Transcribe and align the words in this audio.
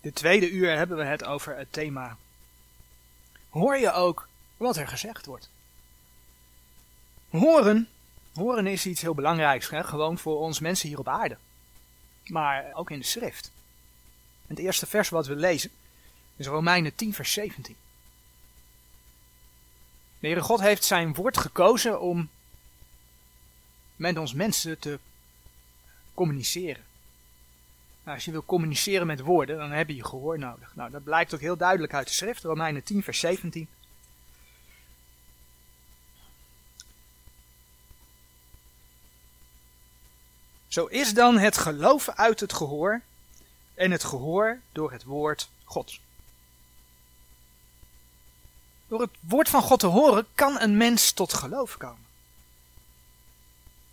Dit 0.00 0.14
tweede 0.14 0.50
uur 0.50 0.76
hebben 0.76 0.96
we 0.96 1.04
het 1.04 1.24
over 1.24 1.56
het 1.56 1.72
thema. 1.72 2.16
Hoor 3.48 3.76
je 3.76 3.92
ook 3.92 4.28
wat 4.56 4.76
er 4.76 4.88
gezegd 4.88 5.26
wordt? 5.26 5.48
Horen, 7.30 7.88
horen 8.34 8.66
is 8.66 8.86
iets 8.86 9.00
heel 9.00 9.14
belangrijks, 9.14 9.70
hè? 9.70 9.84
gewoon 9.84 10.18
voor 10.18 10.38
ons 10.38 10.58
mensen 10.58 10.88
hier 10.88 10.98
op 10.98 11.08
aarde. 11.08 11.36
Maar 12.26 12.70
ook 12.74 12.90
in 12.90 12.98
de 12.98 13.04
schrift. 13.04 13.50
Het 14.46 14.58
eerste 14.58 14.86
vers 14.86 15.08
wat 15.08 15.26
we 15.26 15.36
lezen 15.36 15.70
is 16.36 16.46
Romeinen 16.46 16.94
10, 16.94 17.14
vers 17.14 17.32
17. 17.32 17.76
De 20.20 20.26
Heere 20.26 20.40
God 20.40 20.60
heeft 20.60 20.84
zijn 20.84 21.14
woord 21.14 21.36
gekozen 21.36 22.00
om 22.00 22.28
met 23.96 24.18
ons 24.18 24.32
mensen 24.34 24.78
te 24.78 24.98
communiceren. 26.14 26.84
Nou, 28.08 28.20
als 28.20 28.28
je 28.28 28.34
wil 28.34 28.44
communiceren 28.44 29.06
met 29.06 29.20
woorden, 29.20 29.58
dan 29.58 29.70
heb 29.70 29.88
je 29.88 30.04
gehoor 30.04 30.38
nodig. 30.38 30.74
Nou, 30.74 30.90
dat 30.90 31.04
blijkt 31.04 31.34
ook 31.34 31.40
heel 31.40 31.56
duidelijk 31.56 31.94
uit 31.94 32.06
de 32.06 32.12
schrift, 32.12 32.42
Romeinen 32.42 32.82
10, 32.82 33.02
vers 33.02 33.18
17. 33.18 33.68
Zo 40.68 40.86
is 40.86 41.14
dan 41.14 41.38
het 41.38 41.58
geloof 41.58 42.08
uit 42.08 42.40
het 42.40 42.52
gehoor 42.52 43.00
en 43.74 43.90
het 43.90 44.04
gehoor 44.04 44.60
door 44.72 44.92
het 44.92 45.04
woord 45.04 45.48
Gods. 45.64 46.00
Door 48.86 49.00
het 49.00 49.10
woord 49.20 49.48
van 49.48 49.62
God 49.62 49.80
te 49.80 49.86
horen 49.86 50.26
kan 50.34 50.60
een 50.60 50.76
mens 50.76 51.12
tot 51.12 51.34
geloof 51.34 51.76
komen. 51.76 52.06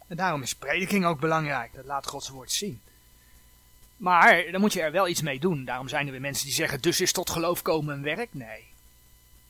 En 0.07 0.17
daarom 0.17 0.41
is 0.41 0.55
prediking 0.55 1.05
ook 1.05 1.19
belangrijk. 1.19 1.73
Dat 1.73 1.85
laat 1.85 2.07
Gods 2.07 2.29
woord 2.29 2.51
zien. 2.51 2.81
Maar 3.97 4.51
dan 4.51 4.61
moet 4.61 4.73
je 4.73 4.81
er 4.81 4.91
wel 4.91 5.07
iets 5.07 5.21
mee 5.21 5.39
doen. 5.39 5.65
Daarom 5.65 5.87
zijn 5.87 6.05
er 6.05 6.11
weer 6.11 6.21
mensen 6.21 6.45
die 6.45 6.53
zeggen, 6.53 6.81
dus 6.81 7.01
is 7.01 7.11
tot 7.11 7.29
geloof 7.29 7.61
komen 7.61 7.95
een 7.95 8.03
werk? 8.03 8.33
Nee. 8.33 8.63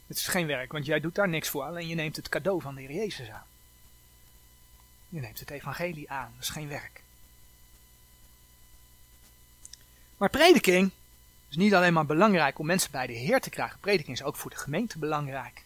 Het 0.08 0.18
is 0.18 0.28
geen 0.28 0.48
werk, 0.48 0.72
want 0.72 0.86
jij 0.86 1.00
doet 1.00 1.16
daar 1.16 1.30
niks 1.30 1.50
voor. 1.50 1.64
Alleen 1.64 1.88
je 1.88 1.96
neemt 1.96 2.16
het 2.16 2.30
cadeau 2.30 2.62
van 2.62 2.76
de 2.76 2.82
Heer 2.82 2.92
Jezus 2.92 3.30
aan. 3.30 3.46
Je 5.10 5.20
neemt 5.20 5.40
het 5.40 5.50
evangelie 5.50 6.10
aan. 6.10 6.32
Dat 6.36 6.44
is 6.44 6.50
geen 6.50 6.68
werk. 6.68 7.02
Maar 10.18 10.30
prediking 10.30 10.92
is 11.50 11.56
niet 11.56 11.74
alleen 11.74 11.94
maar 11.94 12.06
belangrijk 12.06 12.60
om 12.60 12.66
mensen 12.66 12.92
bij 12.92 13.08
de 13.08 13.14
Heer 13.14 13.40
te 13.40 13.50
krijgen. 13.50 13.80
Prediking 13.80 14.18
is 14.18 14.24
ook 14.24 14.36
voor 14.36 14.52
de 14.52 14.58
gemeente 14.58 14.98
belangrijk. 14.98 15.64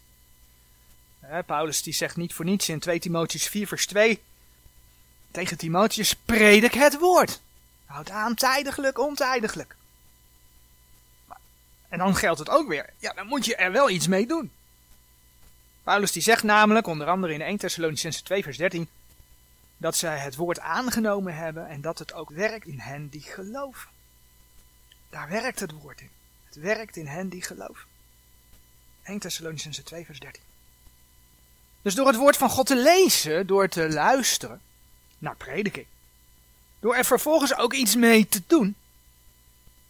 Paulus 1.46 1.84
die 1.84 1.94
zegt 1.94 2.16
niet 2.16 2.34
voor 2.34 2.46
niets 2.46 2.70
in 2.70 2.80
2 2.80 3.00
Timotheus 3.00 3.48
4 3.48 3.68
vers 3.68 3.86
2 3.86 4.22
tegen 5.32 5.58
Timotheus, 5.58 6.16
predik 6.16 6.74
het 6.74 6.98
woord. 7.00 7.42
Houd 7.90 8.10
aan 8.10 8.36
tijdiglijk, 8.36 9.00
ontijdiglijk. 9.00 9.76
En 11.88 11.98
dan 11.98 12.16
geldt 12.16 12.40
het 12.40 12.50
ook 12.50 12.68
weer, 12.68 12.90
ja, 12.98 13.14
dan 13.14 13.28
moet 13.28 13.46
je 13.46 13.56
er 13.56 13.72
wel 13.72 13.90
iets 13.90 14.08
mee 14.08 14.28
doen. 14.28 14.52
Paulus 15.84 16.12
die 16.12 16.22
zegt 16.22 16.44
namelijk, 16.44 16.88
onder 16.88 17.08
andere 17.08 17.34
in 17.34 17.42
1 17.42 17.58
Thessalonicense 17.58 18.24
2 18.24 18.44
vers 18.44 18.58
13, 18.58 18.90
dat 19.78 19.96
zij 19.96 20.18
het 20.18 20.36
woord 20.36 20.60
aangenomen 20.60 21.36
hebben 21.36 21.68
en 21.68 21.82
dat 21.82 22.00
het 22.00 22.14
ook 22.14 22.30
werkt 22.30 22.68
in 22.68 22.80
hen 22.80 23.10
die 23.10 23.22
geloven. 23.22 23.90
Daar 25.10 25.30
werkt 25.30 25.60
het 25.60 25.72
woord 25.72 26.02
in. 26.02 26.10
Het 26.46 26.56
werkt 26.56 26.96
in 26.96 27.08
hen 27.08 27.30
die 27.30 27.42
geloven. 27.42 27.88
1 29.04 29.20
Thessalonicense 29.20 29.84
2 29.84 30.06
vers 30.06 30.20
13. 30.20 30.42
Dus 31.82 31.96
door 31.96 32.08
het 32.08 32.16
woord 32.16 32.38
van 32.38 32.50
God 32.50 32.66
te 32.66 32.76
lezen, 32.76 33.48
door 33.48 33.68
te 33.68 33.90
luisteren 33.90 34.62
naar 35.18 35.36
prediking, 35.36 35.86
door 36.80 36.96
er 36.96 37.06
vervolgens 37.06 37.56
ook 37.56 37.74
iets 37.74 37.96
mee 37.96 38.28
te 38.28 38.42
doen, 38.48 38.76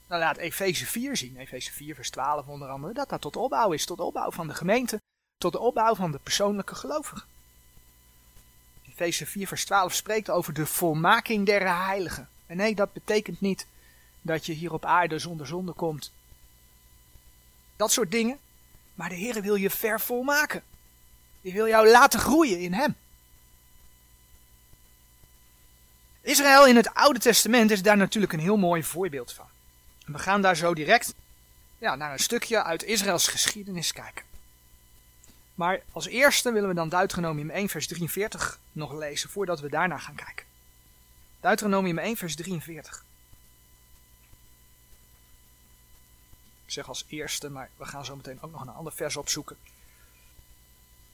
dan 0.07 0.19
laat 0.19 0.37
Efeze 0.37 0.85
4 0.85 1.17
zien, 1.17 1.37
Efeze 1.37 1.71
4 1.71 1.95
vers 1.95 2.09
12 2.09 2.47
onder 2.47 2.69
andere, 2.69 2.93
dat 2.93 3.09
dat 3.09 3.21
tot 3.21 3.35
opbouw 3.35 3.71
is, 3.71 3.85
tot 3.85 3.99
opbouw 3.99 4.31
van 4.31 4.47
de 4.47 4.53
gemeente, 4.53 5.01
tot 5.37 5.51
de 5.51 5.59
opbouw 5.59 5.95
van 5.95 6.11
de 6.11 6.19
persoonlijke 6.23 6.75
gelovigen. 6.75 7.27
Efeze 8.89 9.25
4 9.25 9.47
vers 9.47 9.66
12 9.66 9.94
spreekt 9.94 10.29
over 10.29 10.53
de 10.53 10.66
volmaking 10.66 11.45
der 11.45 11.85
heiligen. 11.85 12.29
En 12.45 12.57
nee, 12.57 12.75
dat 12.75 12.94
betekent 12.94 13.41
niet 13.41 13.66
dat 14.22 14.45
je 14.45 14.53
hier 14.53 14.73
op 14.73 14.85
aarde 14.85 15.19
zonder 15.19 15.47
zonde 15.47 15.72
komt. 15.72 16.11
Dat 17.75 17.91
soort 17.91 18.11
dingen. 18.11 18.39
Maar 18.94 19.09
de 19.09 19.16
Heer 19.16 19.41
wil 19.41 19.55
je 19.55 19.69
vervolmaken. 19.69 20.63
Die 21.41 21.53
wil 21.53 21.67
jou 21.67 21.89
laten 21.89 22.19
groeien 22.19 22.59
in 22.59 22.73
Hem. 22.73 22.95
Israël 26.22 26.68
in 26.68 26.75
het 26.75 26.94
Oude 26.94 27.19
Testament 27.19 27.72
is 27.72 27.81
daar 27.81 27.97
natuurlijk 27.97 28.34
een 28.34 28.40
heel 28.40 28.57
mooi 28.57 28.84
voorbeeld 28.84 29.34
van. 29.34 29.46
We 30.06 30.19
gaan 30.19 30.41
daar 30.41 30.56
zo 30.56 30.74
direct 30.74 31.13
ja, 31.78 31.96
naar 31.96 32.12
een 32.12 32.19
stukje 32.19 32.63
uit 32.63 32.84
Israëls 32.84 33.28
geschiedenis 33.28 33.91
kijken. 33.91 34.25
Maar 35.56 35.81
als 35.91 36.08
eerste 36.08 36.52
willen 36.52 36.69
we 36.69 36.75
dan 36.75 36.90
Deuteronomium 36.90 37.50
1 37.50 37.69
vers 37.69 37.88
43 37.88 38.59
nog 38.72 38.94
lezen 38.94 39.29
voordat 39.29 39.59
we 39.59 39.69
daarna 39.69 39.97
gaan 39.97 40.16
kijken. 40.16 40.46
Deuteronomium 41.40 41.97
1 41.97 42.18
vers 42.18 42.35
43. 42.35 43.03
Ik 46.66 46.72
zeg 46.72 46.88
als 46.88 47.06
eerste, 47.08 47.50
maar 47.50 47.69
we 47.78 47.85
gaan 47.85 48.06
zo 48.06 48.16
meteen 48.16 48.41
ook 48.41 48.52
nog 48.52 48.62
een 48.62 48.69
ander 48.69 48.94
vers 48.94 49.16
opzoeken. 49.16 49.58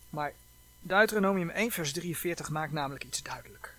Maar 0.09 0.33
Deuteronomium 0.79 1.49
1 1.49 1.71
vers 1.71 1.91
43 1.93 2.49
maakt 2.49 2.71
namelijk 2.71 3.03
iets 3.03 3.23
duidelijk. 3.23 3.74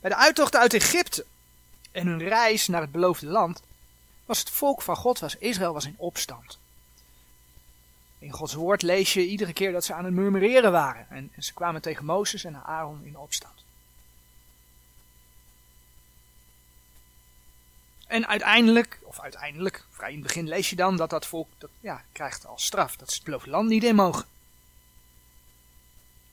Bij 0.00 0.10
de 0.10 0.16
uittocht 0.16 0.56
uit 0.56 0.74
Egypte 0.74 1.24
en 1.92 2.06
hun 2.06 2.28
reis 2.28 2.66
naar 2.66 2.80
het 2.80 2.92
beloofde 2.92 3.26
land 3.26 3.62
was 4.24 4.38
het 4.38 4.50
volk 4.50 4.82
van 4.82 4.96
God, 4.96 5.18
was 5.18 5.36
Israël, 5.36 5.72
was 5.72 5.84
in 5.84 5.94
opstand. 5.96 6.58
In 8.18 8.32
Gods 8.32 8.54
woord 8.54 8.82
lees 8.82 9.12
je 9.12 9.26
iedere 9.26 9.52
keer 9.52 9.72
dat 9.72 9.84
ze 9.84 9.94
aan 9.94 10.04
het 10.04 10.14
murmureren 10.14 10.72
waren. 10.72 11.06
En, 11.10 11.32
ze 11.38 11.52
kwamen 11.52 11.82
tegen 11.82 12.04
Mozes 12.04 12.44
en 12.44 12.64
Aaron 12.64 13.04
in 13.04 13.16
opstand. 13.16 13.64
En 18.06 18.26
uiteindelijk, 18.26 18.98
of 19.02 19.20
uiteindelijk, 19.20 19.84
vrij 19.90 20.08
in 20.08 20.14
het 20.18 20.26
begin 20.26 20.48
lees 20.48 20.70
je 20.70 20.76
dan 20.76 20.96
dat 20.96 21.10
dat 21.10 21.26
volk 21.26 21.48
dat, 21.58 21.70
ja, 21.80 22.02
krijgt 22.12 22.46
als 22.46 22.64
straf 22.64 22.96
dat 22.96 23.08
ze 23.08 23.14
het 23.14 23.24
beloofde 23.24 23.50
land 23.50 23.68
niet 23.68 23.84
in 23.84 23.94
mogen. 23.94 24.24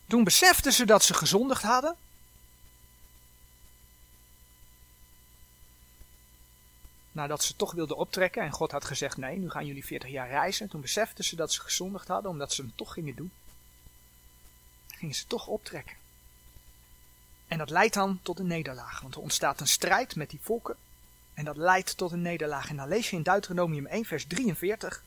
Toen 0.07 0.23
beseften 0.23 0.73
ze 0.73 0.85
dat 0.85 1.03
ze 1.03 1.13
gezondigd 1.13 1.63
hadden. 1.63 1.95
Nadat 7.17 7.44
ze 7.44 7.55
toch 7.55 7.72
wilden 7.72 7.97
optrekken 7.97 8.44
en 8.44 8.51
God 8.51 8.72
had 8.72 8.85
gezegd 8.85 9.17
nee, 9.17 9.38
nu 9.38 9.50
gaan 9.50 9.66
jullie 9.66 9.85
40 9.85 10.09
jaar 10.09 10.29
reizen. 10.29 10.69
Toen 10.69 10.81
beseften 10.81 11.23
ze 11.23 11.35
dat 11.35 11.53
ze 11.53 11.61
gezondigd 11.61 12.07
hadden 12.07 12.31
omdat 12.31 12.53
ze 12.53 12.61
hem 12.61 12.72
toch 12.75 12.94
gingen 12.94 13.16
doen. 13.16 13.31
Gingen 14.88 15.16
ze 15.16 15.28
toch 15.28 15.47
optrekken. 15.47 15.95
En 17.47 17.57
dat 17.57 17.69
leidt 17.69 17.94
dan 17.94 18.19
tot 18.22 18.39
een 18.39 18.47
nederlaag, 18.47 19.01
want 19.01 19.16
er 19.16 19.22
ontstaat 19.22 19.59
een 19.59 19.67
strijd 19.67 20.16
met 20.16 20.29
die 20.29 20.39
volken 20.41 20.75
en 21.33 21.45
dat 21.45 21.57
leidt 21.57 21.97
tot 21.97 22.11
een 22.11 22.22
nederlaag. 22.22 22.69
En 22.69 22.75
dan 22.75 22.88
lees 22.88 23.09
je 23.09 23.16
in 23.16 23.23
Deuteronomium 23.23 23.85
1, 23.85 24.05
vers 24.05 24.25
43. 24.25 25.03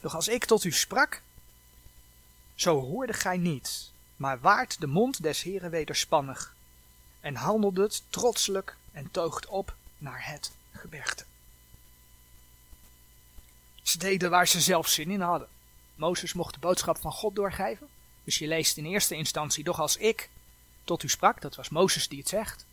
Doch 0.00 0.14
als 0.14 0.28
ik 0.28 0.44
tot 0.44 0.64
u 0.64 0.72
sprak, 0.72 1.22
zo 2.54 2.80
hoorde 2.80 3.12
gij 3.12 3.36
niet, 3.36 3.90
maar 4.16 4.40
waart 4.40 4.80
de 4.80 4.86
mond 4.86 5.22
des 5.22 5.42
Heren 5.42 5.70
wederspannig, 5.70 6.54
en 7.20 7.34
handelde 7.34 7.82
het 7.82 8.02
trotselijk 8.10 8.76
en 8.92 9.10
toogt 9.10 9.46
op 9.46 9.74
naar 9.98 10.26
het 10.26 10.50
gebergte. 10.72 11.24
Ze 13.82 13.98
deden 13.98 14.30
waar 14.30 14.48
ze 14.48 14.60
zelf 14.60 14.88
zin 14.88 15.10
in 15.10 15.20
hadden. 15.20 15.48
Mozes 15.94 16.32
mocht 16.32 16.54
de 16.54 16.60
boodschap 16.60 16.98
van 16.98 17.12
God 17.12 17.34
doorgeven. 17.34 17.88
Dus 18.24 18.38
je 18.38 18.46
leest 18.46 18.76
in 18.76 18.84
eerste 18.84 19.14
instantie, 19.14 19.64
doch 19.64 19.80
als 19.80 19.96
ik 19.96 20.28
tot 20.84 21.02
u 21.02 21.08
sprak, 21.08 21.40
dat 21.40 21.56
was 21.56 21.68
Mozes 21.68 22.08
die 22.08 22.18
het 22.18 22.28
zegt. 22.28 22.64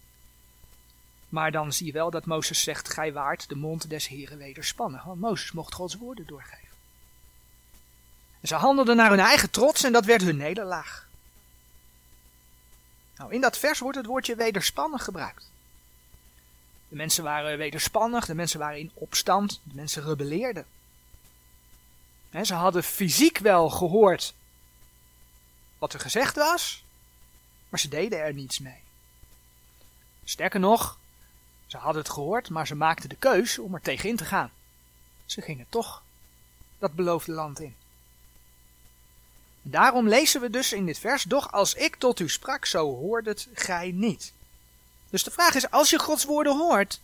Maar 1.30 1.52
dan 1.52 1.74
zie 1.74 1.86
je 1.86 1.92
wel 1.92 2.10
dat 2.10 2.26
Mozes 2.26 2.64
zegt, 2.64 2.94
gij 2.94 3.14
waart 3.14 3.50
de 3.50 3.56
mond 3.56 3.90
des 3.90 4.08
Heren 4.08 4.38
wederspannen. 4.38 5.02
Want 5.06 5.20
Mozes 5.20 5.52
mocht 5.52 5.74
Gods 5.74 5.96
woorden 5.96 6.28
doorgeven. 6.28 6.68
En 8.42 8.48
ze 8.48 8.56
handelden 8.56 8.96
naar 8.96 9.10
hun 9.10 9.20
eigen 9.20 9.50
trots 9.50 9.84
en 9.84 9.92
dat 9.92 10.06
werd 10.06 10.22
hun 10.22 10.38
nederlaag. 10.38 11.08
Nou, 13.18 13.34
in 13.34 13.42
dat 13.42 13.58
vers 13.58 13.80
wordt 13.80 13.98
het 13.98 14.06
woordje 14.06 14.36
wederspannen 14.36 15.00
gebruikt. 15.00 15.50
De 16.90 16.96
mensen 16.96 17.24
waren 17.24 17.58
wederspannig, 17.58 18.26
de 18.26 18.36
mensen 18.36 18.60
waren 18.60 18.80
in 18.80 18.92
opstand, 18.94 19.60
de 19.64 19.76
mensen 19.76 20.04
rebelleerden. 20.04 20.66
ze 22.44 22.54
hadden 22.54 22.84
fysiek 22.84 23.38
wel 23.38 23.70
gehoord 23.70 24.34
wat 25.78 25.94
er 25.94 26.00
gezegd 26.00 26.36
was, 26.36 26.84
maar 27.70 27.80
ze 27.80 27.88
deden 27.88 28.20
er 28.20 28.34
niets 28.34 28.60
mee. 28.60 28.82
Sterker 30.24 30.60
nog, 30.60 30.98
ze 31.68 31.78
hadden 31.78 32.02
het 32.02 32.12
gehoord, 32.12 32.50
maar 32.50 32.68
ze 32.68 32.76
maakten 32.76 33.10
de 33.10 33.16
keus 33.16 33.60
om 33.60 33.74
er 33.74 33.82
tegenin 33.82 34.16
te 34.16 34.26
gaan. 34.26 34.52
Ze 35.26 35.42
gingen 35.42 35.66
toch 35.70 36.04
dat 36.80 36.94
beloofde 36.94 37.32
land 37.32 37.60
in. 37.60 37.76
Daarom 39.62 40.08
lezen 40.08 40.42
we 40.42 40.50
dus 40.50 40.74
in 40.74 40.86
dit 40.86 41.00
vers, 41.00 41.24
doch 41.24 41.52
als 41.52 41.74
ik 41.74 41.96
tot 41.96 42.20
u 42.20 42.30
sprak, 42.30 42.66
zo 42.66 42.96
hoorde 42.96 43.30
het 43.30 43.48
gij 43.54 43.92
niet. 43.92 44.34
Dus 45.10 45.24
de 45.24 45.32
vraag 45.32 45.56
is, 45.56 45.72
als 45.72 45.90
je 45.90 46.00
Gods 46.00 46.26
woorden 46.26 46.58
hoort, 46.58 47.02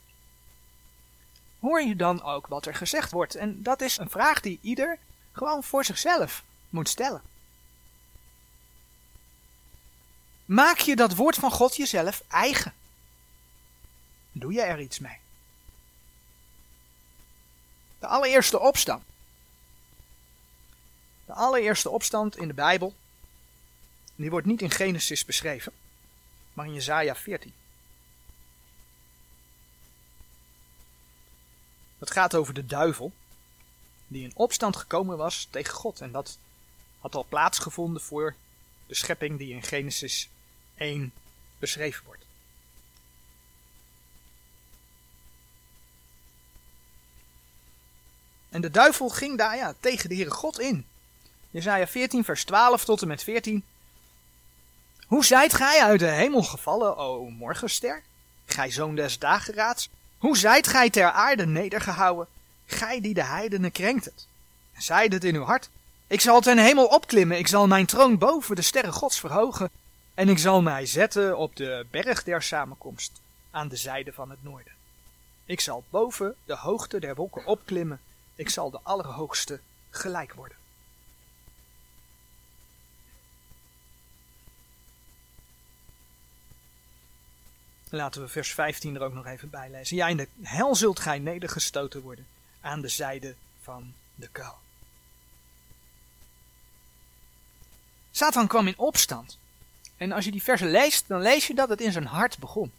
hoor 1.59 1.81
je 1.81 1.95
dan 1.95 2.23
ook 2.23 2.47
wat 2.47 2.65
er 2.65 2.75
gezegd 2.75 3.11
wordt? 3.11 3.35
En 3.35 3.63
dat 3.63 3.81
is 3.81 3.97
een 3.97 4.09
vraag 4.09 4.39
die 4.39 4.59
ieder 4.61 4.97
gewoon 5.31 5.63
voor 5.63 5.85
zichzelf 5.85 6.43
moet 6.69 6.89
stellen. 6.89 7.21
Maak 10.45 10.77
je 10.77 10.95
dat 10.95 11.15
woord 11.15 11.35
van 11.35 11.51
God 11.51 11.75
jezelf 11.75 12.23
eigen? 12.27 12.73
Doe 14.31 14.53
je 14.53 14.61
er 14.61 14.79
iets 14.79 14.99
mee? 14.99 15.17
De 17.99 18.07
allereerste 18.07 18.59
opstand. 18.59 19.03
De 21.25 21.33
allereerste 21.33 21.89
opstand 21.89 22.37
in 22.37 22.47
de 22.47 22.53
Bijbel, 22.53 22.93
die 24.15 24.29
wordt 24.29 24.47
niet 24.47 24.61
in 24.61 24.71
Genesis 24.71 25.25
beschreven, 25.25 25.73
maar 26.53 26.65
in 26.65 26.73
Jezaja 26.73 27.15
14. 27.15 27.53
Het 31.99 32.11
gaat 32.11 32.35
over 32.35 32.53
de 32.53 32.65
duivel, 32.65 33.11
die 34.07 34.23
in 34.23 34.31
opstand 34.35 34.75
gekomen 34.75 35.17
was 35.17 35.47
tegen 35.49 35.73
God. 35.73 36.01
En 36.01 36.11
dat 36.11 36.37
had 36.99 37.15
al 37.15 37.25
plaatsgevonden 37.29 38.01
voor 38.01 38.35
de 38.87 38.95
schepping 38.95 39.37
die 39.37 39.53
in 39.53 39.63
Genesis 39.63 40.29
1 40.75 41.11
beschreven 41.59 42.05
wordt. 42.05 42.25
En 48.49 48.61
de 48.61 48.71
duivel 48.71 49.09
ging 49.09 49.37
daar 49.37 49.55
ja, 49.55 49.73
tegen 49.79 50.09
de 50.09 50.15
Heere 50.15 50.31
God 50.31 50.59
in. 50.59 50.85
Jezaja 51.49 51.87
14 51.87 52.23
vers 52.23 52.43
12 52.43 52.85
tot 52.85 53.01
en 53.01 53.07
met 53.07 53.23
14. 53.23 53.63
Hoe 55.07 55.25
zijt 55.25 55.53
gij 55.53 55.83
uit 55.83 55.99
de 55.99 56.05
hemel 56.07 56.43
gevallen, 56.43 56.97
o 56.97 57.29
morgenster? 57.29 58.03
Gij 58.45 58.71
zoon 58.71 58.95
des 58.95 59.19
dageraads? 59.19 59.89
Hoe 60.25 60.37
zijt 60.37 60.67
gij 60.67 60.89
ter 60.89 61.11
aarde 61.11 61.45
nedergehouden? 61.45 62.27
Gij 62.65 63.01
die 63.01 63.13
de 63.13 63.23
heidenen 63.23 63.71
krenkt 63.71 64.05
het. 64.05 64.27
En 64.73 64.81
zeid 64.81 65.13
het 65.13 65.23
in 65.23 65.35
uw 65.35 65.43
hart. 65.43 65.69
Ik 66.07 66.21
zal 66.21 66.41
ten 66.41 66.57
hemel 66.57 66.85
opklimmen, 66.85 67.37
ik 67.37 67.47
zal 67.47 67.67
mijn 67.67 67.85
troon 67.85 68.17
boven 68.17 68.55
de 68.55 68.61
sterren 68.61 68.93
gods 68.93 69.19
verhogen. 69.19 69.69
En 70.13 70.29
ik 70.29 70.37
zal 70.37 70.61
mij 70.61 70.85
zetten 70.85 71.37
op 71.37 71.55
de 71.55 71.85
berg 71.91 72.23
der 72.23 72.41
samenkomst, 72.41 73.11
aan 73.51 73.67
de 73.67 73.75
zijde 73.75 74.13
van 74.13 74.29
het 74.29 74.43
noorden. 74.43 74.73
Ik 75.45 75.59
zal 75.59 75.83
boven 75.89 76.35
de 76.45 76.55
hoogte 76.55 76.99
der 76.99 77.15
wolken 77.15 77.45
opklimmen, 77.45 77.99
ik 78.35 78.49
zal 78.49 78.69
de 78.69 78.79
Allerhoogste 78.83 79.59
gelijk 79.89 80.33
worden. 80.33 80.57
Laten 87.89 88.21
we 88.21 88.27
vers 88.27 88.53
15 88.53 88.95
er 88.95 89.01
ook 89.01 89.13
nog 89.13 89.25
even 89.25 89.49
bij 89.49 89.69
lezen. 89.69 89.95
Ja, 89.95 90.07
in 90.07 90.17
de 90.17 90.27
hel 90.41 90.75
zult 90.75 90.99
gij 90.99 91.19
nedergestoten 91.19 92.01
worden 92.01 92.27
aan 92.61 92.81
de 92.81 92.87
zijde 92.87 93.35
van 93.61 93.93
de 94.15 94.27
kuil. 94.27 94.57
Satan 98.11 98.47
kwam 98.47 98.67
in 98.67 98.77
opstand. 98.77 99.37
En 99.97 100.11
als 100.11 100.25
je 100.25 100.31
die 100.31 100.43
versen 100.43 100.71
leest, 100.71 101.07
dan 101.07 101.21
lees 101.21 101.47
je 101.47 101.53
dat 101.53 101.69
het 101.69 101.81
in 101.81 101.91
zijn 101.91 102.05
hart 102.05 102.37
begon. 102.37 102.71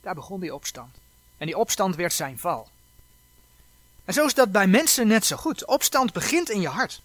Daar 0.00 0.14
begon 0.14 0.40
die 0.40 0.54
opstand. 0.54 0.96
En 1.38 1.46
die 1.46 1.58
opstand 1.58 1.96
werd 1.96 2.12
zijn 2.12 2.38
val. 2.38 2.68
En 4.04 4.14
zo 4.14 4.26
is 4.26 4.34
dat 4.34 4.52
bij 4.52 4.66
mensen 4.66 5.06
net 5.06 5.24
zo 5.24 5.36
goed. 5.36 5.64
Opstand 5.64 6.12
begint 6.12 6.50
in 6.50 6.60
je 6.60 6.68
hart. 6.68 7.00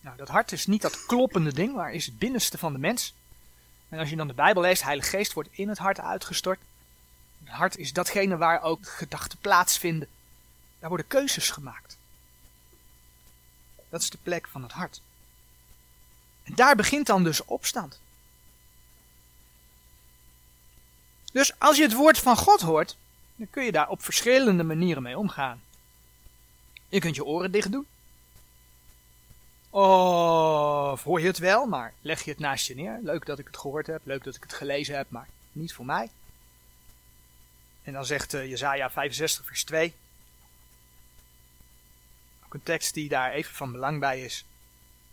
Nou, 0.00 0.16
dat 0.16 0.28
hart 0.28 0.52
is 0.52 0.66
niet 0.66 0.82
dat 0.82 1.06
kloppende 1.06 1.52
ding, 1.52 1.74
waar 1.74 1.92
is 1.92 2.06
het 2.06 2.18
binnenste 2.18 2.58
van 2.58 2.72
de 2.72 2.78
mens. 2.78 3.14
En 3.94 4.00
als 4.00 4.10
je 4.10 4.16
dan 4.16 4.26
de 4.26 4.34
Bijbel 4.34 4.62
leest, 4.62 4.82
Heilige 4.82 5.08
Geest 5.08 5.32
wordt 5.32 5.48
in 5.52 5.68
het 5.68 5.78
hart 5.78 6.00
uitgestort. 6.00 6.60
Het 7.44 7.54
hart 7.54 7.76
is 7.76 7.92
datgene 7.92 8.36
waar 8.36 8.62
ook 8.62 8.88
gedachten 8.88 9.38
plaatsvinden. 9.38 10.08
Daar 10.78 10.88
worden 10.88 11.06
keuzes 11.06 11.50
gemaakt. 11.50 11.96
Dat 13.88 14.00
is 14.00 14.10
de 14.10 14.18
plek 14.22 14.48
van 14.48 14.62
het 14.62 14.72
hart. 14.72 15.00
En 16.42 16.54
daar 16.54 16.76
begint 16.76 17.06
dan 17.06 17.24
dus 17.24 17.44
opstand. 17.44 18.00
Dus 21.32 21.58
als 21.58 21.76
je 21.76 21.82
het 21.82 21.94
woord 21.94 22.18
van 22.18 22.36
God 22.36 22.60
hoort, 22.60 22.96
dan 23.36 23.50
kun 23.50 23.64
je 23.64 23.72
daar 23.72 23.88
op 23.88 24.02
verschillende 24.02 24.62
manieren 24.62 25.02
mee 25.02 25.18
omgaan. 25.18 25.62
Je 26.88 27.00
kunt 27.00 27.14
je 27.14 27.24
oren 27.24 27.52
dicht 27.52 27.72
doen. 27.72 27.86
Of 29.74 31.02
hoor 31.02 31.20
je 31.20 31.26
het 31.26 31.38
wel, 31.38 31.66
maar 31.66 31.92
leg 32.00 32.22
je 32.22 32.30
het 32.30 32.38
naast 32.38 32.66
je 32.66 32.74
neer. 32.74 32.98
Leuk 33.02 33.26
dat 33.26 33.38
ik 33.38 33.46
het 33.46 33.56
gehoord 33.56 33.86
heb, 33.86 34.00
leuk 34.04 34.24
dat 34.24 34.34
ik 34.34 34.42
het 34.42 34.52
gelezen 34.52 34.96
heb, 34.96 35.10
maar 35.10 35.28
niet 35.52 35.72
voor 35.72 35.84
mij. 35.84 36.10
En 37.82 37.92
dan 37.92 38.04
zegt 38.06 38.34
uh, 38.34 38.48
Jezaja 38.48 38.90
65 38.90 39.46
vers 39.46 39.64
2. 39.64 39.94
Ook 42.44 42.54
een 42.54 42.62
tekst 42.62 42.94
die 42.94 43.08
daar 43.08 43.32
even 43.32 43.54
van 43.54 43.72
belang 43.72 44.00
bij 44.00 44.24
is. 44.24 44.44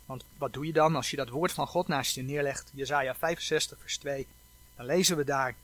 Want 0.06 0.24
wat 0.38 0.52
doe 0.52 0.66
je 0.66 0.72
dan 0.72 0.96
als 0.96 1.10
je 1.10 1.16
dat 1.16 1.28
woord 1.28 1.52
van 1.52 1.66
God 1.66 1.88
naast 1.88 2.14
je 2.14 2.22
neerlegt? 2.22 2.70
Jezaja 2.74 3.14
65 3.14 3.78
vers 3.80 3.96
2. 3.98 4.26
Dan 4.76 4.86
lezen 4.86 5.16
we 5.16 5.24
daar. 5.24 5.54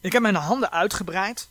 Ik 0.00 0.12
heb 0.12 0.22
mijn 0.22 0.34
handen 0.34 0.70
uitgebreid, 0.70 1.48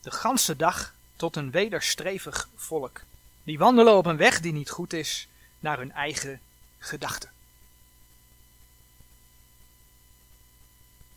de 0.00 0.10
ganse 0.10 0.56
dag, 0.56 0.94
tot 1.16 1.36
een 1.36 1.50
wederstrevig 1.50 2.48
volk, 2.56 3.00
die 3.42 3.58
wandelen 3.58 3.96
op 3.96 4.06
een 4.06 4.16
weg 4.16 4.40
die 4.40 4.52
niet 4.52 4.70
goed 4.70 4.92
is, 4.92 5.28
naar 5.58 5.78
hun 5.78 5.92
eigen 5.92 6.40
gedachten. 6.78 7.30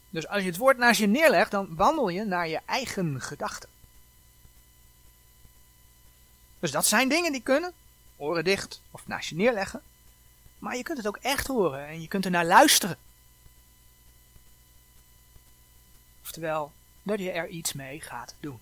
Dus 0.10 0.28
als 0.28 0.42
je 0.42 0.48
het 0.48 0.58
woord 0.58 0.78
naast 0.78 1.00
je 1.00 1.08
neerlegt, 1.08 1.52
dan 1.52 1.76
wandel 1.76 2.10
je 2.10 2.24
naar 2.24 2.48
je 2.48 2.60
eigen 2.66 3.22
gedachten. 3.22 3.70
Dus 6.60 6.72
dat 6.72 6.86
zijn 6.86 7.10
dingen 7.10 7.32
die 7.32 7.42
kunnen, 7.42 7.74
oren 8.18 8.44
dicht 8.44 8.82
of 8.92 9.08
naast 9.08 9.30
je 9.30 9.36
neerleggen. 9.36 9.82
Maar 10.60 10.78
je 10.78 10.84
kunt 10.84 10.98
het 10.98 11.08
ook 11.08 11.18
echt 11.18 11.48
horen 11.48 11.88
en 11.88 12.02
je 12.02 12.08
kunt 12.08 12.26
er 12.26 12.32
naar 12.32 12.46
luisteren. 12.46 12.98
Oftewel, 16.32 16.72
dat 17.04 17.20
je 17.20 17.32
er 17.32 17.48
iets 17.48 17.74
mee 17.74 18.02
gaat 18.02 18.36
doen. 18.40 18.60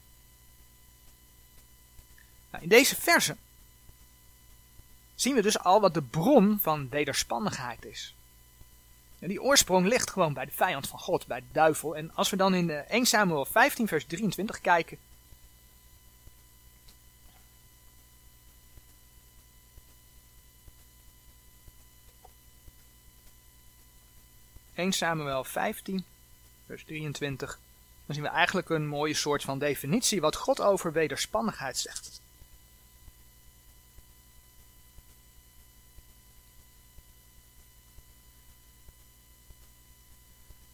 Nou, 2.51 2.63
in 2.63 2.69
deze 2.69 2.95
verse 2.95 3.35
zien 5.15 5.35
we 5.35 5.41
dus 5.41 5.59
al 5.59 5.81
wat 5.81 5.93
de 5.93 6.01
bron 6.01 6.59
van 6.61 6.89
wederspannigheid 6.89 7.85
is. 7.85 8.13
En 9.19 9.27
die 9.27 9.41
oorsprong 9.41 9.87
ligt 9.87 10.09
gewoon 10.09 10.33
bij 10.33 10.45
de 10.45 10.51
vijand 10.51 10.87
van 10.87 10.99
God, 10.99 11.27
bij 11.27 11.39
de 11.39 11.45
duivel. 11.51 11.95
En 11.95 12.15
als 12.15 12.29
we 12.29 12.37
dan 12.37 12.53
in 12.53 12.69
1 12.69 13.05
Samuel 13.05 13.45
15 13.45 13.87
vers 13.87 14.05
23 14.05 14.61
kijken. 14.61 14.97
...1 24.75 24.87
Samuel 24.89 25.43
15, 25.43 26.05
vers 26.69 26.83
23... 26.83 27.59
...dan 28.05 28.15
zien 28.15 28.23
we 28.23 28.29
eigenlijk 28.29 28.69
een 28.69 28.87
mooie 28.87 29.13
soort 29.13 29.43
van 29.43 29.59
definitie... 29.59 30.21
...wat 30.21 30.35
God 30.35 30.61
over 30.61 30.91
wederspannigheid 30.91 31.77
zegt. 31.77 32.21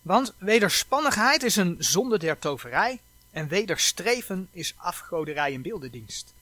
Want 0.02 0.34
wederspannigheid 0.38 1.44
is 1.44 1.56
een 1.56 1.76
zonde 1.80 2.20
der 2.20 2.40
toverij 2.40 3.00
en 3.32 3.48
wederstreven 3.48 4.48
is 4.52 4.74
afgoderij 4.78 5.54
en 5.54 5.62
beeldendienst. 5.62 6.34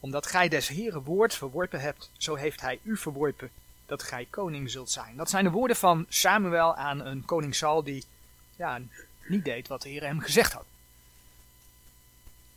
Omdat 0.00 0.26
gij 0.26 0.48
des 0.48 0.68
Heren 0.68 1.02
woord 1.02 1.34
verworpen 1.34 1.80
hebt, 1.80 2.10
zo 2.16 2.34
heeft 2.34 2.60
hij 2.60 2.78
u 2.82 2.96
verworpen, 2.96 3.50
dat 3.86 4.02
gij 4.02 4.26
koning 4.30 4.70
zult 4.70 4.90
zijn. 4.90 5.16
Dat 5.16 5.30
zijn 5.30 5.44
de 5.44 5.50
woorden 5.50 5.76
van 5.76 6.06
Samuel 6.08 6.76
aan 6.76 7.00
een 7.00 7.24
koning 7.24 7.54
Saul 7.54 7.82
die 7.82 8.04
ja, 8.56 8.80
niet 9.26 9.44
deed 9.44 9.68
wat 9.68 9.82
de 9.82 9.88
Heer 9.88 10.02
hem 10.02 10.20
gezegd 10.20 10.52
had. 10.52 10.64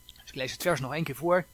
Dus 0.06 0.30
ik 0.30 0.36
lees 0.36 0.52
het 0.52 0.62
vers 0.62 0.80
nog 0.80 0.94
één 0.94 1.04
keer 1.04 1.16
voor. 1.16 1.46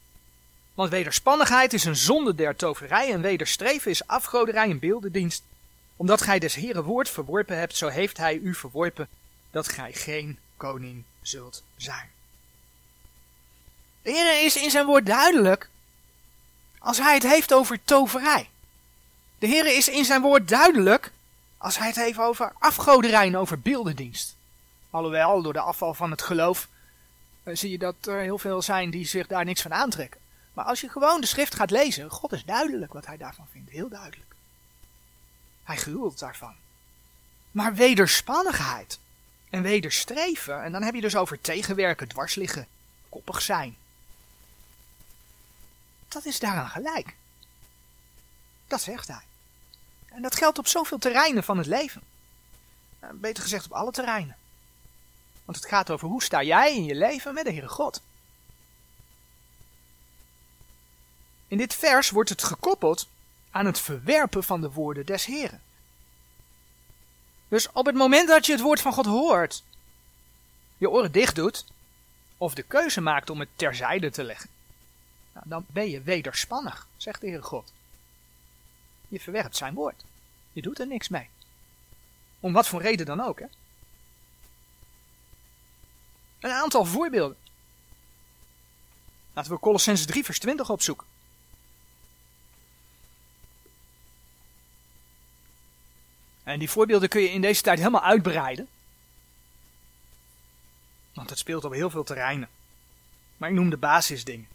Want 0.74 0.90
wederspannigheid 0.90 1.74
is 1.74 1.86
een 1.86 1.96
zonde 1.96 2.36
der 2.36 2.56
toverij 2.56 3.12
en 3.12 3.22
wederstreven 3.22 3.92
is 3.92 4.08
afgoderij 4.08 4.70
en 4.70 4.80
beeldendienst 4.80 5.44
omdat 5.96 6.22
gij 6.22 6.40
des 6.40 6.56
Heeren 6.56 6.84
woord 6.84 7.10
verworpen 7.10 7.58
hebt, 7.58 7.76
zo 7.76 7.88
heeft 7.88 8.18
hij 8.18 8.36
u 8.38 8.54
verworpen 8.54 9.08
dat 9.52 9.68
gij 9.68 9.94
geen 9.94 10.40
koning 10.58 11.04
zult 11.22 11.64
zijn. 11.78 12.10
De 14.02 14.12
Heer 14.12 14.46
is 14.46 14.56
in 14.56 14.72
zijn 14.72 14.86
woord 14.86 15.06
duidelijk 15.06 15.70
als 16.80 16.98
hij 16.98 17.14
het 17.14 17.24
heeft 17.24 17.54
over 17.54 17.80
toverij. 17.84 18.50
De 19.40 19.48
Heer 19.48 19.66
is 19.78 19.88
in 19.88 20.06
zijn 20.06 20.22
woord 20.22 20.48
duidelijk 20.48 21.12
als 21.58 21.78
hij 21.78 21.88
het 21.88 21.96
heeft 21.96 22.20
over 22.20 22.54
afgoderij 22.60 23.28
en 23.28 23.38
over 23.38 23.60
beeldendienst. 23.60 24.36
Alhoewel, 24.90 25.42
door 25.42 25.54
de 25.54 25.60
afval 25.60 25.94
van 25.94 26.12
het 26.12 26.22
geloof 26.22 26.68
eh, 27.44 27.56
zie 27.56 27.72
je 27.72 27.78
dat 27.78 27.96
er 28.06 28.20
heel 28.20 28.38
veel 28.38 28.62
zijn 28.62 28.90
die 28.90 29.06
zich 29.06 29.28
daar 29.28 29.46
niks 29.46 29.62
van 29.62 29.74
aantrekken. 29.74 30.22
Maar 30.54 30.66
als 30.66 30.82
je 30.82 30.90
gewoon 30.90 31.22
de 31.22 31.28
schrift 31.28 31.56
gaat 31.56 31.72
lezen, 31.72 32.10
God 32.10 32.34
is 32.34 32.46
duidelijk 32.46 32.94
wat 32.94 33.06
hij 33.06 33.18
daarvan 33.18 33.48
vindt, 33.52 33.72
heel 33.72 33.90
duidelijk. 33.90 34.36
Hij 35.64 35.78
gruwelt 35.78 36.20
daarvan. 36.20 36.56
Maar 37.52 37.76
wederspannigheid 37.76 39.00
en 39.50 39.62
wederstreven, 39.62 40.64
en 40.64 40.72
dan 40.72 40.84
heb 40.84 40.96
je 40.96 41.02
dus 41.02 41.16
over 41.16 41.42
tegenwerken, 41.42 42.08
dwars 42.08 42.36
liggen, 42.36 42.68
koppig 43.10 43.42
zijn. 43.42 43.78
Dat 46.08 46.26
is 46.26 46.40
daaraan 46.40 46.70
gelijk. 46.70 47.16
Dat 48.68 48.82
zegt 48.82 49.08
hij. 49.08 49.24
En 50.16 50.22
dat 50.22 50.36
geldt 50.36 50.58
op 50.58 50.68
zoveel 50.68 50.98
terreinen 50.98 51.44
van 51.44 51.58
het 51.58 51.68
leven. 51.68 52.02
Beter 53.14 53.44
gezegd 53.44 53.66
op 53.66 53.72
alle 53.72 53.92
terreinen. 53.92 54.36
Want 55.46 55.58
het 55.58 55.68
gaat 55.68 55.92
over 55.92 56.08
hoe 56.08 56.24
sta 56.24 56.44
jij 56.44 56.76
in 56.76 56.86
je 56.86 56.96
leven 56.96 57.34
met 57.34 57.46
de 57.46 57.52
Heere 57.52 57.68
God. 57.68 58.02
In 61.48 61.58
dit 61.58 61.76
vers 61.76 62.10
wordt 62.10 62.30
het 62.30 62.44
gekoppeld 62.44 63.08
aan 63.52 63.66
het 63.66 63.80
verwerpen 63.80 64.44
van 64.44 64.62
de 64.62 64.72
woorden 64.72 65.06
des 65.06 65.26
Heren. 65.26 65.62
Dus 67.48 67.72
op 67.72 67.86
het 67.86 67.96
moment 67.96 68.28
dat 68.28 68.46
je 68.46 68.52
het 68.52 68.62
woord 68.62 68.82
van 68.82 68.94
God 68.94 69.06
hoort, 69.06 69.64
je 70.78 70.90
oren 70.90 71.12
dicht 71.12 71.36
doet, 71.36 71.66
of 72.38 72.54
de 72.54 72.64
keuze 72.64 73.02
maakt 73.02 73.30
om 73.30 73.40
het 73.40 73.50
terzijde 73.56 74.12
te 74.12 74.24
leggen, 74.24 74.50
nou, 75.34 75.46
dan 75.50 75.66
ben 75.68 75.90
je 75.90 76.02
wederspannig, 76.02 76.88
zegt 76.98 77.22
de 77.22 77.28
Heere 77.28 77.44
God. 77.44 77.72
Je 79.08 79.20
verwerpt 79.20 79.58
zijn 79.58 79.74
woord. 79.74 80.04
Je 80.54 80.62
doet 80.62 80.80
er 80.80 80.88
niks 80.88 81.08
mee. 81.08 81.30
Om 82.40 82.54
wat 82.54 82.68
voor 82.68 82.82
reden 82.82 83.06
dan 83.06 83.22
ook, 83.22 83.40
hè? 83.40 83.46
Een 86.40 86.52
aantal 86.52 86.86
voorbeelden. 86.86 87.38
Laten 89.34 89.52
we 89.52 89.60
Colossens 89.60 90.06
3 90.06 90.24
vers 90.24 90.40
20 90.40 90.70
opzoeken. 90.70 91.08
En 96.44 96.60
die 96.60 96.70
voorbeelden 96.70 97.10
kun 97.10 97.22
je 97.22 97.32
in 97.32 97.42
deze 97.42 97.62
tijd 97.62 97.78
helemaal 97.78 98.04
uitbreiden. 98.04 98.68
Want 101.14 101.30
het 101.30 101.40
speelt 101.40 101.64
op 101.64 101.72
heel 101.72 101.90
veel 101.90 102.04
terreinen. 102.04 102.50
Maar 103.38 103.50
ik 103.50 103.56
noem 103.56 103.70
de 103.70 103.78
basisdingen. 103.78 104.48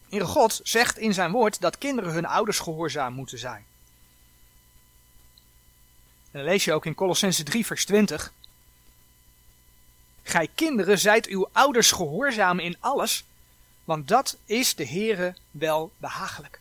De 0.00 0.08
Heere 0.08 0.26
God 0.26 0.60
zegt 0.62 0.98
in 0.98 1.14
zijn 1.14 1.30
woord 1.30 1.60
dat 1.60 1.78
kinderen 1.78 2.12
hun 2.12 2.26
ouders 2.26 2.58
gehoorzaam 2.58 3.12
moeten 3.12 3.38
zijn. 3.38 3.64
En 6.30 6.38
dan 6.38 6.44
lees 6.44 6.64
je 6.64 6.72
ook 6.72 6.86
in 6.86 6.94
Colossense 6.94 7.42
3 7.42 7.66
vers 7.66 7.84
20. 7.84 8.32
Gij 10.22 10.48
kinderen 10.54 10.98
zijt 10.98 11.26
uw 11.26 11.48
ouders 11.52 11.92
gehoorzaam 11.92 12.58
in 12.58 12.76
alles, 12.80 13.24
want 13.84 14.08
dat 14.08 14.36
is 14.44 14.74
de 14.74 14.86
Heere 14.86 15.34
wel 15.50 15.92
behagelijk. 15.96 16.60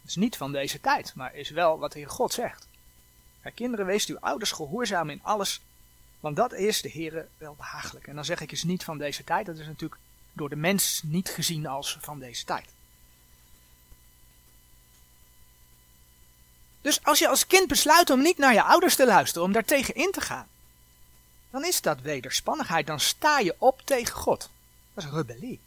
Dat 0.00 0.08
is 0.08 0.16
niet 0.16 0.36
van 0.36 0.52
deze 0.52 0.80
tijd, 0.80 1.14
maar 1.14 1.34
is 1.34 1.50
wel 1.50 1.78
wat 1.78 1.92
de 1.92 1.98
Heer 1.98 2.10
God 2.10 2.32
zegt. 2.32 2.66
Gij 3.42 3.52
kinderen, 3.52 3.86
wees 3.86 4.06
uw 4.06 4.18
ouders 4.20 4.50
gehoorzaam 4.50 5.10
in 5.10 5.20
alles, 5.22 5.60
want 6.20 6.36
dat 6.36 6.52
is 6.52 6.82
de 6.82 6.90
Heere 6.90 7.28
wel 7.38 7.54
behagelijk. 7.54 8.06
En 8.06 8.14
dan 8.14 8.24
zeg 8.24 8.40
ik 8.40 8.52
is 8.52 8.64
niet 8.64 8.84
van 8.84 8.98
deze 8.98 9.24
tijd, 9.24 9.46
dat 9.46 9.58
is 9.58 9.66
natuurlijk 9.66 10.00
door 10.36 10.48
de 10.48 10.56
mens 10.56 11.00
niet 11.04 11.28
gezien 11.28 11.66
als 11.66 11.98
van 12.00 12.18
deze 12.18 12.44
tijd. 12.44 12.68
Dus 16.80 17.04
als 17.04 17.18
je 17.18 17.28
als 17.28 17.46
kind 17.46 17.68
besluit 17.68 18.10
om 18.10 18.22
niet 18.22 18.38
naar 18.38 18.52
je 18.52 18.62
ouders 18.62 18.96
te 18.96 19.06
luisteren, 19.06 19.42
om 19.42 19.52
daartegen 19.52 19.94
in 19.94 20.10
te 20.12 20.20
gaan, 20.20 20.48
dan 21.50 21.64
is 21.64 21.80
dat 21.80 22.00
wederspannigheid. 22.00 22.86
Dan 22.86 23.00
sta 23.00 23.38
je 23.38 23.54
op 23.58 23.82
tegen 23.84 24.14
God. 24.14 24.50
Dat 24.94 25.04
is 25.04 25.10
rebellie. 25.10 25.60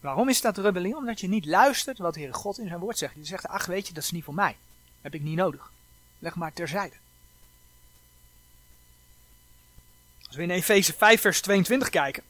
Waarom 0.00 0.28
is 0.28 0.40
dat 0.40 0.58
rebellie? 0.58 0.96
Omdat 0.96 1.20
je 1.20 1.28
niet 1.28 1.46
luistert 1.46 1.98
wat 1.98 2.14
de 2.14 2.20
Heere 2.20 2.34
God 2.34 2.58
in 2.58 2.68
zijn 2.68 2.80
woord 2.80 2.98
zegt. 2.98 3.14
Je 3.14 3.24
zegt, 3.24 3.46
ach 3.46 3.66
weet 3.66 3.86
je, 3.86 3.92
dat 3.92 4.02
is 4.02 4.10
niet 4.10 4.24
voor 4.24 4.34
mij. 4.34 4.56
Heb 5.00 5.14
ik 5.14 5.22
niet 5.22 5.36
nodig. 5.36 5.70
Leg 6.18 6.34
maar 6.34 6.52
terzijde. 6.52 6.94
Als 10.32 10.40
we 10.40 10.46
in 10.46 10.56
Efeze 10.56 10.92
5 10.92 11.20
vers 11.20 11.40
22 11.40 11.88
kijken. 11.88 12.22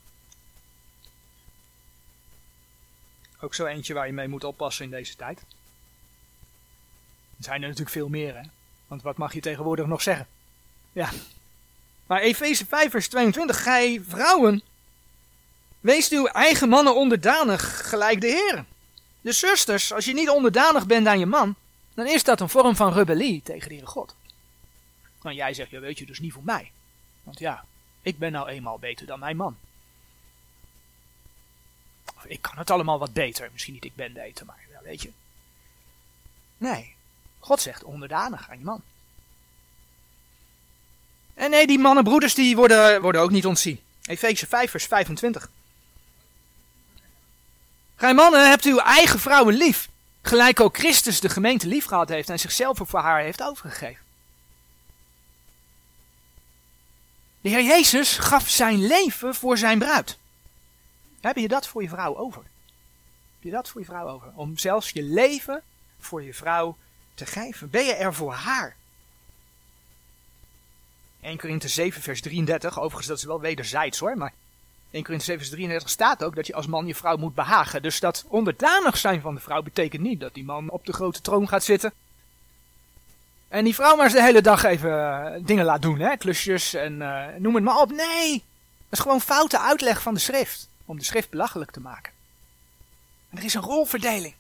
Ook 3.41 3.55
zo 3.55 3.67
eentje 3.67 3.95
waar 3.95 4.07
je 4.07 4.13
mee 4.13 4.29
moet 4.29 4.45
oppassen 4.45 4.85
in 4.85 4.91
deze 4.91 5.17
tijd. 5.17 5.39
Er 5.39 7.45
zijn 7.45 7.63
er 7.63 7.69
natuurlijk 7.69 7.91
veel 7.91 8.09
meer, 8.09 8.35
hè. 8.35 8.43
Want 8.87 9.03
wat 9.03 9.17
mag 9.17 9.35
je 9.35 9.41
tegenwoordig 9.41 9.87
nog 9.87 10.03
zeggen? 10.03 10.27
Ja. 10.93 11.11
Maar 12.07 12.21
Efeze 12.21 12.67
5 12.67 12.91
vers 12.91 13.09
22. 13.09 13.63
Gij 13.63 14.03
vrouwen, 14.09 14.63
wees 15.81 16.11
uw 16.11 16.27
eigen 16.27 16.69
mannen 16.69 16.97
onderdanig, 16.97 17.89
gelijk 17.89 18.21
de 18.21 18.27
heren. 18.27 18.67
De 19.21 19.33
zusters, 19.33 19.93
als 19.93 20.05
je 20.05 20.15
niet 20.15 20.31
onderdanig 20.31 20.87
bent 20.87 21.07
aan 21.07 21.19
je 21.19 21.27
man, 21.27 21.55
dan 21.95 22.07
is 22.07 22.25
dat 22.25 22.41
een 22.41 22.49
vorm 22.49 22.77
van 22.77 22.93
rebellie 22.93 23.43
tegen 23.43 23.69
de 23.69 23.87
God. 23.87 24.15
Want 25.21 25.37
jij 25.37 25.55
zegt, 25.55 25.71
ja 25.71 25.81
weet 25.81 25.99
je, 25.99 26.07
dus 26.07 26.21
niet 26.21 26.33
voor 26.33 26.45
mij. 26.45 26.71
Want 27.23 27.39
ja, 27.39 27.65
ik 28.03 28.19
ben 28.19 28.33
nou 28.33 28.49
eenmaal 28.49 28.79
beter 28.79 29.07
dan 29.07 29.19
mijn 29.19 29.37
man. 29.37 29.57
Ik 32.25 32.43
kan 32.43 32.59
het 32.59 32.71
allemaal 32.71 32.99
wat 32.99 33.13
beter. 33.13 33.49
Misschien 33.53 33.75
niet 33.75 33.85
ik 33.85 33.95
ben 33.95 34.13
beter, 34.13 34.47
maar 34.47 34.59
ja, 34.73 34.79
weet 34.83 35.03
je. 35.03 35.11
Nee, 36.57 36.95
God 37.39 37.61
zegt 37.61 37.85
onderdanig 37.85 38.51
aan 38.51 38.59
je 38.59 38.65
man. 38.65 38.83
En 41.35 41.51
nee, 41.51 41.67
die 41.67 41.79
mannenbroeders 41.79 42.35
die 42.35 42.57
worden, 42.57 43.01
worden 43.03 43.21
ook 43.21 43.31
niet 43.31 43.47
ontzien. 43.47 43.81
Efeze 44.05 44.47
5 44.47 44.71
vers 44.71 44.87
25. 44.87 45.51
Gij 47.97 48.15
mannen 48.15 48.49
hebt 48.49 48.65
uw 48.65 48.79
eigen 48.79 49.21
vrouwen 49.21 49.55
lief. 49.55 49.89
Gelijk 50.23 50.61
ook 50.61 50.79
Christus 50.79 51.21
de 51.21 51.29
gemeente 51.29 51.67
lief 51.67 51.85
gehad 51.85 52.09
heeft 52.09 52.31
en 52.31 52.39
zichzelf 52.39 52.79
voor 52.83 53.01
haar 53.01 53.21
heeft 53.21 53.43
overgegeven. 53.43 54.03
De 57.43 57.49
Heer 57.49 57.63
Jezus 57.63 58.17
gaf 58.17 58.49
zijn 58.49 58.87
leven 58.87 59.35
voor 59.35 59.59
zijn 59.59 59.79
bruid. 59.79 60.19
Heb 61.21 61.37
je 61.37 61.49
dat 61.49 61.67
voor 61.67 61.83
je 61.83 61.89
vrouw 61.89 62.17
over? 62.17 62.43
Heb 63.35 63.43
je 63.43 63.51
dat 63.51 63.69
voor 63.69 63.81
je 63.81 63.87
vrouw 63.87 64.09
over? 64.09 64.33
Om 64.35 64.59
zelfs 64.59 64.91
je 64.91 65.03
leven 65.03 65.63
voor 65.99 66.23
je 66.23 66.35
vrouw 66.35 66.77
te 67.15 67.27
geven. 67.27 67.71
Ben 67.71 67.85
je 67.85 67.95
er 67.95 68.15
voor 68.15 68.33
haar? 68.33 68.77
1 71.21 71.39
Korinthe 71.39 71.69
7 71.69 72.03
vers 72.03 72.21
33, 72.21 72.79
overigens 72.79 73.07
dat 73.07 73.19
is 73.19 73.25
wel 73.25 73.41
wederzijds 73.41 73.99
hoor, 73.99 74.17
maar 74.17 74.33
1 74.91 75.03
Korinthe 75.03 75.25
7 75.25 75.43
vers 75.43 75.55
33 75.55 75.91
staat 75.91 76.25
ook 76.25 76.35
dat 76.35 76.47
je 76.47 76.55
als 76.55 76.67
man 76.67 76.87
je 76.87 76.95
vrouw 76.95 77.17
moet 77.17 77.35
behagen. 77.35 77.83
Dus 77.83 78.01
dat 78.01 78.25
onderdanig 78.29 78.97
zijn 78.97 79.21
van 79.21 79.35
de 79.35 79.41
vrouw 79.41 79.63
betekent 79.63 80.03
niet 80.03 80.21
dat 80.21 80.35
die 80.35 80.45
man 80.45 80.71
op 80.71 80.87
de 80.87 80.93
grote 80.93 81.21
troon 81.21 81.49
gaat 81.49 81.65
zitten 81.65 81.93
en 83.53 83.65
die 83.65 83.75
vrouw 83.75 83.97
maar 83.97 84.05
eens 84.05 84.15
de 84.15 84.23
hele 84.23 84.41
dag 84.41 84.65
even 84.65 84.91
eh, 84.91 85.41
dingen 85.45 85.65
laat 85.65 85.83
doen, 85.83 85.99
hè? 85.99 86.17
klusjes 86.17 86.75
en 86.75 86.93
uh, 86.93 87.25
noem 87.39 87.55
het 87.55 87.65
maar 87.65 87.81
op. 87.81 87.91
Nee, 87.91 88.33
dat 88.89 88.99
is 88.99 88.99
gewoon 88.99 89.21
foute 89.21 89.59
uitleg 89.59 90.03
van 90.03 90.15
de 90.15 90.21
schrift. 90.21 90.69
Om 90.85 90.99
de 90.99 91.05
schrift 91.05 91.31
belachelijk 91.31 91.71
te 91.71 91.81
maken. 91.81 92.13
En 93.31 93.39
er 93.39 93.45
is 93.45 93.55
een 93.55 93.63
rolverdeling. 93.63 94.35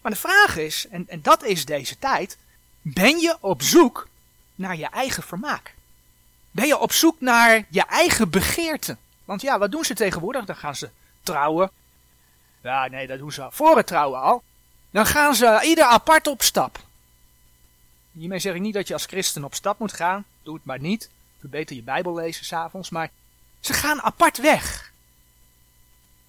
Maar 0.00 0.12
de 0.12 0.18
vraag 0.18 0.56
is, 0.56 0.86
en, 0.90 1.04
en 1.08 1.22
dat 1.22 1.42
is 1.42 1.64
deze 1.64 1.98
tijd, 1.98 2.36
ben 2.80 3.18
je 3.18 3.36
op 3.40 3.62
zoek 3.62 4.08
naar 4.54 4.76
je 4.76 4.88
eigen 4.88 5.22
vermaak? 5.22 5.74
Ben 6.50 6.66
je 6.66 6.78
op 6.78 6.92
zoek 6.92 7.20
naar 7.20 7.64
je 7.68 7.84
eigen 7.84 8.30
begeerte? 8.30 8.96
Want 9.24 9.40
ja, 9.40 9.58
wat 9.58 9.70
doen 9.70 9.84
ze 9.84 9.94
tegenwoordig? 9.94 10.44
Dan 10.44 10.56
gaan 10.56 10.76
ze 10.76 10.90
trouwen. 11.22 11.70
Ja, 12.60 12.88
nee, 12.88 13.06
dat 13.06 13.18
doen 13.18 13.32
ze 13.32 13.46
voor 13.50 13.76
het 13.76 13.86
trouwen 13.86 14.20
al. 14.20 14.42
Dan 14.90 15.06
gaan 15.06 15.34
ze 15.34 15.60
ieder 15.62 15.84
apart 15.84 16.26
op 16.26 16.42
stap. 16.42 16.86
Hiermee 18.18 18.38
zeg 18.38 18.54
ik 18.54 18.60
niet 18.60 18.74
dat 18.74 18.88
je 18.88 18.94
als 18.94 19.06
christen 19.06 19.44
op 19.44 19.54
stap 19.54 19.78
moet 19.78 19.92
gaan. 19.92 20.24
Doe 20.42 20.54
het 20.54 20.64
maar 20.64 20.80
niet. 20.80 21.10
Je 21.40 21.48
beter 21.48 21.76
je 21.76 21.82
Bijbel 21.82 22.14
lezen 22.14 22.44
s'avonds. 22.44 22.90
Maar 22.90 23.10
ze 23.60 23.72
gaan 23.72 24.02
apart 24.02 24.38
weg. 24.38 24.92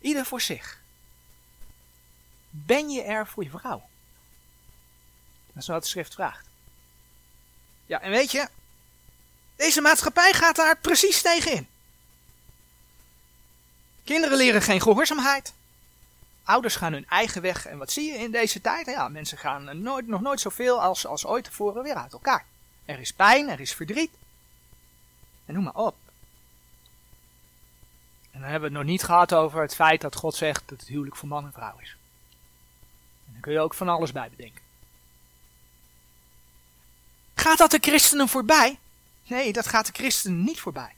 Ieder 0.01 0.25
voor 0.25 0.41
zich. 0.41 0.81
Ben 2.49 2.89
je 2.89 3.01
er 3.01 3.27
voor 3.27 3.43
je 3.43 3.49
vrouw? 3.49 3.89
Dat 5.53 5.63
is 5.63 5.67
wat 5.67 5.81
de 5.81 5.87
schrift 5.87 6.13
vraagt. 6.13 6.47
Ja, 7.85 8.01
en 8.01 8.11
weet 8.11 8.31
je, 8.31 8.47
deze 9.55 9.81
maatschappij 9.81 10.33
gaat 10.33 10.55
daar 10.55 10.77
precies 10.77 11.21
tegen 11.21 11.51
in. 11.53 11.67
Kinderen 14.03 14.37
leren 14.37 14.61
geen 14.61 14.81
gehoorzaamheid. 14.81 15.53
Ouders 16.49 16.75
gaan 16.75 16.93
hun 16.93 17.07
eigen 17.07 17.41
weg. 17.41 17.65
En 17.65 17.77
wat 17.77 17.91
zie 17.91 18.11
je 18.11 18.17
in 18.17 18.31
deze 18.31 18.61
tijd? 18.61 18.85
Ja, 18.85 19.07
mensen 19.07 19.37
gaan 19.37 19.81
nooit, 19.81 20.07
nog 20.07 20.21
nooit 20.21 20.39
zoveel 20.39 20.81
als, 20.81 21.05
als 21.05 21.25
ooit 21.25 21.43
tevoren 21.43 21.83
weer 21.83 21.95
uit 21.95 22.13
elkaar. 22.13 22.45
Er 22.85 22.99
is 22.99 23.13
pijn, 23.13 23.49
er 23.49 23.59
is 23.59 23.73
verdriet. 23.73 24.11
En 25.45 25.53
noem 25.53 25.63
maar 25.63 25.75
op. 25.75 25.95
En 28.31 28.39
dan 28.39 28.49
hebben 28.49 28.69
we 28.69 28.75
het 28.75 28.85
nog 28.85 28.91
niet 28.91 29.03
gehad 29.03 29.33
over 29.33 29.61
het 29.61 29.75
feit 29.75 30.01
dat 30.01 30.15
God 30.15 30.35
zegt 30.35 30.63
dat 30.65 30.79
het 30.79 30.87
huwelijk 30.89 31.15
voor 31.15 31.27
man 31.27 31.45
en 31.45 31.53
vrouw 31.53 31.79
is. 31.79 31.97
En 33.25 33.31
daar 33.31 33.41
kun 33.41 33.53
je 33.53 33.59
ook 33.59 33.73
van 33.73 33.89
alles 33.89 34.11
bij 34.11 34.29
bedenken. 34.29 34.61
Gaat 37.35 37.57
dat 37.57 37.71
de 37.71 37.79
christenen 37.81 38.27
voorbij? 38.27 38.79
Nee, 39.27 39.53
dat 39.53 39.67
gaat 39.67 39.85
de 39.85 39.93
christen 39.93 40.43
niet 40.43 40.59
voorbij. 40.59 40.93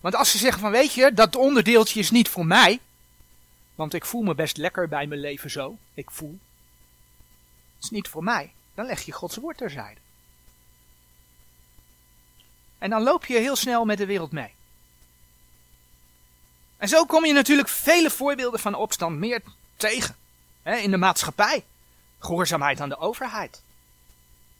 Want 0.00 0.14
als 0.14 0.30
ze 0.30 0.38
zeggen 0.38 0.60
van 0.60 0.70
weet 0.70 0.92
je, 0.92 1.14
dat 1.14 1.36
onderdeeltje 1.36 2.00
is 2.00 2.10
niet 2.10 2.28
voor 2.28 2.46
mij. 2.46 2.80
Want 3.78 3.94
ik 3.94 4.04
voel 4.04 4.22
me 4.22 4.34
best 4.34 4.56
lekker 4.56 4.88
bij 4.88 5.06
mijn 5.06 5.20
leven 5.20 5.50
zo. 5.50 5.76
Ik 5.94 6.10
voel. 6.10 6.38
Het 7.74 7.84
is 7.84 7.90
niet 7.90 8.08
voor 8.08 8.22
mij. 8.22 8.52
Dan 8.74 8.86
leg 8.86 9.02
je 9.02 9.12
Gods 9.12 9.36
woord 9.36 9.56
terzijde. 9.56 10.00
En 12.78 12.90
dan 12.90 13.02
loop 13.02 13.26
je 13.26 13.38
heel 13.38 13.56
snel 13.56 13.84
met 13.84 13.98
de 13.98 14.06
wereld 14.06 14.32
mee. 14.32 14.54
En 16.76 16.88
zo 16.88 17.04
kom 17.04 17.24
je 17.24 17.32
natuurlijk 17.32 17.68
vele 17.68 18.10
voorbeelden 18.10 18.60
van 18.60 18.74
opstand 18.74 19.16
meer 19.16 19.42
tegen. 19.76 20.16
In 20.62 20.90
de 20.90 20.96
maatschappij. 20.96 21.64
Gehoorzaamheid 22.18 22.80
aan 22.80 22.88
de 22.88 22.98
overheid. 22.98 23.62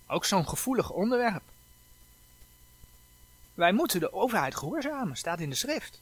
Ook 0.07 0.25
zo'n 0.25 0.49
gevoelig 0.49 0.91
onderwerp. 0.91 1.43
Wij 3.55 3.73
moeten 3.73 4.01
de 4.01 4.13
overheid 4.13 4.57
gehoorzamen, 4.57 5.17
staat 5.17 5.41
in 5.41 5.51
de 5.51 5.57
schrift. 5.57 6.01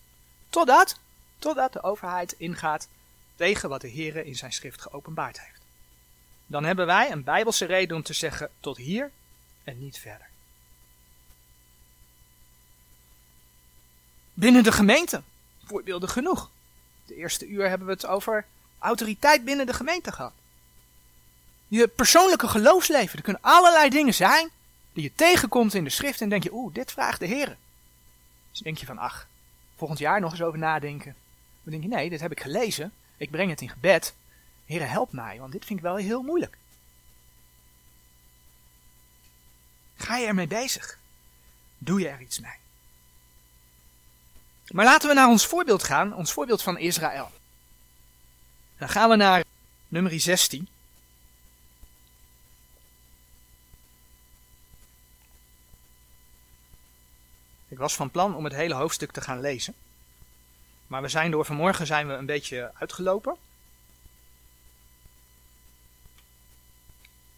Totdat, 0.50 0.98
totdat 1.38 1.72
de 1.72 1.82
overheid 1.82 2.32
ingaat 2.32 2.88
tegen 3.36 3.68
wat 3.68 3.80
de 3.80 3.88
Heer 3.88 4.16
in 4.16 4.36
zijn 4.36 4.52
schrift 4.52 4.82
geopenbaard 4.82 5.40
heeft. 5.40 5.60
Dan 6.46 6.64
hebben 6.64 6.86
wij 6.86 7.10
een 7.10 7.24
bijbelse 7.24 7.64
reden 7.64 7.96
om 7.96 8.02
te 8.02 8.12
zeggen 8.12 8.50
tot 8.60 8.76
hier 8.76 9.10
en 9.64 9.78
niet 9.78 9.98
verder. 9.98 10.26
Binnen 14.34 14.62
de 14.62 14.72
gemeente, 14.72 15.22
voorbeelden 15.64 16.08
genoeg. 16.08 16.50
De 17.06 17.14
eerste 17.14 17.46
uur 17.46 17.68
hebben 17.68 17.86
we 17.86 17.92
het 17.92 18.06
over 18.06 18.44
autoriteit 18.78 19.44
binnen 19.44 19.66
de 19.66 19.72
gemeente 19.72 20.12
gehad. 20.12 20.32
Je 21.68 21.88
persoonlijke 21.88 22.48
geloofsleven, 22.48 23.16
er 23.16 23.24
kunnen 23.24 23.42
allerlei 23.42 23.90
dingen 23.90 24.14
zijn 24.14 24.50
die 24.92 25.02
je 25.02 25.12
tegenkomt 25.14 25.74
in 25.74 25.84
de 25.84 25.90
schrift 25.90 26.20
en 26.20 26.28
denk 26.28 26.42
je, 26.42 26.52
oeh, 26.52 26.74
dit 26.74 26.92
vraagt 26.92 27.20
de 27.20 27.26
Heer. 27.26 27.56
Dus 28.50 28.60
denk 28.60 28.78
je 28.78 28.86
van, 28.86 28.98
ach, 28.98 29.26
volgend 29.76 29.98
jaar 29.98 30.20
nog 30.20 30.30
eens 30.30 30.42
over 30.42 30.58
nadenken. 30.58 31.14
Dan 31.62 31.72
denk 31.72 31.82
je, 31.82 31.88
nee, 31.88 32.10
dit 32.10 32.20
heb 32.20 32.32
ik 32.32 32.40
gelezen, 32.40 32.92
ik 33.16 33.30
breng 33.30 33.50
het 33.50 33.60
in 33.60 33.68
gebed. 33.68 34.14
Heer, 34.64 34.90
help 34.90 35.12
mij, 35.12 35.38
want 35.38 35.52
dit 35.52 35.64
vind 35.64 35.78
ik 35.78 35.84
wel 35.84 35.96
heel 35.96 36.22
moeilijk. 36.22 36.56
Ga 39.96 40.16
je 40.16 40.26
ermee 40.26 40.46
bezig? 40.46 40.98
Doe 41.78 42.00
je 42.00 42.08
er 42.08 42.20
iets 42.20 42.38
mee? 42.38 42.56
Maar 44.66 44.84
laten 44.84 45.08
we 45.08 45.14
naar 45.14 45.28
ons 45.28 45.46
voorbeeld 45.46 45.82
gaan, 45.82 46.14
ons 46.14 46.32
voorbeeld 46.32 46.62
van 46.62 46.78
Israël. 46.78 47.30
Dan 48.78 48.88
gaan 48.88 49.08
we 49.08 49.16
naar 49.16 49.44
nummer 49.88 50.20
16. 50.20 50.68
Ik 57.68 57.78
was 57.78 57.94
van 57.94 58.10
plan 58.10 58.34
om 58.34 58.44
het 58.44 58.52
hele 58.52 58.74
hoofdstuk 58.74 59.10
te 59.10 59.20
gaan 59.20 59.40
lezen. 59.40 59.74
Maar 60.86 61.02
we 61.02 61.08
zijn 61.08 61.30
door 61.30 61.44
vanmorgen 61.44 61.86
zijn 61.86 62.06
we 62.06 62.12
een 62.12 62.26
beetje 62.26 62.70
uitgelopen. 62.74 63.36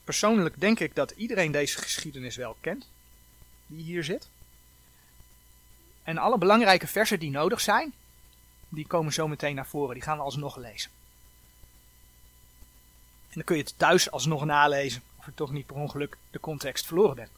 Persoonlijk 0.05 0.61
denk 0.61 0.81
ik 0.81 0.95
dat 0.95 1.11
iedereen 1.11 1.53
deze 1.53 1.79
geschiedenis 1.79 2.37
wel 2.37 2.57
kent, 2.61 2.89
die 3.67 3.85
hier 3.85 4.05
zit. 4.05 4.29
En 6.03 6.19
alle 6.19 6.39
belangrijke 6.39 6.87
versen 6.87 7.19
die 7.19 7.31
nodig 7.31 7.61
zijn, 7.61 7.93
die 8.69 8.87
komen 8.87 9.13
zo 9.13 9.29
meteen 9.29 9.55
naar 9.55 9.67
voren. 9.67 9.95
Die 9.95 10.03
gaan 10.03 10.17
we 10.17 10.23
alsnog 10.23 10.57
lezen. 10.57 10.91
En 13.29 13.35
dan 13.35 13.45
kun 13.45 13.57
je 13.57 13.63
het 13.63 13.79
thuis 13.79 14.11
alsnog 14.11 14.45
nalezen, 14.45 15.03
of 15.19 15.27
ik 15.27 15.37
toch 15.37 15.53
niet 15.53 15.67
per 15.67 15.77
ongeluk 15.77 16.17
de 16.31 16.41
context 16.41 16.87
verloren 16.87 17.17
ben. 17.17 17.38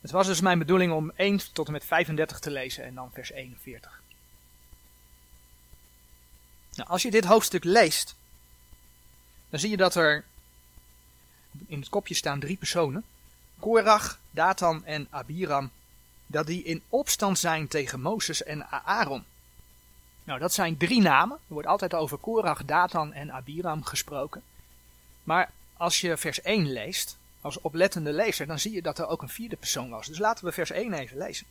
Het 0.00 0.10
was 0.10 0.26
dus 0.26 0.40
mijn 0.40 0.58
bedoeling 0.58 0.92
om 0.92 1.12
1 1.16 1.52
tot 1.52 1.66
en 1.66 1.72
met 1.72 1.84
35 1.84 2.38
te 2.38 2.50
lezen 2.50 2.84
en 2.84 2.94
dan 2.94 3.10
vers 3.12 3.30
41. 3.30 4.02
Nou, 6.74 6.88
als 6.88 7.02
je 7.02 7.10
dit 7.10 7.24
hoofdstuk 7.24 7.64
leest, 7.64 8.14
dan 9.50 9.60
zie 9.60 9.70
je 9.70 9.76
dat 9.76 9.94
er 9.94 10.24
in 11.66 11.80
het 11.80 11.88
kopje 11.88 12.14
staan 12.14 12.40
drie 12.40 12.56
personen. 12.56 13.04
Korach, 13.58 14.18
Datan 14.30 14.84
en 14.84 15.06
Abiram. 15.10 15.70
Dat 16.26 16.46
die 16.46 16.62
in 16.62 16.82
opstand 16.88 17.38
zijn 17.38 17.68
tegen 17.68 18.00
Mozes 18.00 18.42
en 18.42 18.66
Aaron. 18.70 19.24
Nou, 20.24 20.38
dat 20.38 20.52
zijn 20.52 20.76
drie 20.76 21.00
namen. 21.00 21.36
Er 21.36 21.54
wordt 21.54 21.68
altijd 21.68 21.94
over 21.94 22.18
Korach, 22.18 22.64
Datan 22.64 23.12
en 23.12 23.32
Abiram 23.32 23.84
gesproken. 23.84 24.42
Maar 25.22 25.50
als 25.76 26.00
je 26.00 26.16
vers 26.16 26.40
1 26.42 26.72
leest, 26.72 27.16
als 27.40 27.60
oplettende 27.60 28.12
lezer, 28.12 28.46
dan 28.46 28.58
zie 28.58 28.72
je 28.72 28.82
dat 28.82 28.98
er 28.98 29.08
ook 29.08 29.22
een 29.22 29.28
vierde 29.28 29.56
persoon 29.56 29.90
was. 29.90 30.06
Dus 30.06 30.18
laten 30.18 30.44
we 30.44 30.52
vers 30.52 30.70
1 30.70 30.92
even 30.92 31.18
lezen. 31.18 31.46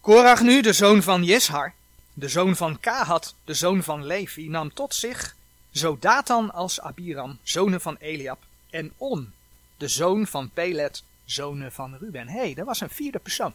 Korach 0.00 0.40
nu, 0.40 0.62
de 0.62 0.72
zoon 0.72 1.02
van 1.02 1.24
Jeshar, 1.24 1.72
de 2.12 2.28
zoon 2.28 2.56
van 2.56 2.80
Kahat, 2.80 3.34
de 3.44 3.54
zoon 3.54 3.82
van 3.82 4.06
Levi, 4.06 4.48
nam 4.48 4.74
tot 4.74 4.94
zich 4.94 5.36
zo 5.70 5.96
Datan 6.00 6.52
als 6.52 6.80
Abiram, 6.80 7.38
zonen 7.42 7.80
van 7.80 7.96
Eliab, 7.96 8.42
en 8.70 8.92
On, 8.96 9.32
de 9.76 9.88
zoon 9.88 10.26
van 10.26 10.50
Pelet, 10.50 11.02
zonen 11.24 11.72
van 11.72 11.96
Ruben. 11.96 12.28
Hé, 12.28 12.38
hey, 12.38 12.54
dat 12.54 12.66
was 12.66 12.80
een 12.80 12.90
vierde 12.90 13.18
persoon. 13.18 13.54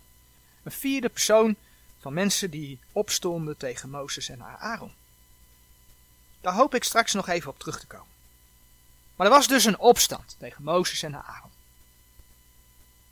Een 0.63 0.71
vierde 0.71 1.09
persoon 1.09 1.55
van 1.99 2.13
mensen 2.13 2.49
die 2.49 2.79
opstonden 2.91 3.57
tegen 3.57 3.89
Mozes 3.89 4.29
en 4.29 4.43
Aaron. 4.43 4.91
Daar 6.41 6.53
hoop 6.53 6.75
ik 6.75 6.83
straks 6.83 7.13
nog 7.13 7.27
even 7.27 7.49
op 7.49 7.59
terug 7.59 7.79
te 7.79 7.87
komen. 7.87 8.14
Maar 9.15 9.27
er 9.27 9.33
was 9.33 9.47
dus 9.47 9.65
een 9.65 9.79
opstand 9.79 10.35
tegen 10.39 10.63
Mozes 10.63 11.03
en 11.03 11.15
Aaron. 11.15 11.51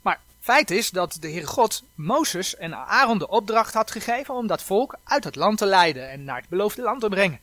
Maar 0.02 0.20
feit 0.40 0.70
is 0.70 0.90
dat 0.90 1.16
de 1.20 1.30
Heere 1.30 1.46
God 1.46 1.82
Mozes 1.94 2.56
en 2.56 2.74
Aaron 2.74 3.18
de 3.18 3.28
opdracht 3.28 3.74
had 3.74 3.90
gegeven 3.90 4.34
om 4.34 4.46
dat 4.46 4.62
volk 4.62 4.94
uit 5.04 5.24
het 5.24 5.36
land 5.36 5.58
te 5.58 5.66
leiden 5.66 6.10
en 6.10 6.24
naar 6.24 6.40
het 6.40 6.48
beloofde 6.48 6.82
land 6.82 7.00
te 7.00 7.08
brengen. 7.08 7.40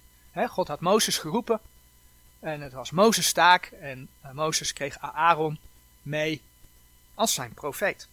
God 0.50 0.68
had 0.68 0.80
Mozes 0.80 1.18
geroepen 1.18 1.60
en 2.40 2.62
het 2.62 2.74
was 2.74 2.92
Mozes 2.92 3.34
taak 3.34 3.66
en 3.66 4.08
uh, 4.26 4.32
Mozes 4.32 4.74
kreeg 4.74 4.98
Aaron 5.00 5.60
mee 6.02 6.42
als 7.16 7.34
zijn 7.34 7.54
profeet. 7.54 8.08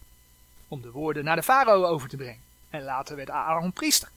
Om 0.67 0.81
de 0.81 0.91
woorden 0.91 1.23
naar 1.23 1.35
de 1.35 1.43
farao 1.43 1.85
over 1.85 2.09
te 2.09 2.17
brengen. 2.17 2.41
En 2.69 2.83
later 2.83 3.15
werd 3.15 3.29
Aaron 3.29 3.71
priester. 3.71 4.09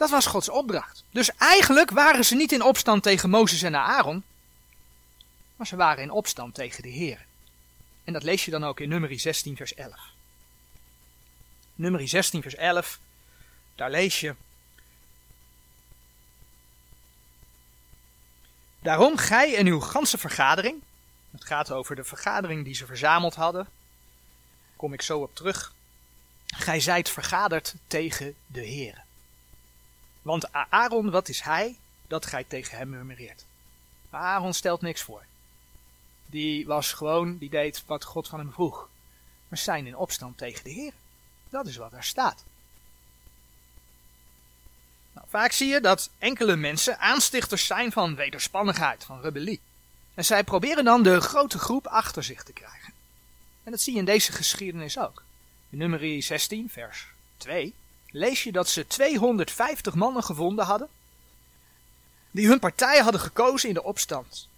Dat 0.00 0.10
was 0.10 0.26
Gods 0.26 0.48
opdracht. 0.48 1.04
Dus 1.10 1.36
eigenlijk 1.36 1.90
waren 1.90 2.24
ze 2.24 2.34
niet 2.34 2.52
in 2.52 2.62
opstand 2.62 3.02
tegen 3.02 3.30
Mozes 3.30 3.62
en 3.62 3.76
Aaron, 3.76 4.22
maar 5.56 5.66
ze 5.66 5.76
waren 5.76 6.02
in 6.02 6.10
opstand 6.10 6.54
tegen 6.54 6.82
de 6.82 6.88
Heer. 6.88 7.26
En 8.04 8.12
dat 8.12 8.22
lees 8.22 8.44
je 8.44 8.50
dan 8.50 8.64
ook 8.64 8.80
in 8.80 8.88
nummer 8.88 9.20
16 9.20 9.56
vers 9.56 9.74
11. 9.74 9.94
Nummer 11.74 12.08
16 12.08 12.42
vers 12.42 12.54
11, 12.54 12.98
daar 13.74 13.90
lees 13.90 14.20
je. 14.20 14.34
Daarom 18.78 19.16
gij 19.16 19.56
en 19.56 19.66
uw 19.66 19.80
ganse 19.80 20.18
vergadering, 20.18 20.82
het 21.30 21.44
gaat 21.44 21.70
over 21.70 21.96
de 21.96 22.04
vergadering 22.04 22.64
die 22.64 22.74
ze 22.74 22.86
verzameld 22.86 23.34
hadden, 23.34 23.68
kom 24.76 24.92
ik 24.92 25.02
zo 25.02 25.18
op 25.18 25.34
terug. 25.34 25.72
Gij 26.46 26.80
zijt 26.80 27.10
vergaderd 27.10 27.74
tegen 27.86 28.34
de 28.46 28.60
Heer. 28.60 29.08
Want 30.22 30.52
Aaron, 30.52 31.10
wat 31.10 31.28
is 31.28 31.40
hij, 31.40 31.76
dat 32.06 32.26
gij 32.26 32.44
tegen 32.44 32.78
hem 32.78 32.88
murmureert? 32.88 33.44
Aaron 34.10 34.54
stelt 34.54 34.80
niks 34.80 35.02
voor. 35.02 35.22
Die 36.26 36.66
was 36.66 36.92
gewoon, 36.92 37.38
die 37.38 37.50
deed 37.50 37.82
wat 37.86 38.04
God 38.04 38.28
van 38.28 38.38
hem 38.38 38.52
vroeg. 38.52 38.88
Maar 39.48 39.58
zijn 39.58 39.86
in 39.86 39.96
opstand 39.96 40.38
tegen 40.38 40.64
de 40.64 40.70
Heer. 40.70 40.92
Dat 41.48 41.66
is 41.66 41.76
wat 41.76 41.90
daar 41.90 42.04
staat. 42.04 42.44
Nou, 45.12 45.26
vaak 45.28 45.52
zie 45.52 45.68
je 45.68 45.80
dat 45.80 46.10
enkele 46.18 46.56
mensen 46.56 46.98
aanstichters 46.98 47.66
zijn 47.66 47.92
van 47.92 48.14
wederspannigheid, 48.14 49.04
van 49.04 49.20
rebellie. 49.20 49.60
En 50.14 50.24
zij 50.24 50.44
proberen 50.44 50.84
dan 50.84 51.02
de 51.02 51.20
grote 51.20 51.58
groep 51.58 51.86
achter 51.86 52.24
zich 52.24 52.42
te 52.42 52.52
krijgen. 52.52 52.92
En 53.62 53.70
dat 53.70 53.80
zie 53.80 53.92
je 53.92 53.98
in 53.98 54.04
deze 54.04 54.32
geschiedenis 54.32 54.98
ook. 54.98 55.22
In 55.70 55.78
nummer 55.78 56.22
16, 56.22 56.68
vers 56.70 57.06
2, 57.36 57.74
lees 58.10 58.42
je 58.42 58.52
dat 58.52 58.68
ze 58.68 58.86
250 58.86 59.94
mannen 59.94 60.24
gevonden 60.24 60.64
hadden, 60.64 60.88
die 62.30 62.48
hun 62.48 62.58
partij 62.58 62.98
hadden 62.98 63.20
gekozen 63.20 63.68
in 63.68 63.74
de 63.74 63.82
opstand. 63.82 64.48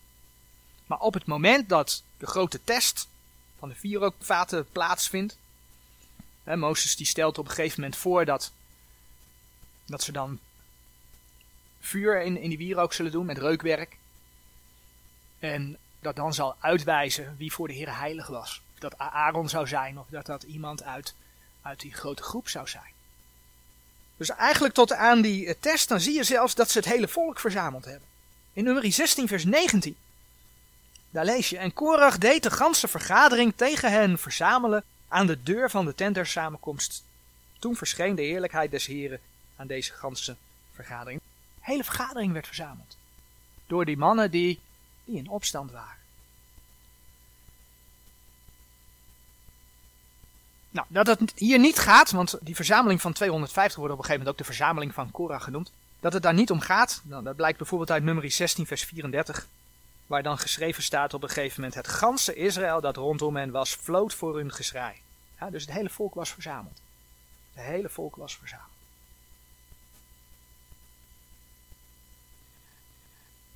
Maar 0.86 0.98
op 0.98 1.14
het 1.14 1.26
moment 1.26 1.68
dat 1.68 2.02
de 2.18 2.26
grote 2.26 2.60
test 2.64 3.08
van 3.58 3.68
de 3.68 3.74
vierookvaten 3.74 4.66
plaatsvindt, 4.72 5.36
hè, 6.44 6.56
Mozes 6.56 6.96
die 6.96 7.06
stelt 7.06 7.38
op 7.38 7.44
een 7.44 7.54
gegeven 7.54 7.80
moment 7.80 8.00
voor 8.00 8.24
dat, 8.24 8.52
dat 9.84 10.02
ze 10.02 10.12
dan 10.12 10.38
vuur 11.80 12.22
in, 12.22 12.36
in 12.36 12.48
die 12.48 12.58
wierook 12.58 12.92
zullen 12.92 13.12
doen 13.12 13.26
met 13.26 13.38
reukwerk. 13.38 13.96
En 15.38 15.78
dat 16.00 16.16
dan 16.16 16.34
zal 16.34 16.56
uitwijzen 16.60 17.34
wie 17.38 17.52
voor 17.52 17.68
de 17.68 17.74
Heer 17.74 17.98
heilig 17.98 18.26
was. 18.26 18.60
Of 18.72 18.78
dat 18.78 18.98
Aaron 18.98 19.48
zou 19.48 19.66
zijn 19.66 19.98
of 19.98 20.06
dat 20.08 20.26
dat 20.26 20.42
iemand 20.42 20.82
uit, 20.82 21.14
uit 21.62 21.80
die 21.80 21.94
grote 21.94 22.22
groep 22.22 22.48
zou 22.48 22.68
zijn. 22.68 22.92
Dus 24.26 24.36
eigenlijk 24.36 24.74
tot 24.74 24.92
aan 24.92 25.20
die 25.20 25.46
eh, 25.46 25.54
test, 25.60 25.88
dan 25.88 26.00
zie 26.00 26.14
je 26.14 26.24
zelfs 26.24 26.54
dat 26.54 26.70
ze 26.70 26.78
het 26.78 26.88
hele 26.88 27.08
volk 27.08 27.40
verzameld 27.40 27.84
hebben. 27.84 28.08
In 28.52 28.64
nummer 28.64 28.92
16 28.92 29.28
vers 29.28 29.44
19. 29.44 29.96
Daar 31.10 31.24
lees 31.24 31.48
je. 31.48 31.58
En 31.58 31.72
Korach 31.72 32.18
deed 32.18 32.42
de 32.42 32.50
ganse 32.50 32.88
vergadering 32.88 33.52
tegen 33.56 33.92
hen 33.92 34.18
verzamelen 34.18 34.84
aan 35.08 35.26
de 35.26 35.42
deur 35.42 35.70
van 35.70 35.84
de 35.84 35.94
tent 35.94 36.14
der 36.14 36.26
samenkomst. 36.26 37.02
Toen 37.58 37.76
verscheen 37.76 38.14
de 38.14 38.22
heerlijkheid 38.22 38.70
des 38.70 38.86
Heren 38.86 39.20
aan 39.56 39.66
deze 39.66 39.92
ganse 39.92 40.36
vergadering. 40.74 41.20
De 41.54 41.60
hele 41.60 41.84
vergadering 41.84 42.32
werd 42.32 42.46
verzameld. 42.46 42.96
Door 43.66 43.84
die 43.84 43.96
mannen 43.96 44.30
die, 44.30 44.60
die 45.04 45.18
in 45.18 45.28
opstand 45.28 45.70
waren. 45.70 46.01
Nou, 50.72 50.86
dat 50.90 51.06
het 51.06 51.32
hier 51.36 51.58
niet 51.58 51.78
gaat, 51.78 52.10
want 52.10 52.38
die 52.40 52.54
verzameling 52.54 53.00
van 53.00 53.12
250 53.12 53.78
wordt 53.78 53.92
op 53.92 53.98
een 53.98 54.04
gegeven 54.04 54.24
moment 54.26 54.40
ook 54.40 54.46
de 54.46 54.54
verzameling 54.54 54.94
van 54.94 55.10
Korach 55.10 55.44
genoemd. 55.44 55.72
Dat 56.00 56.12
het 56.12 56.22
daar 56.22 56.34
niet 56.34 56.50
om 56.50 56.60
gaat, 56.60 57.00
nou, 57.04 57.22
dat 57.22 57.36
blijkt 57.36 57.58
bijvoorbeeld 57.58 57.90
uit 57.90 58.02
nummer 58.02 58.30
16 58.30 58.66
vers 58.66 58.84
34. 58.84 59.46
Waar 60.06 60.22
dan 60.22 60.38
geschreven 60.38 60.82
staat 60.82 61.14
op 61.14 61.22
een 61.22 61.28
gegeven 61.28 61.60
moment: 61.60 61.74
Het 61.74 61.88
ganse 61.88 62.34
Israël 62.34 62.80
dat 62.80 62.96
rondom 62.96 63.36
hen 63.36 63.50
was, 63.50 63.74
vloot 63.74 64.14
voor 64.14 64.36
hun 64.36 64.52
geschrei. 64.52 64.94
Dus 65.50 65.62
het 65.62 65.74
hele 65.74 65.90
volk 65.90 66.14
was 66.14 66.30
verzameld. 66.30 66.80
Het 67.52 67.64
hele 67.64 67.88
volk 67.88 68.16
was 68.16 68.36
verzameld. 68.36 68.66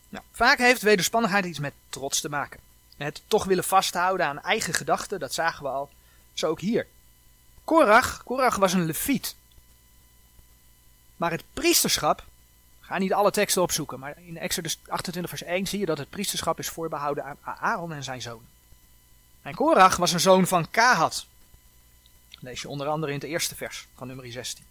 Nou, 0.09 0.24
vaak 0.33 0.59
heeft 0.59 0.83
wederspannigheid 0.83 1.44
iets 1.44 1.59
met 1.59 1.72
trots 1.88 2.20
te 2.20 2.29
maken. 2.29 2.61
Het 2.96 3.22
toch 3.26 3.44
willen 3.44 3.64
vasthouden 3.64 4.26
aan 4.26 4.42
eigen 4.42 4.74
gedachten, 4.74 5.20
dat 5.20 5.35
zagen 5.35 5.62
we 5.62 5.68
al. 5.68 5.90
Zo 6.35 6.48
ook 6.48 6.61
hier. 6.61 6.87
Korach, 7.66 8.22
Korach 8.24 8.57
was 8.57 8.72
een 8.72 8.85
leviet. 8.85 9.35
Maar 11.16 11.31
het 11.31 11.44
priesterschap, 11.52 12.24
ga 12.81 12.98
niet 12.98 13.12
alle 13.12 13.31
teksten 13.31 13.62
opzoeken, 13.62 13.98
maar 13.98 14.16
in 14.26 14.38
Exodus 14.38 14.79
28 14.88 15.38
vers 15.38 15.42
1 15.42 15.66
zie 15.66 15.79
je 15.79 15.87
dat 15.87 15.98
het 15.98 16.11
priesterschap 16.11 16.59
is 16.59 16.68
voorbehouden 16.68 17.24
aan 17.24 17.57
Aaron 17.61 17.92
en 17.92 18.05
zijn 18.05 18.22
zoon. 18.22 18.42
En 19.42 19.55
Korach 19.55 19.96
was 19.96 20.12
een 20.12 20.20
zoon 20.20 20.46
van 20.46 20.70
Kahat. 20.70 21.26
lees 22.40 22.62
je 22.62 22.68
onder 22.68 22.87
andere 22.87 23.12
in 23.12 23.18
het 23.18 23.29
eerste 23.29 23.55
vers 23.55 23.87
van 23.94 24.07
nummer 24.07 24.33
16. 24.33 24.64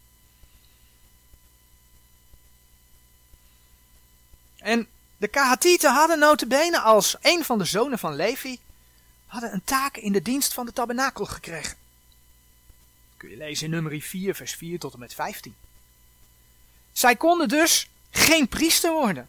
En 4.58 4.88
de 5.18 5.28
Kahatieten 5.28 5.94
hadden 5.94 6.20
notabene 6.20 6.80
als 6.80 7.16
een 7.22 7.44
van 7.44 7.58
de 7.58 7.66
zonen 7.66 8.00
van 8.00 8.16
Levi 8.16 8.60
hadden 9.26 9.54
een 9.54 9.64
taak 9.64 9.98
in 9.98 10.12
de 10.12 10.22
dienst 10.22 10.54
van 10.54 10.66
de 10.66 10.74
tabernakel 10.74 11.26
gekregen. 11.26 11.85
Kun 13.26 13.38
je 13.38 13.44
lezen 13.44 13.66
in 13.66 13.72
nummer 13.72 14.02
4 14.02 14.36
vers 14.36 14.56
4 14.56 14.80
tot 14.80 14.94
en 14.94 15.00
met 15.00 15.14
15. 15.14 15.56
Zij 16.92 17.16
konden 17.16 17.48
dus 17.48 17.90
geen 18.10 18.48
priester 18.48 18.92
worden. 18.92 19.28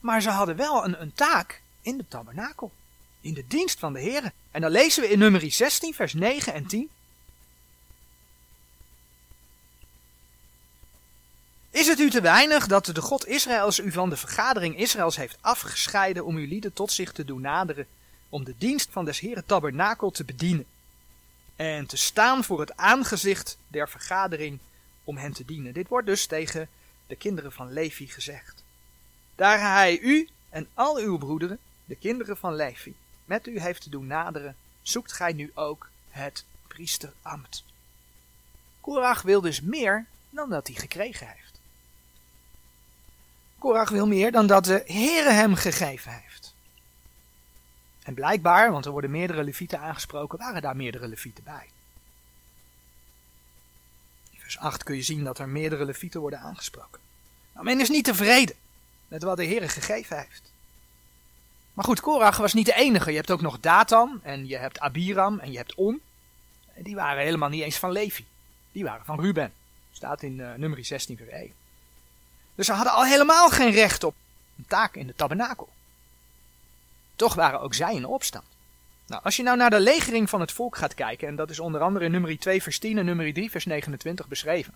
Maar 0.00 0.22
ze 0.22 0.30
hadden 0.30 0.56
wel 0.56 0.84
een, 0.84 1.00
een 1.00 1.12
taak 1.12 1.60
in 1.80 1.96
de 1.96 2.04
tabernakel. 2.08 2.72
In 3.20 3.34
de 3.34 3.44
dienst 3.46 3.78
van 3.78 3.92
de 3.92 4.00
Heer. 4.00 4.32
En 4.50 4.60
dan 4.60 4.70
lezen 4.70 5.02
we 5.02 5.08
in 5.08 5.18
nummer 5.18 5.52
16 5.52 5.94
vers 5.94 6.12
9 6.12 6.52
en 6.52 6.66
10. 6.66 6.90
Is 11.70 11.86
het 11.86 11.98
u 11.98 12.10
te 12.10 12.20
weinig 12.20 12.66
dat 12.66 12.86
de 12.86 13.00
God 13.00 13.26
Israëls 13.26 13.78
u 13.78 13.92
van 13.92 14.10
de 14.10 14.16
vergadering 14.16 14.78
Israëls 14.78 15.16
heeft 15.16 15.38
afgescheiden 15.40 16.24
om 16.24 16.36
uw 16.36 16.46
lieden 16.46 16.72
tot 16.72 16.92
zich 16.92 17.12
te 17.12 17.24
doen 17.24 17.40
naderen, 17.40 17.86
om 18.28 18.44
de 18.44 18.54
dienst 18.58 18.88
van 18.90 19.04
des 19.04 19.20
Heren 19.20 19.46
tabernakel 19.46 20.10
te 20.10 20.24
bedienen 20.24 20.66
en 21.62 21.86
te 21.86 21.96
staan 21.96 22.44
voor 22.44 22.60
het 22.60 22.76
aangezicht 22.76 23.58
der 23.68 23.88
vergadering 23.88 24.58
om 25.04 25.16
hen 25.16 25.32
te 25.32 25.44
dienen? 25.44 25.72
Dit 25.72 25.88
wordt 25.88 26.06
dus 26.06 26.26
tegen 26.26 26.68
de 27.06 27.16
kinderen 27.16 27.52
van 27.52 27.72
Levi 27.72 28.06
gezegd. 28.06 28.62
Daar 29.34 29.60
hij 29.60 29.98
u 29.98 30.28
en 30.48 30.68
al 30.74 30.96
uw 30.96 31.18
broederen, 31.18 31.58
de 31.84 31.96
kinderen 31.96 32.36
van 32.36 32.54
Levi, 32.54 32.94
met 33.24 33.46
u 33.46 33.60
heeft 33.60 33.82
te 33.82 33.90
doen 33.90 34.06
naderen, 34.06 34.56
zoekt 34.82 35.12
gij 35.12 35.32
nu 35.32 35.50
ook 35.54 35.88
het 36.10 36.44
priesterambt. 36.66 37.64
Korach 38.80 39.22
wil 39.22 39.40
dus 39.40 39.60
meer 39.60 40.06
dan 40.30 40.50
dat 40.50 40.66
hij 40.66 40.76
gekregen 40.76 41.26
heeft. 41.26 41.60
Korach 43.58 43.90
wil 43.90 44.06
meer 44.06 44.32
dan 44.32 44.46
dat 44.46 44.64
de 44.64 44.82
Heere 44.86 45.30
hem 45.30 45.54
gegeven 45.54 46.12
heeft. 46.12 46.31
En 48.02 48.14
blijkbaar, 48.14 48.72
want 48.72 48.84
er 48.84 48.90
worden 48.90 49.10
meerdere 49.10 49.44
levieten 49.44 49.80
aangesproken, 49.80 50.38
waren 50.38 50.62
daar 50.62 50.76
meerdere 50.76 51.08
levieten 51.08 51.44
bij. 51.44 51.66
In 54.30 54.40
vers 54.40 54.58
8 54.58 54.82
kun 54.82 54.96
je 54.96 55.02
zien 55.02 55.24
dat 55.24 55.38
er 55.38 55.48
meerdere 55.48 55.84
levieten 55.84 56.20
worden 56.20 56.40
aangesproken. 56.40 57.00
Nou, 57.52 57.64
men 57.64 57.80
is 57.80 57.88
niet 57.88 58.04
tevreden 58.04 58.56
met 59.08 59.22
wat 59.22 59.36
de 59.36 59.46
Heere 59.46 59.68
gegeven 59.68 60.18
heeft. 60.18 60.52
Maar 61.74 61.84
goed, 61.84 62.00
Korach 62.00 62.36
was 62.36 62.52
niet 62.52 62.66
de 62.66 62.74
enige. 62.74 63.10
Je 63.10 63.16
hebt 63.16 63.30
ook 63.30 63.40
nog 63.40 63.60
Datan 63.60 64.20
en 64.22 64.46
je 64.46 64.56
hebt 64.56 64.80
Abiram 64.80 65.38
en 65.38 65.52
je 65.52 65.56
hebt 65.56 65.74
On. 65.74 66.00
Die 66.76 66.94
waren 66.94 67.22
helemaal 67.22 67.48
niet 67.48 67.62
eens 67.62 67.76
van 67.76 67.92
Levi. 67.92 68.26
Die 68.72 68.84
waren 68.84 69.04
van 69.04 69.20
Ruben. 69.20 69.52
Staat 69.92 70.22
in 70.22 70.38
uh, 70.38 70.54
nummer 70.54 70.84
16 70.84 71.16
vers 71.16 71.30
1. 71.30 71.52
Dus 72.54 72.66
ze 72.66 72.72
hadden 72.72 72.92
al 72.92 73.04
helemaal 73.04 73.50
geen 73.50 73.70
recht 73.70 74.04
op 74.04 74.14
een 74.58 74.66
taak 74.66 74.94
in 74.94 75.06
de 75.06 75.14
tabernakel. 75.14 75.68
Toch 77.22 77.34
waren 77.34 77.60
ook 77.60 77.74
zij 77.74 77.94
in 77.94 78.06
opstand. 78.06 78.44
Nou, 79.06 79.22
als 79.24 79.36
je 79.36 79.42
nou 79.42 79.56
naar 79.56 79.70
de 79.70 79.80
legering 79.80 80.30
van 80.30 80.40
het 80.40 80.52
volk 80.52 80.76
gaat 80.76 80.94
kijken, 80.94 81.28
en 81.28 81.36
dat 81.36 81.50
is 81.50 81.58
onder 81.58 81.80
andere 81.80 82.04
in 82.04 82.10
nummer 82.10 82.38
2 82.38 82.62
vers 82.62 82.78
10 82.78 82.98
en 82.98 83.04
nummer 83.04 83.32
3 83.32 83.50
vers 83.50 83.64
29 83.64 84.28
beschreven. 84.28 84.74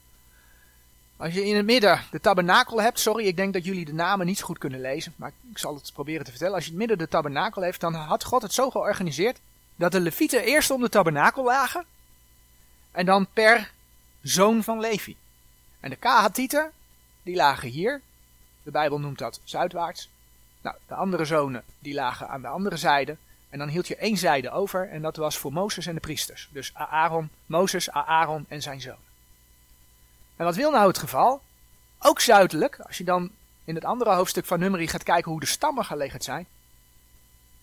Als 1.16 1.34
je 1.34 1.46
in 1.46 1.56
het 1.56 1.64
midden 1.64 2.04
de 2.10 2.20
tabernakel 2.20 2.82
hebt, 2.82 3.00
sorry, 3.00 3.26
ik 3.26 3.36
denk 3.36 3.52
dat 3.52 3.64
jullie 3.64 3.84
de 3.84 3.94
namen 3.94 4.26
niet 4.26 4.42
goed 4.42 4.58
kunnen 4.58 4.80
lezen, 4.80 5.14
maar 5.16 5.32
ik 5.50 5.58
zal 5.58 5.74
het 5.74 5.90
proberen 5.94 6.24
te 6.24 6.30
vertellen. 6.30 6.54
Als 6.54 6.64
je 6.64 6.70
in 6.70 6.78
het 6.78 6.88
midden 6.88 7.06
de 7.06 7.12
tabernakel 7.12 7.62
heeft, 7.62 7.80
dan 7.80 7.94
had 7.94 8.24
God 8.24 8.42
het 8.42 8.52
zo 8.52 8.70
georganiseerd 8.70 9.38
dat 9.76 9.92
de 9.92 10.00
levieten 10.00 10.42
eerst 10.42 10.70
om 10.70 10.80
de 10.80 10.88
tabernakel 10.88 11.44
lagen 11.44 11.84
en 12.90 13.06
dan 13.06 13.26
per 13.32 13.70
zoon 14.22 14.62
van 14.62 14.80
Levi. 14.80 15.16
En 15.80 15.90
de 15.90 15.96
Kahatieten, 15.96 16.70
die 17.22 17.36
lagen 17.36 17.68
hier. 17.68 18.00
De 18.62 18.70
Bijbel 18.70 18.98
noemt 18.98 19.18
dat 19.18 19.40
zuidwaarts. 19.44 20.08
Nou, 20.66 20.78
de 20.86 20.94
andere 20.94 21.24
zonen, 21.24 21.62
die 21.78 21.94
lagen 21.94 22.28
aan 22.28 22.40
de 22.40 22.48
andere 22.48 22.76
zijde. 22.76 23.16
En 23.48 23.58
dan 23.58 23.68
hield 23.68 23.88
je 23.88 23.96
één 23.96 24.16
zijde 24.16 24.50
over 24.50 24.88
en 24.88 25.02
dat 25.02 25.16
was 25.16 25.36
voor 25.36 25.52
Mozes 25.52 25.86
en 25.86 25.94
de 25.94 26.00
priesters. 26.00 26.48
Dus 26.52 26.74
Aaron, 26.74 27.30
Mozes, 27.46 27.90
Aaron 27.90 28.44
en 28.48 28.62
zijn 28.62 28.80
zoon. 28.80 29.04
En 30.36 30.44
wat 30.44 30.54
wil 30.54 30.70
nou 30.70 30.88
het 30.88 30.98
geval? 30.98 31.42
Ook 31.98 32.20
zuidelijk, 32.20 32.78
als 32.80 32.98
je 32.98 33.04
dan 33.04 33.30
in 33.64 33.74
het 33.74 33.84
andere 33.84 34.14
hoofdstuk 34.14 34.44
van 34.44 34.58
Numeri 34.58 34.88
gaat 34.88 35.02
kijken 35.02 35.30
hoe 35.30 35.40
de 35.40 35.46
stammen 35.46 35.84
gelegd 35.84 36.24
zijn. 36.24 36.46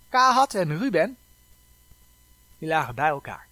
Kahat 0.09 0.53
en 0.53 0.77
Ruben, 0.77 1.17
die 2.57 2.67
lagen 2.67 2.95
bij 2.95 3.09
elkaar. 3.09 3.45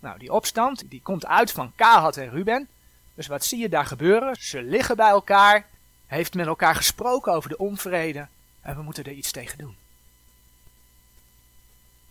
Nou, 0.00 0.18
die 0.18 0.32
opstand, 0.32 0.90
die 0.90 1.02
komt 1.02 1.26
uit 1.26 1.52
van 1.52 1.72
Kahat 1.76 2.16
en 2.16 2.30
Ruben. 2.30 2.68
Dus 3.14 3.26
wat 3.26 3.44
zie 3.44 3.58
je 3.58 3.68
daar 3.68 3.86
gebeuren? 3.86 4.36
Ze 4.36 4.62
liggen 4.62 4.96
bij 4.96 5.08
elkaar, 5.10 5.66
heeft 6.06 6.34
met 6.34 6.46
elkaar 6.46 6.74
gesproken 6.74 7.32
over 7.32 7.48
de 7.48 7.58
onvrede 7.58 8.26
en 8.68 8.76
we 8.76 8.82
moeten 8.82 9.04
er 9.04 9.12
iets 9.12 9.30
tegen 9.30 9.58
doen. 9.58 9.76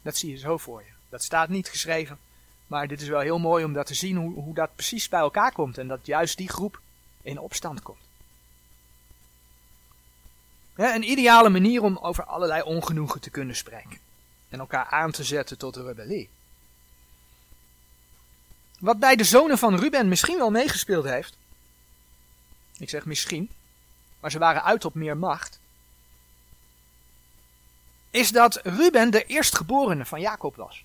Dat 0.01 0.17
zie 0.17 0.31
je 0.31 0.37
zo 0.37 0.57
voor 0.57 0.81
je. 0.81 0.91
Dat 1.09 1.23
staat 1.23 1.49
niet 1.49 1.67
geschreven, 1.67 2.19
maar 2.67 2.87
dit 2.87 3.01
is 3.01 3.07
wel 3.07 3.19
heel 3.19 3.39
mooi 3.39 3.63
om 3.63 3.73
dat 3.73 3.85
te 3.85 3.93
zien 3.93 4.17
hoe, 4.17 4.33
hoe 4.33 4.53
dat 4.53 4.75
precies 4.75 5.09
bij 5.09 5.19
elkaar 5.19 5.51
komt 5.51 5.77
en 5.77 5.87
dat 5.87 6.05
juist 6.05 6.37
die 6.37 6.49
groep 6.49 6.81
in 7.21 7.39
opstand 7.39 7.81
komt. 7.81 7.99
Een 10.75 11.09
ideale 11.09 11.49
manier 11.49 11.81
om 11.81 11.97
over 11.97 12.23
allerlei 12.23 12.61
ongenoegen 12.61 13.21
te 13.21 13.29
kunnen 13.29 13.55
spreken 13.55 13.99
en 14.49 14.59
elkaar 14.59 14.85
aan 14.85 15.11
te 15.11 15.23
zetten 15.23 15.57
tot 15.57 15.73
de 15.73 15.83
rebellie. 15.83 16.29
Wat 18.79 18.99
bij 18.99 19.15
de 19.15 19.23
zonen 19.23 19.57
van 19.57 19.79
Ruben 19.79 20.07
misschien 20.07 20.37
wel 20.37 20.51
meegespeeld 20.51 21.05
heeft. 21.05 21.37
Ik 22.77 22.89
zeg 22.89 23.05
misschien, 23.05 23.49
maar 24.19 24.31
ze 24.31 24.39
waren 24.39 24.63
uit 24.63 24.85
op 24.85 24.93
meer 24.93 25.17
macht. 25.17 25.56
Is 28.09 28.31
dat 28.31 28.59
Ruben 28.63 29.11
de 29.11 29.23
eerstgeborene 29.23 30.05
van 30.05 30.21
Jacob 30.21 30.55
was. 30.55 30.83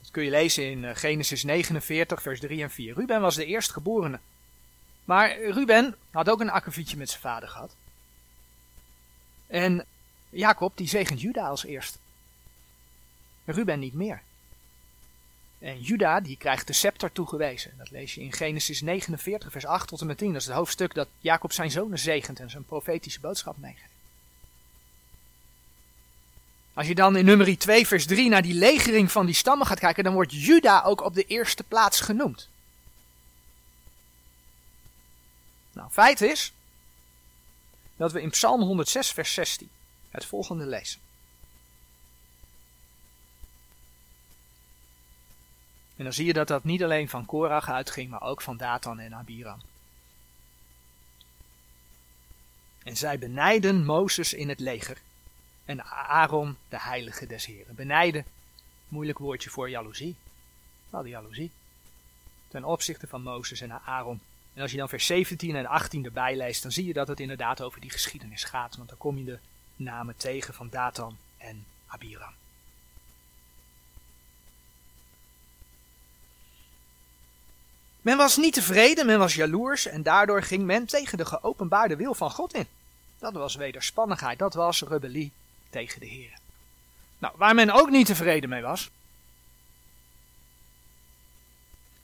Dat 0.00 0.10
kun 0.10 0.24
je 0.24 0.30
lezen 0.30 0.70
in 0.70 0.84
eh, 0.84 0.96
Genesis 0.96 1.42
49, 1.42 2.22
vers 2.22 2.40
3 2.40 2.62
en 2.62 2.70
4. 2.70 2.94
Ruben 2.94 3.20
was 3.20 3.34
de 3.34 3.44
eerstgeborene. 3.44 4.18
Maar 5.04 5.40
Ruben 5.40 5.96
had 6.10 6.28
ook 6.28 6.40
een 6.40 6.50
akkefietje 6.50 6.96
met 6.96 7.08
zijn 7.08 7.20
vader 7.20 7.48
gehad. 7.48 7.74
En 9.46 9.84
Jacob 10.30 10.76
die 10.76 10.88
zegent 10.88 11.20
Juda 11.20 11.48
als 11.48 11.64
eerste. 11.64 11.98
Ruben 13.44 13.78
niet 13.78 13.94
meer. 13.94 14.22
En 15.58 15.80
Juda 15.80 16.20
die 16.20 16.36
krijgt 16.36 16.66
de 16.66 16.72
scepter 16.72 17.12
toegewezen. 17.12 17.74
Dat 17.78 17.90
lees 17.90 18.14
je 18.14 18.20
in 18.20 18.32
Genesis 18.32 18.80
49 18.80 19.52
vers 19.52 19.66
8 19.66 19.88
tot 19.88 20.00
en 20.00 20.06
met 20.06 20.18
10. 20.18 20.32
Dat 20.32 20.40
is 20.40 20.46
het 20.46 20.56
hoofdstuk 20.56 20.94
dat 20.94 21.08
Jacob 21.20 21.52
zijn 21.52 21.70
zonen 21.70 21.98
zegent 21.98 22.40
en 22.40 22.50
zijn 22.50 22.64
profetische 22.64 23.20
boodschap 23.20 23.56
meegeeft. 23.58 23.93
Als 26.74 26.86
je 26.86 26.94
dan 26.94 27.16
in 27.16 27.24
nummer 27.24 27.58
2 27.58 27.86
vers 27.86 28.06
3 28.06 28.28
naar 28.28 28.42
die 28.42 28.54
legering 28.54 29.12
van 29.12 29.26
die 29.26 29.34
stammen 29.34 29.66
gaat 29.66 29.78
kijken, 29.78 30.04
dan 30.04 30.12
wordt 30.12 30.32
Juda 30.32 30.82
ook 30.82 31.00
op 31.00 31.14
de 31.14 31.24
eerste 31.24 31.62
plaats 31.62 32.00
genoemd. 32.00 32.48
Nou, 35.72 35.90
feit 35.90 36.20
is 36.20 36.52
dat 37.96 38.12
we 38.12 38.22
in 38.22 38.30
Psalm 38.30 38.60
106 38.60 39.12
vers 39.12 39.34
16 39.34 39.70
het 40.10 40.24
volgende 40.24 40.66
lezen. 40.66 41.00
En 45.96 46.04
dan 46.04 46.12
zie 46.12 46.26
je 46.26 46.32
dat 46.32 46.48
dat 46.48 46.64
niet 46.64 46.82
alleen 46.82 47.08
van 47.08 47.26
Korach 47.26 47.68
uitging, 47.68 48.10
maar 48.10 48.22
ook 48.22 48.42
van 48.42 48.56
Datan 48.56 48.98
en 48.98 49.14
Abiram. 49.14 49.60
En 52.82 52.96
zij 52.96 53.18
benijden 53.18 53.84
Mozes 53.84 54.32
in 54.32 54.48
het 54.48 54.60
leger 54.60 54.98
en 55.64 55.84
Aaron 55.84 56.56
de 56.68 56.80
heilige 56.80 57.26
des 57.26 57.46
Heren. 57.46 57.74
Benijden, 57.74 58.24
moeilijk 58.88 59.18
woordje 59.18 59.50
voor 59.50 59.70
jaloezie. 59.70 60.16
Wel 60.90 61.02
de 61.02 61.08
jaloezie. 61.08 61.50
Ten 62.48 62.64
opzichte 62.64 63.06
van 63.06 63.22
Mozes 63.22 63.60
en 63.60 63.82
Aaron. 63.84 64.20
En 64.54 64.62
als 64.62 64.70
je 64.70 64.76
dan 64.76 64.88
vers 64.88 65.06
17 65.06 65.56
en 65.56 65.66
18 65.66 66.04
erbij 66.04 66.36
leest, 66.36 66.62
dan 66.62 66.72
zie 66.72 66.86
je 66.86 66.92
dat 66.92 67.08
het 67.08 67.20
inderdaad 67.20 67.60
over 67.60 67.80
die 67.80 67.90
geschiedenis 67.90 68.44
gaat. 68.44 68.76
Want 68.76 68.88
dan 68.88 68.98
kom 68.98 69.18
je 69.18 69.24
de 69.24 69.38
namen 69.76 70.16
tegen 70.16 70.54
van 70.54 70.68
Datan 70.70 71.16
en 71.36 71.66
Abiram. 71.86 72.32
Men 78.00 78.16
was 78.16 78.36
niet 78.36 78.54
tevreden, 78.54 79.06
men 79.06 79.18
was 79.18 79.34
jaloers 79.34 79.86
en 79.86 80.02
daardoor 80.02 80.42
ging 80.42 80.64
men 80.64 80.86
tegen 80.86 81.18
de 81.18 81.24
geopenbaarde 81.24 81.96
wil 81.96 82.14
van 82.14 82.30
God 82.30 82.54
in. 82.54 82.66
Dat 83.18 83.32
was 83.32 83.54
wederspannigheid, 83.54 84.38
dat 84.38 84.54
was 84.54 84.82
rebellie 84.82 85.32
tegen 85.74 86.00
de 86.00 86.06
Heer. 86.06 86.32
Nou, 87.18 87.34
waar 87.36 87.54
men 87.54 87.70
ook 87.70 87.90
niet 87.90 88.06
tevreden 88.06 88.48
mee 88.48 88.62
was, 88.62 88.90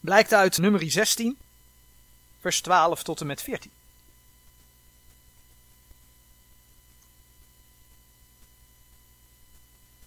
blijkt 0.01 0.33
uit 0.33 0.59
nummer 0.59 0.91
16, 0.91 1.39
vers 2.41 2.61
12 2.61 3.03
tot 3.03 3.21
en 3.21 3.27
met 3.27 3.43
14. 3.43 3.71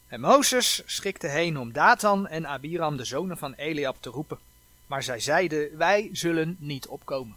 En 0.08 0.20
Mozes 0.20 0.82
schikte 0.86 1.28
heen 1.28 1.58
om 1.58 1.72
Datan 1.72 2.28
en 2.28 2.48
Abiram, 2.48 2.98
de 2.98 3.06
zonen 3.06 3.38
van 3.38 3.54
Eliab, 3.54 3.98
te 4.00 4.10
roepen. 4.10 4.40
Maar 4.88 5.04
zij 5.04 5.20
zeiden, 5.20 5.78
wij 5.78 6.10
zullen 6.12 6.56
niet 6.60 6.88
opkomen. 6.88 7.36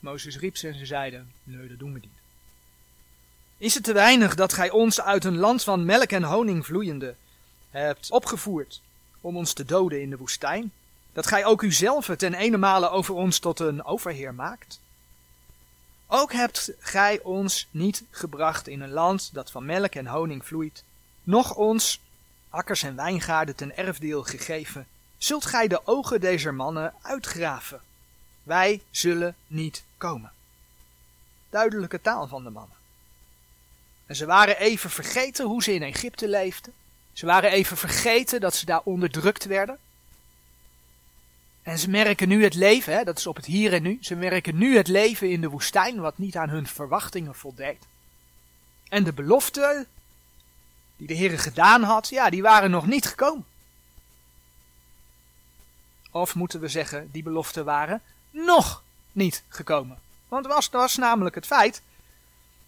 Mozes 0.00 0.38
riep 0.38 0.56
ze 0.56 0.68
en 0.68 0.78
ze 0.78 0.86
zeiden, 0.86 1.32
nee, 1.42 1.68
dat 1.68 1.78
doen 1.78 1.92
we 1.92 1.98
niet. 1.98 2.25
Is 3.58 3.74
het 3.74 3.84
te 3.84 3.92
weinig 3.92 4.34
dat 4.34 4.52
gij 4.52 4.70
ons 4.70 5.00
uit 5.00 5.24
een 5.24 5.36
land 5.36 5.62
van 5.62 5.84
melk 5.84 6.10
en 6.10 6.22
honing 6.22 6.66
vloeiende 6.66 7.14
hebt 7.70 8.10
opgevoerd 8.10 8.80
om 9.20 9.36
ons 9.36 9.52
te 9.52 9.64
doden 9.64 10.00
in 10.00 10.10
de 10.10 10.16
woestijn? 10.16 10.72
Dat 11.12 11.26
gij 11.26 11.44
ook 11.44 11.62
uzelf 11.62 12.06
ten 12.16 12.34
ene 12.34 12.88
over 12.90 13.14
ons 13.14 13.38
tot 13.38 13.60
een 13.60 13.84
overheer 13.84 14.34
maakt? 14.34 14.80
Ook 16.06 16.32
hebt 16.32 16.72
gij 16.78 17.20
ons 17.22 17.66
niet 17.70 18.02
gebracht 18.10 18.68
in 18.68 18.80
een 18.80 18.90
land 18.90 19.30
dat 19.32 19.50
van 19.50 19.64
melk 19.64 19.94
en 19.94 20.06
honing 20.06 20.46
vloeit, 20.46 20.84
noch 21.22 21.54
ons 21.54 22.00
akkers 22.50 22.82
en 22.82 22.96
wijngaarden 22.96 23.56
ten 23.56 23.76
erfdeel 23.76 24.22
gegeven, 24.22 24.86
zult 25.18 25.44
gij 25.44 25.68
de 25.68 25.86
ogen 25.86 26.20
deze 26.20 26.52
mannen 26.52 26.94
uitgraven. 27.02 27.80
Wij 28.42 28.82
zullen 28.90 29.36
niet 29.46 29.84
komen. 29.96 30.32
Duidelijke 31.50 32.00
taal 32.00 32.28
van 32.28 32.44
de 32.44 32.50
mannen. 32.50 32.76
En 34.06 34.16
ze 34.16 34.26
waren 34.26 34.58
even 34.58 34.90
vergeten 34.90 35.46
hoe 35.46 35.62
ze 35.62 35.74
in 35.74 35.82
Egypte 35.82 36.28
leefden. 36.28 36.72
Ze 37.12 37.26
waren 37.26 37.50
even 37.50 37.76
vergeten 37.76 38.40
dat 38.40 38.54
ze 38.54 38.64
daar 38.64 38.80
onderdrukt 38.84 39.44
werden. 39.44 39.78
En 41.62 41.78
ze 41.78 41.90
merken 41.90 42.28
nu 42.28 42.42
het 42.42 42.54
leven, 42.54 42.92
hè, 42.92 43.04
dat 43.04 43.18
is 43.18 43.26
op 43.26 43.36
het 43.36 43.44
hier 43.44 43.72
en 43.72 43.82
nu. 43.82 43.98
Ze 44.00 44.14
merken 44.14 44.56
nu 44.56 44.76
het 44.76 44.88
leven 44.88 45.30
in 45.30 45.40
de 45.40 45.48
woestijn, 45.48 46.00
wat 46.00 46.18
niet 46.18 46.36
aan 46.36 46.48
hun 46.48 46.66
verwachtingen 46.66 47.34
voldeed. 47.34 47.86
En 48.88 49.04
de 49.04 49.12
beloften 49.12 49.86
die 50.96 51.06
de 51.06 51.14
Heer 51.14 51.38
gedaan 51.38 51.82
had, 51.82 52.08
ja, 52.08 52.30
die 52.30 52.42
waren 52.42 52.70
nog 52.70 52.86
niet 52.86 53.06
gekomen. 53.06 53.44
Of 56.10 56.34
moeten 56.34 56.60
we 56.60 56.68
zeggen, 56.68 57.08
die 57.12 57.22
beloften 57.22 57.64
waren 57.64 58.02
nog 58.30 58.82
niet 59.12 59.42
gekomen. 59.48 59.98
Want 60.28 60.46
was, 60.46 60.68
was 60.68 60.96
namelijk 60.96 61.34
het 61.34 61.46
feit, 61.46 61.82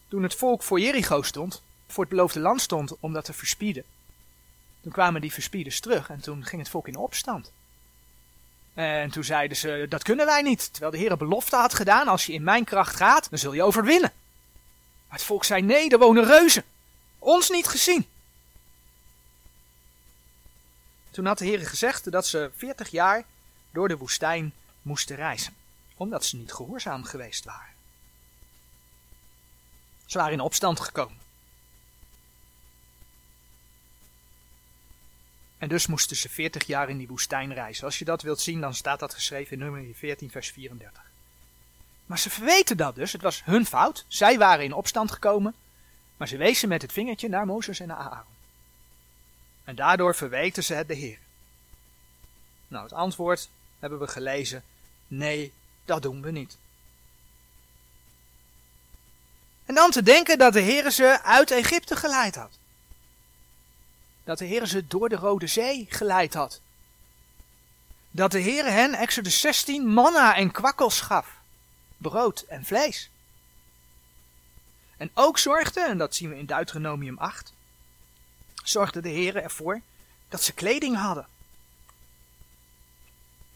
toen 0.09 0.23
het 0.23 0.35
volk 0.35 0.62
voor 0.62 0.81
Jericho 0.81 1.23
stond, 1.23 1.62
voor 1.87 2.05
het 2.05 2.12
beloofde 2.12 2.40
land 2.40 2.61
stond 2.61 2.92
om 3.01 3.12
dat 3.12 3.25
te 3.25 3.33
verspieden. 3.33 3.85
Toen 4.81 4.92
kwamen 4.92 5.21
die 5.21 5.33
verspieders 5.33 5.81
terug 5.81 6.11
en 6.11 6.21
toen 6.21 6.44
ging 6.44 6.62
het 6.62 6.71
volk 6.71 6.88
in 6.88 6.97
opstand. 6.97 7.53
En 8.75 9.11
toen 9.11 9.25
zeiden 9.25 9.57
ze, 9.57 9.87
dat 9.88 10.03
kunnen 10.03 10.27
wij 10.27 10.42
niet. 10.42 10.68
Terwijl 10.71 10.92
de 10.92 10.99
Heer 10.99 11.11
een 11.11 11.18
belofte 11.18 11.57
had 11.57 11.75
gedaan, 11.75 12.09
als 12.09 12.27
je 12.27 12.33
in 12.33 12.42
mijn 12.42 12.64
kracht 12.64 12.97
gaat, 12.97 13.31
dan 13.31 13.38
zul 13.38 13.53
je 13.53 13.62
overwinnen. 13.62 14.12
Maar 15.09 15.18
het 15.18 15.27
volk 15.27 15.44
zei, 15.44 15.62
nee, 15.62 15.90
er 15.90 15.99
wonen 15.99 16.25
reuzen. 16.25 16.64
Ons 17.18 17.51
niet 17.51 17.66
gezien. 17.66 18.07
Toen 21.11 21.27
had 21.27 21.38
de 21.38 21.44
Heer 21.44 21.66
gezegd 21.66 22.11
dat 22.11 22.27
ze 22.27 22.51
veertig 22.57 22.88
jaar 22.88 23.25
door 23.71 23.88
de 23.88 23.97
woestijn 23.97 24.53
moesten 24.83 25.16
reizen, 25.16 25.55
omdat 25.97 26.25
ze 26.25 26.37
niet 26.37 26.53
gehoorzaam 26.53 27.05
geweest 27.05 27.44
waren. 27.44 27.77
Ze 30.09 30.18
waren 30.18 30.33
in 30.33 30.40
opstand 30.40 30.81
gekomen. 30.81 31.18
En 35.59 35.68
dus 35.68 35.87
moesten 35.87 36.16
ze 36.16 36.29
veertig 36.29 36.66
jaar 36.66 36.88
in 36.88 36.99
die 36.99 37.09
woestijn 37.09 37.55
reizen. 37.55 37.85
Als 37.85 37.99
je 37.99 38.05
dat 38.05 38.23
wilt 38.23 38.40
zien, 38.40 38.61
dan 38.61 38.75
staat 38.75 39.01
dat 39.01 39.14
geschreven 39.14 39.53
in 39.53 39.59
nummer 39.59 39.94
14, 39.94 40.31
vers 40.31 40.51
34. 40.51 41.03
Maar 42.07 42.18
ze 42.18 42.31
verweten 42.31 42.77
dat 42.77 42.94
dus. 42.94 43.12
Het 43.12 43.23
was 43.23 43.44
hun 43.44 43.66
fout. 43.66 44.05
Zij 44.09 44.38
waren 44.38 44.64
in 44.64 44.73
opstand 44.73 45.11
gekomen. 45.11 45.55
Maar 46.16 46.29
ze 46.29 46.37
wezen 46.37 46.68
met 46.68 46.83
het 46.83 46.92
vingertje 46.92 47.29
naar 47.29 47.47
Mozes 47.47 47.81
en 47.81 47.88
naar 47.88 47.97
Aaron. 47.97 48.35
En 49.64 49.75
daardoor 49.75 50.14
verweten 50.14 50.64
ze 50.64 50.75
het 50.75 50.88
de 50.88 50.94
Heer. 50.94 51.18
Nou, 52.68 52.85
het 52.85 52.92
antwoord 52.92 53.49
hebben 53.79 53.99
we 53.99 54.09
gelezen. 54.09 54.62
Nee, 55.07 55.53
dat 55.85 56.03
doen 56.03 56.23
we 56.23 56.31
niet. 56.31 56.57
En 59.68 59.74
dan 59.74 59.90
te 59.90 60.02
denken 60.02 60.38
dat 60.38 60.52
de 60.52 60.61
Heer 60.61 60.90
ze 60.90 61.22
uit 61.22 61.50
Egypte 61.50 61.96
geleid 61.96 62.35
had. 62.35 62.50
Dat 64.24 64.38
de 64.38 64.44
Heer 64.44 64.66
ze 64.66 64.87
door 64.87 65.09
de 65.09 65.16
Rode 65.16 65.46
Zee 65.46 65.87
geleid 65.88 66.35
had. 66.35 66.61
Dat 68.11 68.31
de 68.31 68.38
Heer 68.38 68.64
hen, 68.64 68.94
Exodus 68.94 69.40
16, 69.40 69.87
manna 69.87 70.37
en 70.37 70.50
kwakkels 70.50 71.00
gaf. 71.00 71.37
Brood 71.96 72.40
en 72.40 72.64
vlees. 72.64 73.11
En 74.96 75.11
ook 75.14 75.38
zorgde, 75.38 75.81
en 75.81 75.98
dat 75.98 76.14
zien 76.14 76.28
we 76.28 76.38
in 76.38 76.46
Deuteronomium 76.46 77.18
8, 77.18 77.52
zorgde 78.64 79.00
de 79.00 79.09
Heer 79.09 79.37
ervoor 79.37 79.81
dat 80.28 80.42
ze 80.42 80.52
kleding 80.52 80.96
hadden. 80.96 81.26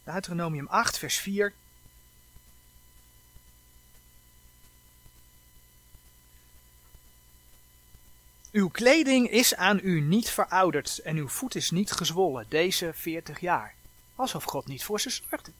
Deuteronomium 0.04 0.66
8, 0.68 0.98
vers 0.98 1.16
4. 1.16 1.52
Uw 8.52 8.68
kleding 8.68 9.30
is 9.30 9.54
aan 9.54 9.80
u 9.82 10.00
niet 10.00 10.30
verouderd 10.30 10.98
en 10.98 11.16
uw 11.16 11.28
voet 11.28 11.54
is 11.54 11.70
niet 11.70 11.92
gezwollen 11.92 12.46
deze 12.48 12.90
veertig 12.94 13.40
jaar. 13.40 13.74
Alsof 14.14 14.44
God 14.44 14.66
niet 14.66 14.84
voor 14.84 15.00
ze 15.00 15.10
zorgde. 15.10 15.50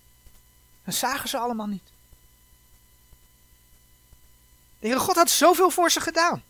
Dat 0.85 0.95
zagen 0.95 1.29
ze 1.29 1.39
allemaal 1.39 1.67
niet. 1.67 1.85
De 4.79 4.87
Heere 4.87 5.01
God 5.01 5.17
had 5.17 5.31
zoveel 5.31 5.71
voor 5.71 5.91
ze 5.91 6.01
gedaan. 6.01 6.43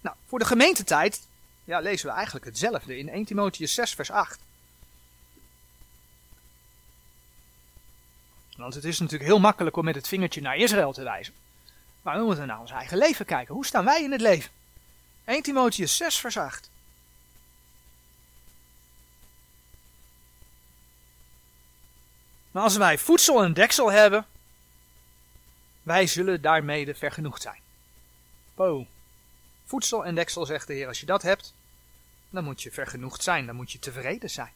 Nou, 0.00 0.16
voor 0.28 0.38
de 0.38 0.44
gemeentetijd 0.44 1.20
ja, 1.64 1.80
lezen 1.80 2.06
we 2.06 2.14
eigenlijk 2.14 2.44
hetzelfde 2.44 2.98
in 2.98 3.08
1 3.08 3.24
Timotheus 3.24 3.74
6 3.74 3.94
vers 3.94 4.10
8. 4.10 4.38
Want 8.56 8.74
het 8.74 8.84
is 8.84 8.98
natuurlijk 8.98 9.30
heel 9.30 9.40
makkelijk 9.40 9.76
om 9.76 9.84
met 9.84 9.94
het 9.94 10.08
vingertje 10.08 10.40
naar 10.40 10.56
Israël 10.56 10.92
te 10.92 11.02
wijzen. 11.02 11.34
Maar 12.02 12.18
we 12.18 12.24
moeten 12.24 12.46
naar 12.46 12.60
ons 12.60 12.70
eigen 12.70 12.98
leven 12.98 13.26
kijken. 13.26 13.54
Hoe 13.54 13.66
staan 13.66 13.84
wij 13.84 14.02
in 14.02 14.12
het 14.12 14.20
leven? 14.20 14.50
1 15.24 15.42
Timotheus 15.42 15.96
6 15.96 16.16
vers 16.16 16.36
8. 16.36 16.70
Maar 22.50 22.62
als 22.62 22.76
wij 22.76 22.98
voedsel 22.98 23.42
en 23.42 23.52
deksel 23.52 23.92
hebben, 23.92 24.26
wij 25.82 26.06
zullen 26.06 26.42
daarmee 26.42 26.94
vergenoegd 26.94 27.42
zijn. 27.42 27.60
Po. 28.54 28.86
Voedsel 29.64 30.04
en 30.04 30.14
deksel, 30.14 30.46
zegt 30.46 30.66
de 30.66 30.74
Heer, 30.74 30.88
als 30.88 31.00
je 31.00 31.06
dat 31.06 31.22
hebt, 31.22 31.54
dan 32.30 32.44
moet 32.44 32.62
je 32.62 32.70
vergenoegd 32.70 33.22
zijn, 33.22 33.46
dan 33.46 33.56
moet 33.56 33.72
je 33.72 33.78
tevreden 33.78 34.30
zijn. 34.30 34.52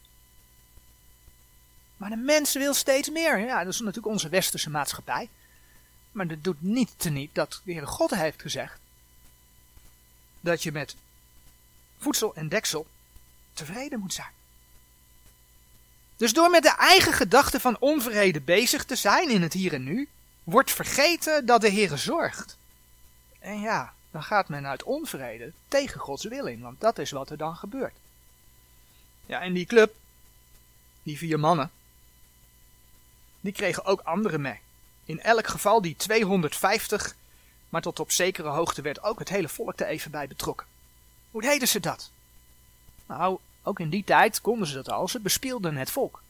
Maar 1.97 2.11
de 2.11 2.17
mens 2.17 2.53
wil 2.53 2.75
steeds 2.75 3.11
meer. 3.11 3.39
Ja, 3.39 3.65
dat 3.65 3.73
is 3.73 3.81
natuurlijk 3.81 4.07
onze 4.07 4.29
westerse 4.29 4.71
maatschappij. 4.71 5.29
Maar 6.13 6.27
dat 6.27 6.45
doet 6.45 6.63
niet 6.63 6.91
te 6.97 7.11
niet 7.11 7.35
dat 7.35 7.61
de 7.65 7.73
Heer 7.73 7.87
God 7.87 8.11
heeft 8.11 8.43
gezegd 8.43 8.81
dat 10.40 10.62
je 10.62 10.72
met 10.72 10.96
voedsel 11.98 12.35
en 12.35 12.48
deksel 12.48 12.87
tevreden 13.53 13.98
moet 13.98 14.14
zijn. 14.14 14.33
Dus 16.16 16.33
door 16.33 16.51
met 16.51 16.62
de 16.62 16.77
eigen 16.77 17.12
gedachten 17.12 17.61
van 17.61 17.77
onvrede 17.79 18.40
bezig 18.40 18.85
te 18.85 18.96
zijn 18.96 19.31
in 19.31 19.42
het 19.42 19.53
hier 19.53 19.72
en 19.72 19.85
nu, 19.85 20.09
wordt 20.44 20.72
vergeten 20.72 21.46
dat 21.46 21.61
de 21.61 21.68
Heer 21.68 21.98
zorgt. 21.98 22.57
En 23.38 23.61
ja, 23.61 23.92
dan 24.11 24.22
gaat 24.22 24.48
men 24.48 24.66
uit 24.66 24.83
onvrede 24.83 25.53
tegen 25.68 26.01
Gods 26.01 26.24
wil 26.24 26.46
in, 26.46 26.61
want 26.61 26.81
dat 26.81 26.98
is 26.98 27.11
wat 27.11 27.31
er 27.31 27.37
dan 27.37 27.57
gebeurt. 27.57 27.94
Ja, 29.27 29.40
en 29.40 29.53
die 29.53 29.66
club, 29.66 29.94
die 31.03 31.18
vier 31.18 31.40
mannen, 31.40 31.70
die 33.40 33.53
kregen 33.53 33.85
ook 33.85 34.01
anderen 34.01 34.40
mee. 34.40 34.61
In 35.05 35.20
elk 35.20 35.46
geval 35.46 35.83
die 35.83 35.96
250, 35.96 37.14
maar 37.69 37.83
tot 37.83 38.01
op 38.01 38.11
zekere 38.11 38.49
hoogte 38.49 38.83
werd 38.83 39.03
ook 39.03 39.19
het 39.19 39.29
hele 39.29 39.49
volk 39.49 39.81
er 39.81 39.87
even 39.87 40.11
bij 40.11 40.29
betrokken. 40.29 40.67
Hoe 41.31 41.43
deden 41.43 41.69
ze 41.69 41.81
dat? 41.81 42.11
Nou, 43.07 43.39
ook 43.63 43.81
in 43.81 43.91
die 43.91 44.05
tijd 44.05 44.41
konden 44.41 44.69
ze 44.69 44.75
dat 44.75 44.91
al, 44.91 45.09
ze 45.09 45.21
bespielden 45.21 45.77
het 45.77 45.91
volk. 45.91 46.23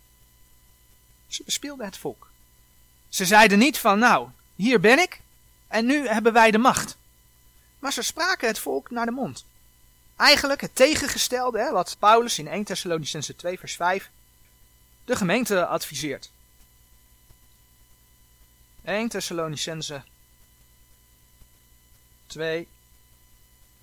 Ze 1.28 1.42
bespielden 1.44 1.86
het 1.86 1.96
volk. 1.96 2.28
Ze 3.08 3.26
zeiden 3.26 3.58
niet 3.58 3.78
van, 3.78 3.98
nou, 3.98 4.28
hier 4.54 4.80
ben 4.80 4.98
ik 4.98 5.20
en 5.68 5.86
nu 5.86 6.08
hebben 6.08 6.32
wij 6.32 6.50
de 6.50 6.58
macht. 6.58 6.96
Maar 7.78 7.92
ze 7.92 8.02
spraken 8.02 8.48
het 8.48 8.58
volk 8.58 8.90
naar 8.90 9.06
de 9.06 9.12
mond. 9.12 9.44
Eigenlijk 10.16 10.60
het 10.60 10.74
tegengestelde, 10.74 11.58
hè, 11.58 11.72
wat 11.72 11.96
Paulus 11.98 12.38
in 12.38 12.48
1 12.48 12.64
Thessalonicense 12.64 13.36
2 13.36 13.58
vers 13.58 13.76
5 13.76 14.10
de 15.04 15.16
gemeente 15.16 15.66
adviseert. 15.66 16.30
1 18.84 19.08
Thessalonicense 19.08 20.02
2 22.28 22.68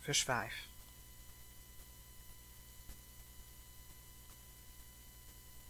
vers 0.02 0.24
5. 0.24 0.54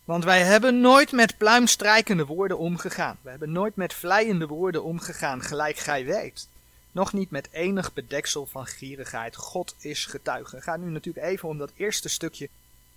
Want 0.04 0.24
wij 0.24 0.44
hebben 0.44 0.82
nooit 0.82 1.12
met 1.12 1.38
pluimstrijkende 1.38 2.26
woorden 2.26 2.58
omgegaan. 2.58 3.18
We 3.22 3.30
hebben 3.30 3.52
nooit 3.52 3.76
met 3.76 3.94
vleiende 3.94 4.48
woorden 4.48 4.84
omgegaan, 4.84 5.42
gelijk 5.42 5.78
gij 5.78 6.06
weet. 6.06 6.48
Nog 6.92 7.14
niet 7.14 7.32
met 7.32 7.48
enig 7.52 7.94
bedeksel 7.94 8.46
van 8.46 8.66
gierigheid. 8.66 9.36
God 9.36 9.76
is 9.80 10.06
getuige. 10.06 10.62
Gaat 10.62 10.80
nu 10.80 10.90
natuurlijk 10.90 11.26
even 11.26 11.50
om 11.50 11.58
dat 11.58 11.72
eerste 11.76 12.10
stukje. 12.10 12.50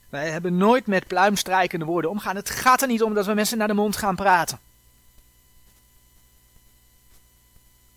Wij 0.08 0.30
hebben 0.30 0.56
nooit 0.56 0.86
met 0.86 1.06
pluimstrijkende 1.06 1.84
woorden 1.84 2.10
omgaan. 2.10 2.36
Het 2.36 2.50
gaat 2.50 2.82
er 2.82 2.88
niet 2.88 3.02
om 3.02 3.14
dat 3.14 3.26
we 3.26 3.34
mensen 3.34 3.58
naar 3.58 3.68
de 3.68 3.74
mond 3.74 3.96
gaan 3.96 4.16
praten. 4.16 4.58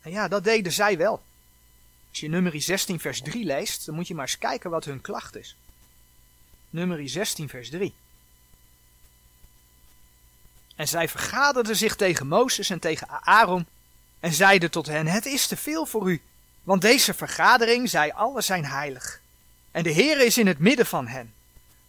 En 0.02 0.12
ja, 0.12 0.28
dat 0.28 0.44
deden 0.44 0.72
zij 0.72 0.98
wel. 0.98 1.22
Als 2.12 2.20
je 2.20 2.30
nummer 2.30 2.62
16 2.62 3.00
vers 3.00 3.22
3 3.22 3.46
leest, 3.46 3.86
dan 3.86 3.96
moet 3.96 4.08
je 4.08 4.16
maar 4.16 4.26
eens 4.26 4.38
kijken 4.38 4.70
wat 4.70 4.86
hun 4.86 5.02
klacht 5.02 5.36
is. 5.36 5.56
Nummer 6.70 7.10
16 7.10 7.50
vers 7.50 7.70
3. 7.70 7.94
En 10.76 10.88
zij 10.88 11.08
vergaderden 11.08 11.76
zich 11.76 11.96
tegen 11.96 12.28
Mozes 12.28 12.70
en 12.70 12.80
tegen 12.80 13.08
Aaron 13.10 13.66
en 14.20 14.34
zeiden 14.34 14.72
tot 14.72 14.86
hen, 14.86 15.08
het 15.08 15.26
is 15.26 15.48
te 15.48 15.58
veel 15.58 15.86
voor 15.86 16.12
u, 16.12 16.22
want 16.64 16.82
deze 16.82 17.14
vergadering, 17.14 17.90
zij 17.90 18.14
alle 18.14 18.42
zijn 18.42 18.66
heilig. 18.66 19.22
En 19.72 19.84
de 19.84 19.90
Heer 19.90 20.26
is 20.26 20.38
in 20.38 20.48
het 20.48 20.60
midden 20.60 20.86
van 20.86 21.08
hen. 21.08 21.34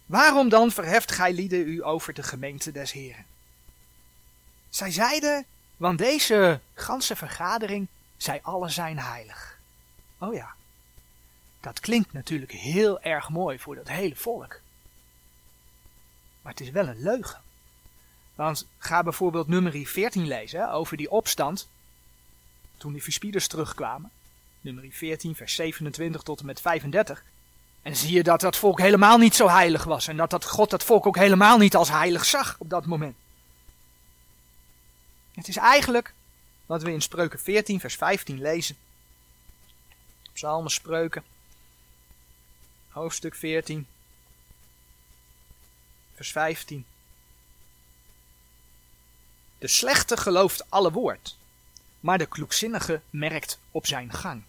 Waarom 0.05 0.49
dan 0.49 0.71
verheft 0.71 1.11
gij 1.11 1.33
lieden 1.33 1.67
u 1.67 1.83
over 1.83 2.13
de 2.13 2.23
gemeente 2.23 2.71
des 2.71 2.91
Heren? 2.91 3.25
Zij 4.69 4.91
zeiden, 4.91 5.45
want 5.77 5.97
deze 5.97 6.59
ganse 6.73 7.15
vergadering, 7.15 7.87
zij 8.17 8.39
alle 8.41 8.69
zijn 8.69 8.99
heilig. 8.99 9.57
Oh 10.23 10.33
ja, 10.33 10.55
dat 11.59 11.79
klinkt 11.79 12.13
natuurlijk 12.13 12.51
heel 12.51 13.01
erg 13.01 13.29
mooi 13.29 13.59
voor 13.59 13.75
dat 13.75 13.87
hele 13.87 14.15
volk. 14.15 14.59
Maar 16.41 16.51
het 16.51 16.61
is 16.61 16.69
wel 16.69 16.87
een 16.87 17.01
leugen. 17.01 17.41
Want 18.35 18.67
ga 18.77 19.03
bijvoorbeeld 19.03 19.47
nummer 19.47 19.85
14 19.85 20.27
lezen 20.27 20.71
over 20.71 20.97
die 20.97 21.11
opstand. 21.11 21.67
Toen 22.77 22.93
die 22.93 23.03
verspieders 23.03 23.47
terugkwamen. 23.47 24.11
Nummer 24.61 24.85
14, 24.89 25.35
vers 25.35 25.55
27 25.55 26.21
tot 26.21 26.39
en 26.39 26.45
met 26.45 26.61
35. 26.61 27.23
En 27.81 27.95
zie 27.95 28.11
je 28.11 28.23
dat 28.23 28.41
dat 28.41 28.57
volk 28.57 28.79
helemaal 28.79 29.17
niet 29.17 29.35
zo 29.35 29.49
heilig 29.49 29.83
was. 29.83 30.07
En 30.07 30.17
dat, 30.17 30.29
dat 30.29 30.45
God 30.45 30.69
dat 30.69 30.83
volk 30.83 31.05
ook 31.05 31.17
helemaal 31.17 31.57
niet 31.57 31.75
als 31.75 31.89
heilig 31.89 32.25
zag 32.25 32.55
op 32.59 32.69
dat 32.69 32.85
moment. 32.85 33.15
Het 35.33 35.47
is 35.47 35.57
eigenlijk 35.57 36.13
wat 36.65 36.81
we 36.81 36.91
in 36.91 37.01
Spreuken 37.01 37.39
14, 37.39 37.79
vers 37.79 37.95
15 37.95 38.41
lezen. 38.41 38.77
Psalmen 40.33 40.71
Spreuken. 40.71 41.23
Hoofdstuk 42.89 43.35
14. 43.35 43.87
Vers 46.15 46.31
15. 46.31 46.85
De 49.57 49.67
slechte 49.67 50.17
gelooft 50.17 50.69
alle 50.69 50.91
woord, 50.91 51.35
maar 51.99 52.17
de 52.17 52.25
kloekzinnige 52.25 53.01
merkt 53.09 53.59
op 53.71 53.85
zijn 53.85 54.13
gang. 54.13 54.43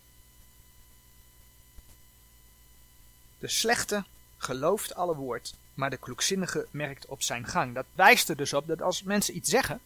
De 3.38 3.48
slechte 3.48 4.04
gelooft 4.36 4.94
alle 4.94 5.14
woord, 5.14 5.54
maar 5.74 5.90
de 5.90 5.96
kloekzinnige 5.96 6.66
merkt 6.70 7.06
op 7.06 7.22
zijn 7.22 7.46
gang. 7.46 7.74
Dat 7.74 7.86
wijst 7.94 8.28
er 8.28 8.36
dus 8.36 8.52
op 8.52 8.66
dat 8.66 8.82
als 8.82 9.02
mensen 9.02 9.36
iets 9.36 9.50
zeggen, 9.50 9.80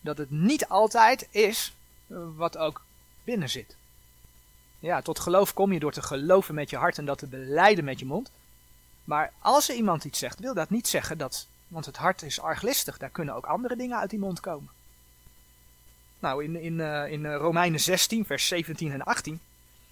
dat 0.00 0.18
het 0.18 0.30
niet 0.30 0.68
altijd 0.68 1.28
is 1.30 1.72
wat 2.08 2.56
ook 2.56 2.82
binnen 3.24 3.50
zit. 3.50 3.76
Ja, 4.80 5.02
tot 5.02 5.18
geloof 5.18 5.54
kom 5.54 5.72
je 5.72 5.80
door 5.80 5.92
te 5.92 6.02
geloven 6.02 6.54
met 6.54 6.70
je 6.70 6.76
hart 6.76 6.98
en 6.98 7.04
dat 7.04 7.18
te 7.18 7.26
beleiden 7.26 7.84
met 7.84 7.98
je 7.98 8.06
mond. 8.06 8.30
Maar 9.04 9.32
als 9.38 9.68
er 9.68 9.74
iemand 9.74 10.04
iets 10.04 10.18
zegt, 10.18 10.40
wil 10.40 10.54
dat 10.54 10.70
niet 10.70 10.88
zeggen 10.88 11.18
dat 11.18 11.46
want 11.70 11.86
het 11.86 11.96
hart 11.96 12.22
is 12.22 12.40
arglistig, 12.40 12.98
daar 12.98 13.10
kunnen 13.10 13.34
ook 13.34 13.46
andere 13.46 13.76
dingen 13.76 13.98
uit 13.98 14.10
die 14.10 14.18
mond 14.18 14.40
komen. 14.40 14.70
Nou, 16.18 16.44
in, 16.44 16.56
in, 16.56 16.78
uh, 16.78 17.12
in 17.12 17.24
uh, 17.24 17.36
Romeinen 17.36 17.80
16, 17.80 18.24
vers 18.26 18.46
17 18.46 18.92
en 18.92 19.02
18 19.02 19.40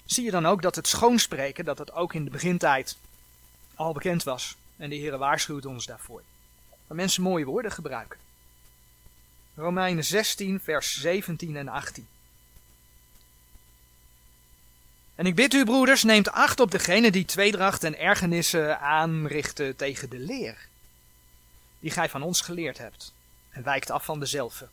zie 0.05 0.25
je 0.25 0.31
dan 0.31 0.47
ook 0.47 0.63
dat 0.63 0.77
het 0.77 0.87
schoonspreken, 0.87 1.65
dat 1.65 1.79
het 1.79 1.93
ook 1.93 2.15
in 2.15 2.25
de 2.25 2.31
begintijd 2.31 2.97
al 3.75 3.93
bekend 3.93 4.23
was. 4.23 4.57
En 4.77 4.91
de 4.91 4.97
Heer 4.97 5.19
waarschuwt 5.19 5.67
ons 5.67 5.87
daarvoor. 5.87 6.23
Dat 6.87 6.97
mensen 6.97 7.23
mooie 7.23 7.45
woorden 7.45 7.73
gebruiken. 7.73 8.19
Romeinen 9.55 10.05
16, 10.05 10.61
vers 10.61 11.01
17 11.01 11.57
en 11.57 11.69
18. 11.69 12.07
En 15.19 15.27
ik 15.27 15.35
bid 15.35 15.55
u, 15.55 15.65
broeders, 15.65 16.03
neemt 16.03 16.31
acht 16.31 16.61
op 16.61 16.71
degene 16.71 17.11
die 17.11 17.25
tweedracht 17.25 17.85
en 17.85 17.99
ergernissen 17.99 18.81
aanrichten 18.81 19.77
tegen 19.77 20.11
de 20.11 20.19
leer 20.19 20.69
die 21.81 21.91
gij 21.91 22.09
van 22.09 22.23
ons 22.23 22.41
geleerd 22.41 22.79
hebt, 22.79 23.13
en 23.51 23.63
wijkt 23.63 23.91
af 23.91 24.05
van 24.05 24.21
dezelfde. 24.21 24.69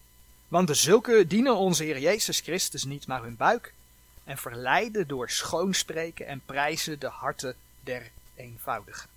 Want 0.48 0.68
de 0.68 0.74
zulke 0.74 1.28
dienen 1.28 1.56
onze 1.56 1.84
Heer 1.84 2.00
Jezus 2.00 2.40
Christus 2.40 2.84
niet, 2.84 3.08
maar 3.08 3.24
hun 3.24 3.36
buik, 3.36 3.74
en 4.24 4.38
verleiden 4.38 5.08
door 5.08 5.30
schoonspreken 5.30 6.28
en 6.28 6.42
prijzen 6.46 7.00
de 7.00 7.08
harten 7.08 7.56
der 7.80 8.12
eenvoudigen. 8.36 9.10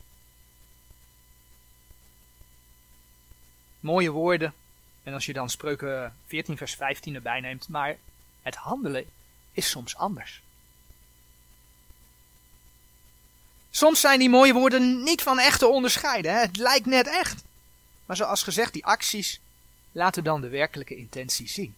Mooie 3.81 4.11
woorden, 4.11 4.55
en 5.03 5.12
als 5.12 5.27
je 5.27 5.33
dan 5.33 5.51
spreuken 5.51 6.17
14 6.27 6.57
vers 6.57 6.75
15 6.75 7.14
erbij 7.14 7.41
neemt, 7.41 7.69
maar 7.69 7.97
het 8.43 8.55
handelen 8.55 9.05
is 9.53 9.71
soms 9.71 9.97
anders. 9.97 10.43
Soms 13.71 14.01
zijn 14.01 14.19
die 14.19 14.31
mooie 14.31 14.53
woorden 14.53 15.03
niet 15.03 15.23
van 15.23 15.39
echt 15.39 15.59
te 15.59 15.67
onderscheiden. 15.67 16.33
Hè? 16.33 16.39
Het 16.39 16.57
lijkt 16.57 16.87
net 16.87 17.07
echt. 17.07 17.43
Maar 18.07 18.17
zoals 18.17 18.43
gezegd, 18.43 18.73
die 18.73 18.85
acties 18.85 19.41
laten 19.93 20.25
dan 20.25 20.41
de 20.41 20.49
werkelijke 20.49 20.97
intentie 20.97 21.49
zien. 21.49 21.75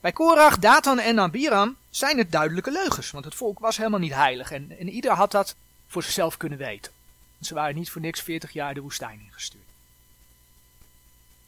Bij 0.00 0.12
Korach, 0.12 0.58
Datan 0.58 0.98
en 0.98 1.20
Abiram 1.20 1.76
zijn 1.90 2.18
het 2.18 2.32
duidelijke 2.32 2.70
leugens, 2.70 3.10
want 3.10 3.24
het 3.24 3.34
volk 3.34 3.58
was 3.58 3.76
helemaal 3.76 3.98
niet 3.98 4.14
heilig 4.14 4.50
en, 4.50 4.88
ieder 4.88 5.12
had 5.12 5.30
dat 5.30 5.54
voor 5.86 6.02
zichzelf 6.02 6.36
kunnen 6.36 6.58
weten. 6.58 6.92
ze 7.40 7.54
waren 7.54 7.74
niet 7.74 7.90
voor 7.90 8.00
niks 8.00 8.20
40 8.20 8.52
jaar 8.52 8.74
de 8.74 8.80
woestijn 8.80 9.20
ingestuurd. 9.26 9.64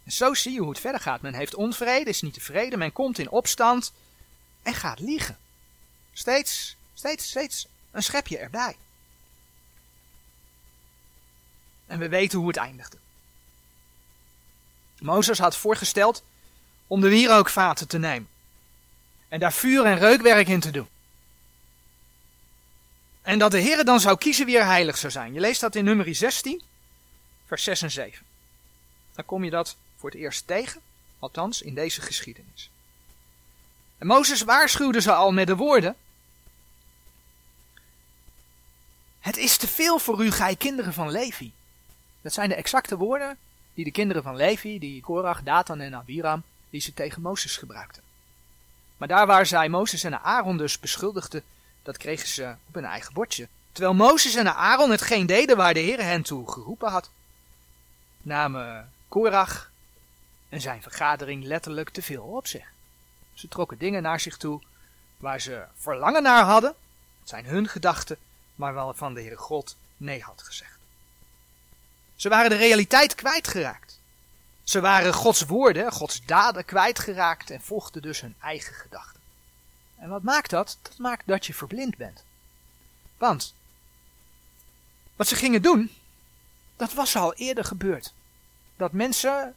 En 0.04 0.12
zo 0.12 0.34
zie 0.34 0.52
je 0.52 0.60
hoe 0.60 0.68
het 0.70 0.80
verder 0.80 1.00
gaat. 1.00 1.20
Men 1.20 1.34
heeft 1.34 1.54
onvrede, 1.54 2.10
is 2.10 2.22
niet 2.22 2.34
tevreden, 2.34 2.78
men 2.78 2.92
komt 2.92 3.18
in 3.18 3.30
opstand 3.30 3.92
en 4.62 4.74
gaat 4.74 4.98
liegen. 4.98 5.38
Steeds, 6.12 6.76
steeds, 6.94 7.28
steeds 7.28 7.66
een 7.92 8.02
schepje 8.02 8.38
erbij. 8.38 8.76
En 11.86 11.98
we 11.98 12.08
weten 12.08 12.38
hoe 12.38 12.48
het 12.48 12.56
eindigde. 12.56 12.96
Mozes 14.98 15.38
had 15.38 15.56
voorgesteld 15.56 16.22
om 16.86 17.00
de 17.00 17.08
wierookvaten 17.08 17.88
te 17.88 17.98
nemen. 17.98 18.28
En 19.28 19.40
daar 19.40 19.52
vuur 19.52 19.84
en 19.84 19.98
reukwerk 19.98 20.48
in 20.48 20.60
te 20.60 20.70
doen. 20.70 20.88
En 23.22 23.38
dat 23.38 23.50
de 23.50 23.58
Heer 23.58 23.84
dan 23.84 24.00
zou 24.00 24.18
kiezen 24.18 24.46
wie 24.46 24.58
er 24.58 24.66
heilig 24.66 24.98
zou 24.98 25.12
zijn. 25.12 25.32
Je 25.32 25.40
leest 25.40 25.60
dat 25.60 25.74
in 25.74 25.84
nummer 25.84 26.14
16, 26.14 26.62
vers 27.46 27.64
6 27.64 27.82
en 27.82 27.90
7. 27.90 28.26
Dan 29.14 29.24
kom 29.24 29.44
je 29.44 29.50
dat 29.50 29.76
voor 29.96 30.10
het 30.10 30.18
eerst 30.18 30.46
tegen, 30.46 30.80
althans 31.18 31.62
in 31.62 31.74
deze 31.74 32.00
geschiedenis. 32.00 32.70
En 33.98 34.06
Mozes 34.06 34.42
waarschuwde 34.42 35.00
ze 35.00 35.12
al 35.12 35.32
met 35.32 35.46
de 35.46 35.56
woorden: 35.56 35.96
Het 39.22 39.36
is 39.36 39.56
te 39.56 39.68
veel 39.68 39.98
voor 39.98 40.24
u, 40.24 40.30
gij 40.30 40.56
kinderen 40.56 40.92
van 40.92 41.10
Levi. 41.10 41.52
Dat 42.20 42.32
zijn 42.32 42.48
de 42.48 42.54
exacte 42.54 42.96
woorden 42.96 43.38
die 43.74 43.84
de 43.84 43.90
kinderen 43.90 44.22
van 44.22 44.36
Levi, 44.36 44.78
die 44.78 45.00
Korach, 45.00 45.42
Datan 45.42 45.80
en 45.80 45.94
Abiram, 45.94 46.42
die 46.70 46.80
ze 46.80 46.94
tegen 46.94 47.22
Mozes 47.22 47.56
gebruikten. 47.56 48.02
Maar 48.96 49.08
daar 49.08 49.26
waar 49.26 49.46
zij 49.46 49.68
Mozes 49.68 50.04
en 50.04 50.22
Aaron 50.22 50.56
dus 50.56 50.78
beschuldigden, 50.78 51.42
dat 51.82 51.96
kregen 51.96 52.28
ze 52.28 52.54
op 52.68 52.74
hun 52.74 52.84
eigen 52.84 53.12
bordje. 53.12 53.48
Terwijl 53.72 53.94
Mozes 53.94 54.34
en 54.34 54.54
Aaron 54.54 54.90
hetgeen 54.90 55.26
deden 55.26 55.56
waar 55.56 55.74
de 55.74 55.80
Heer 55.80 56.02
hen 56.02 56.22
toe 56.22 56.52
geroepen 56.52 56.90
had. 56.90 57.10
Namen 58.22 58.92
Korach 59.08 59.70
en 60.48 60.60
zijn 60.60 60.82
vergadering 60.82 61.44
letterlijk 61.44 61.90
te 61.90 62.02
veel 62.02 62.22
op 62.22 62.46
zich. 62.46 62.66
Ze 63.34 63.48
trokken 63.48 63.78
dingen 63.78 64.02
naar 64.02 64.20
zich 64.20 64.36
toe 64.36 64.60
waar 65.16 65.40
ze 65.40 65.64
verlangen 65.76 66.22
naar 66.22 66.44
hadden, 66.44 66.74
het 67.20 67.28
zijn 67.28 67.44
hun 67.44 67.68
gedachten, 67.68 68.18
maar 68.54 68.74
waarvan 68.74 69.14
de 69.14 69.20
Heere 69.20 69.36
God 69.36 69.76
nee 69.96 70.22
had 70.22 70.42
gezegd. 70.42 70.78
Ze 72.16 72.28
waren 72.28 72.50
de 72.50 72.56
realiteit 72.56 73.14
kwijtgeraakt. 73.14 74.00
Ze 74.62 74.80
waren 74.80 75.14
Gods 75.14 75.42
woorden, 75.42 75.92
Gods 75.92 76.24
daden 76.24 76.64
kwijtgeraakt 76.64 77.50
en 77.50 77.60
volgden 77.60 78.02
dus 78.02 78.20
hun 78.20 78.34
eigen 78.40 78.74
gedachten. 78.74 79.20
En 79.98 80.08
wat 80.08 80.22
maakt 80.22 80.50
dat? 80.50 80.78
Dat 80.82 80.98
maakt 80.98 81.26
dat 81.26 81.46
je 81.46 81.54
verblind 81.54 81.96
bent. 81.96 82.24
Want 83.18 83.54
wat 85.16 85.28
ze 85.28 85.36
gingen 85.36 85.62
doen, 85.62 85.90
dat 86.76 86.92
was 86.92 87.16
al 87.16 87.34
eerder 87.34 87.64
gebeurd. 87.64 88.12
Dat 88.76 88.92
mensen 88.92 89.54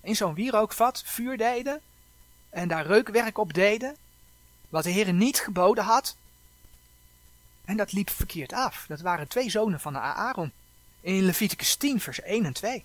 in 0.00 0.16
zo'n 0.16 0.34
wierookvat 0.34 1.02
vuur 1.06 1.36
deden 1.36 1.80
en 2.50 2.68
daar 2.68 2.86
reukwerk 2.86 3.38
op 3.38 3.54
deden, 3.54 3.96
wat 4.68 4.84
de 4.84 4.90
Heer 4.90 5.12
niet 5.12 5.38
geboden 5.40 5.84
had. 5.84 6.16
En 7.68 7.76
dat 7.76 7.92
liep 7.92 8.10
verkeerd 8.10 8.52
af. 8.52 8.84
Dat 8.86 9.00
waren 9.00 9.28
twee 9.28 9.50
zonen 9.50 9.80
van 9.80 9.92
de 9.92 9.98
Aaron 9.98 10.52
in 11.00 11.24
Leviticus 11.24 11.76
10, 11.76 12.00
vers 12.00 12.20
1 12.20 12.44
en 12.44 12.52
2. 12.52 12.84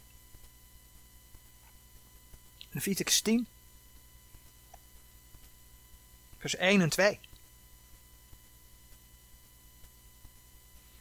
Leviticus 2.71 3.21
10, 3.21 3.47
vers 6.37 6.55
1 6.55 6.81
en 6.81 6.89
2. 6.89 7.19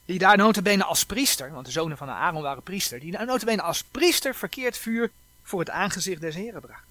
Die 0.05 0.19
daar 0.19 0.37
notabene 0.37 0.85
als 0.85 1.07
priester, 1.07 1.53
want 1.53 1.67
de 1.67 1.73
zonen 1.73 1.97
van 1.97 2.11
Aaron 2.11 2.43
waren 2.43 2.63
priester, 2.63 3.01
die 3.01 3.13
daar 3.13 3.27
notabene 3.27 3.63
als 3.63 3.83
priester 3.83 4.35
verkeerd 4.35 4.79
vuur 4.79 5.11
voor 5.43 5.61
het 5.61 5.71
aangezicht 5.71 6.21
des 6.21 6.35
Heren 6.35 6.61
bracht. 6.61 6.85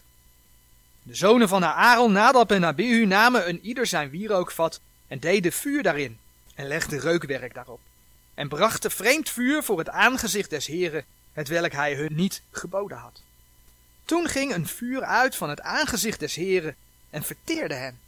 De 1.04 1.16
zonen 1.16 1.48
van 1.48 1.66
Aaron, 1.66 2.12
Nadab 2.12 2.52
en 2.52 2.66
Abihu, 2.66 3.06
namen 3.06 3.50
een 3.50 3.60
ieder 3.62 3.88
zijn 3.88 4.10
wierookvat 4.10 4.80
en 5.08 5.20
deden 5.20 5.52
vuur 5.52 5.84
daarin 5.84 6.20
en 6.62 6.68
legden 6.68 7.00
reukwerk 7.00 7.54
daarop. 7.54 7.80
En 8.34 8.48
brachten 8.48 8.92
vreemd 8.92 9.30
vuur 9.30 9.64
voor 9.64 9.78
het 9.78 9.90
aangezicht 9.90 10.50
des 10.50 10.66
Heren, 10.66 11.06
het 11.34 11.48
welk 11.48 11.72
hij 11.72 11.96
hun 11.96 12.16
niet 12.16 12.42
geboden 12.52 12.98
had. 12.98 13.22
Toen 14.06 14.28
ging 14.28 14.54
een 14.54 14.68
vuur 14.68 15.04
uit 15.04 15.36
van 15.36 15.50
het 15.50 15.62
aangezicht 15.62 16.20
des 16.20 16.36
Heren 16.36 16.76
en 17.10 17.24
verteerde 17.24 17.74
hen. 17.74 18.00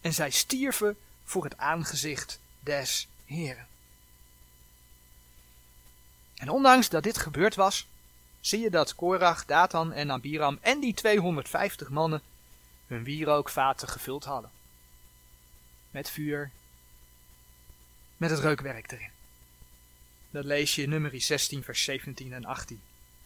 En 0.00 0.12
zij 0.12 0.30
stierven 0.30 0.96
voor 1.24 1.44
het 1.44 1.56
aangezicht 1.56 2.38
des 2.60 3.08
Heren. 3.24 3.66
En 6.34 6.48
ondanks 6.48 6.88
dat 6.88 7.02
dit 7.02 7.18
gebeurd 7.18 7.54
was, 7.54 7.86
zie 8.40 8.60
je 8.60 8.70
dat 8.70 8.94
Korach, 8.94 9.44
Datan 9.44 9.92
en 9.92 10.10
Abiram 10.10 10.58
en 10.60 10.80
die 10.80 10.94
250 10.94 11.88
mannen 11.88 12.22
hun 12.86 13.04
wierookvaten 13.04 13.88
gevuld 13.88 14.24
hadden. 14.24 14.50
Met 15.90 16.10
vuur, 16.10 16.50
met 18.18 18.30
het 18.30 18.38
reukwerk 18.38 18.92
erin. 18.92 19.10
Dat 20.30 20.44
lees 20.44 20.74
je 20.74 20.82
in 20.82 20.88
nummer 20.88 21.20
16, 21.20 21.62
vers 21.62 21.84
17 21.84 22.32
en 22.32 22.44
18. 22.44 22.80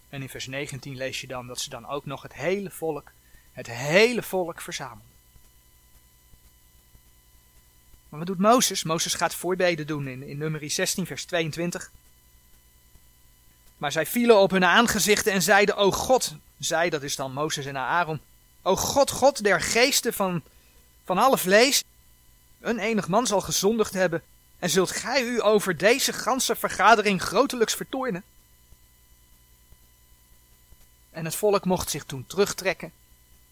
En 0.08 0.22
in 0.22 0.28
vers 0.28 0.46
19 0.46 0.96
lees 0.96 1.20
je 1.20 1.26
dan 1.26 1.46
dat 1.46 1.60
ze 1.60 1.70
dan 1.70 1.86
ook 1.86 2.04
nog 2.04 2.22
het 2.22 2.34
hele 2.34 2.70
volk, 2.70 3.10
het 3.52 3.66
hele 3.66 4.22
volk 4.22 4.60
verzamelden. 4.60 5.10
Maar 8.08 8.18
wat 8.18 8.28
doet 8.28 8.38
Mozes? 8.38 8.82
Mozes 8.82 9.14
gaat 9.14 9.34
voorbeden 9.34 9.86
doen 9.86 10.08
in, 10.08 10.22
in 10.22 10.38
nummer 10.38 10.70
16, 10.70 11.06
vers 11.06 11.24
22. 11.24 11.90
Maar 13.76 13.92
zij 13.92 14.06
vielen 14.06 14.38
op 14.38 14.50
hun 14.50 14.64
aangezichten 14.64 15.32
en 15.32 15.42
zeiden, 15.42 15.76
O 15.76 15.90
God, 15.90 16.34
zij, 16.58 16.90
dat 16.90 17.02
is 17.02 17.16
dan 17.16 17.32
Mozes 17.32 17.66
en 17.66 17.76
Aaron, 17.76 18.20
O 18.62 18.76
God, 18.76 19.10
God 19.10 19.44
der 19.44 19.60
geesten 19.60 20.14
van, 20.14 20.42
van 21.04 21.18
alle 21.18 21.38
vlees, 21.38 21.84
een 22.60 22.78
enig 22.78 23.08
man 23.08 23.26
zal 23.26 23.40
gezondigd 23.40 23.92
hebben, 23.92 24.22
en 24.62 24.70
zult 24.70 24.90
gij 24.90 25.22
u 25.22 25.42
over 25.42 25.76
deze 25.76 26.12
ganse 26.12 26.56
vergadering 26.56 27.22
grotelijks 27.22 27.74
vertoornen? 27.74 28.22
En 31.10 31.24
het 31.24 31.34
volk 31.34 31.64
mocht 31.64 31.90
zich 31.90 32.04
toen 32.04 32.26
terugtrekken 32.26 32.92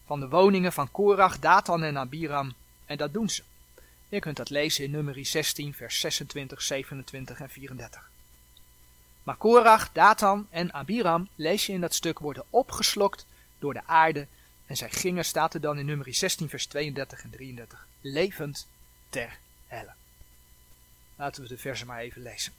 van 0.05 0.19
de 0.19 0.29
woningen 0.29 0.73
van 0.73 0.91
Korach, 0.91 1.39
Datan 1.39 1.83
en 1.83 1.97
Abiram, 1.97 2.53
en 2.85 2.97
dat 2.97 3.13
doen 3.13 3.29
ze. 3.29 3.43
Je 4.09 4.19
kunt 4.19 4.37
dat 4.37 4.49
lezen 4.49 4.83
in 4.83 4.91
nummer 4.91 5.25
16, 5.25 5.73
vers 5.73 5.99
26, 5.99 6.61
27 6.61 7.39
en 7.39 7.49
34. 7.49 8.09
Maar 9.23 9.35
Korach, 9.35 9.91
Datan 9.91 10.47
en 10.49 10.73
Abiram, 10.73 11.27
lees 11.35 11.65
je 11.65 11.73
in 11.73 11.81
dat 11.81 11.93
stuk, 11.93 12.19
worden 12.19 12.43
opgeslokt 12.49 13.25
door 13.59 13.73
de 13.73 13.85
aarde. 13.85 14.27
En 14.65 14.77
zij 14.77 14.89
gingen, 14.89 15.25
staat 15.25 15.53
er 15.53 15.61
dan 15.61 15.77
in 15.77 15.85
nummer 15.85 16.13
16, 16.13 16.49
vers 16.49 16.65
32 16.65 17.23
en 17.23 17.29
33, 17.29 17.85
levend 18.01 18.67
ter 19.09 19.37
helle. 19.67 19.99
Laten 21.21 21.41
we 21.41 21.47
de 21.47 21.57
versen 21.57 21.87
maar 21.87 21.99
even 21.99 22.21
lezen. 22.21 22.53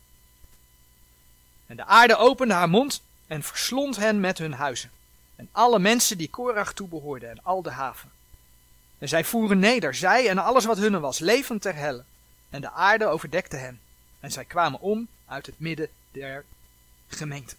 En 1.67 1.77
de 1.77 1.85
aarde 1.85 2.17
opende 2.17 2.55
haar 2.55 2.69
mond 2.69 3.03
en 3.27 3.43
verslond 3.43 3.97
hen 3.97 4.21
met 4.21 4.39
hun 4.39 4.53
huizen. 4.53 4.91
En 5.37 5.49
alle 5.53 5.79
mensen 5.79 6.19
die 6.19 6.31
Korach 6.31 6.73
toebehoorden 6.73 7.31
en 7.31 7.43
al 7.43 7.63
de 7.63 7.71
haven. 7.71 8.11
En 8.99 9.09
zij 9.09 9.25
voeren 9.25 9.59
neder, 9.59 9.95
zij 9.95 10.29
en 10.29 10.39
alles 10.39 10.65
wat 10.65 10.79
hunne 10.79 11.01
was, 11.01 11.19
levend 11.19 11.63
ter 11.63 11.75
helle. 11.75 12.05
En 12.51 12.61
de 12.61 12.71
aarde 12.71 13.07
overdekte 13.07 13.57
hen. 13.57 13.81
En 14.21 14.31
zij 14.31 14.45
kwamen 14.45 14.81
om 14.81 15.09
uit 15.27 15.47
het 15.47 15.59
midden 15.59 15.89
der 16.11 16.45
gemeente. 17.09 17.55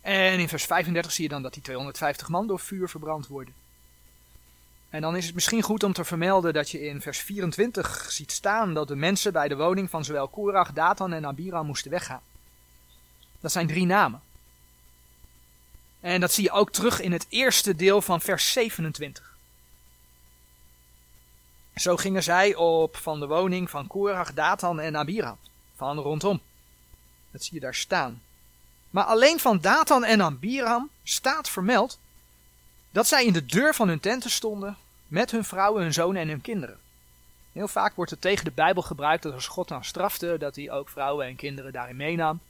En 0.00 0.38
in 0.38 0.48
vers 0.48 0.64
35 0.64 1.12
zie 1.12 1.24
je 1.24 1.30
dan 1.30 1.42
dat 1.42 1.52
die 1.54 1.62
250 1.62 2.28
man 2.28 2.46
door 2.46 2.60
vuur 2.60 2.88
verbrand 2.88 3.26
worden. 3.26 3.54
En 4.94 5.00
dan 5.00 5.16
is 5.16 5.24
het 5.24 5.34
misschien 5.34 5.62
goed 5.62 5.82
om 5.82 5.92
te 5.92 6.04
vermelden 6.04 6.52
dat 6.52 6.70
je 6.70 6.86
in 6.86 7.00
vers 7.00 7.18
24 7.18 8.06
ziet 8.08 8.32
staan 8.32 8.74
dat 8.74 8.88
de 8.88 8.96
mensen 8.96 9.32
bij 9.32 9.48
de 9.48 9.56
woning 9.56 9.90
van 9.90 10.04
zowel 10.04 10.28
Korach, 10.28 10.72
Datan 10.72 11.12
en 11.12 11.26
Abiram 11.26 11.66
moesten 11.66 11.90
weggaan. 11.90 12.20
Dat 13.40 13.52
zijn 13.52 13.66
drie 13.66 13.86
namen. 13.86 14.22
En 16.00 16.20
dat 16.20 16.32
zie 16.32 16.44
je 16.44 16.50
ook 16.50 16.70
terug 16.70 17.00
in 17.00 17.12
het 17.12 17.26
eerste 17.28 17.76
deel 17.76 18.02
van 18.02 18.20
vers 18.20 18.52
27. 18.52 19.36
Zo 21.76 21.96
gingen 21.96 22.22
zij 22.22 22.54
op 22.54 22.96
van 22.96 23.20
de 23.20 23.26
woning 23.26 23.70
van 23.70 23.86
Korach, 23.86 24.34
Datan 24.34 24.80
en 24.80 24.96
Abiram, 24.96 25.38
van 25.76 25.98
rondom. 25.98 26.40
Dat 27.30 27.42
zie 27.42 27.54
je 27.54 27.60
daar 27.60 27.74
staan. 27.74 28.22
Maar 28.90 29.04
alleen 29.04 29.40
van 29.40 29.60
Datan 29.60 30.04
en 30.04 30.22
Abiram 30.22 30.90
staat 31.02 31.48
vermeld 31.48 31.98
dat 32.90 33.06
zij 33.06 33.24
in 33.24 33.32
de 33.32 33.46
deur 33.46 33.74
van 33.74 33.88
hun 33.88 34.00
tenten 34.00 34.30
stonden 34.30 34.82
met 35.08 35.30
hun 35.30 35.44
vrouwen, 35.44 35.82
hun 35.82 35.92
zonen 35.92 36.22
en 36.22 36.28
hun 36.28 36.40
kinderen. 36.40 36.78
Heel 37.52 37.68
vaak 37.68 37.94
wordt 37.94 38.10
het 38.10 38.20
tegen 38.20 38.44
de 38.44 38.50
Bijbel 38.50 38.82
gebruikt 38.82 39.22
dat 39.22 39.32
als 39.32 39.46
God 39.46 39.68
dan 39.68 39.84
strafte, 39.84 40.36
dat 40.38 40.56
hij 40.56 40.70
ook 40.70 40.88
vrouwen 40.88 41.26
en 41.26 41.36
kinderen 41.36 41.72
daarin 41.72 41.96
meenam. 41.96 42.40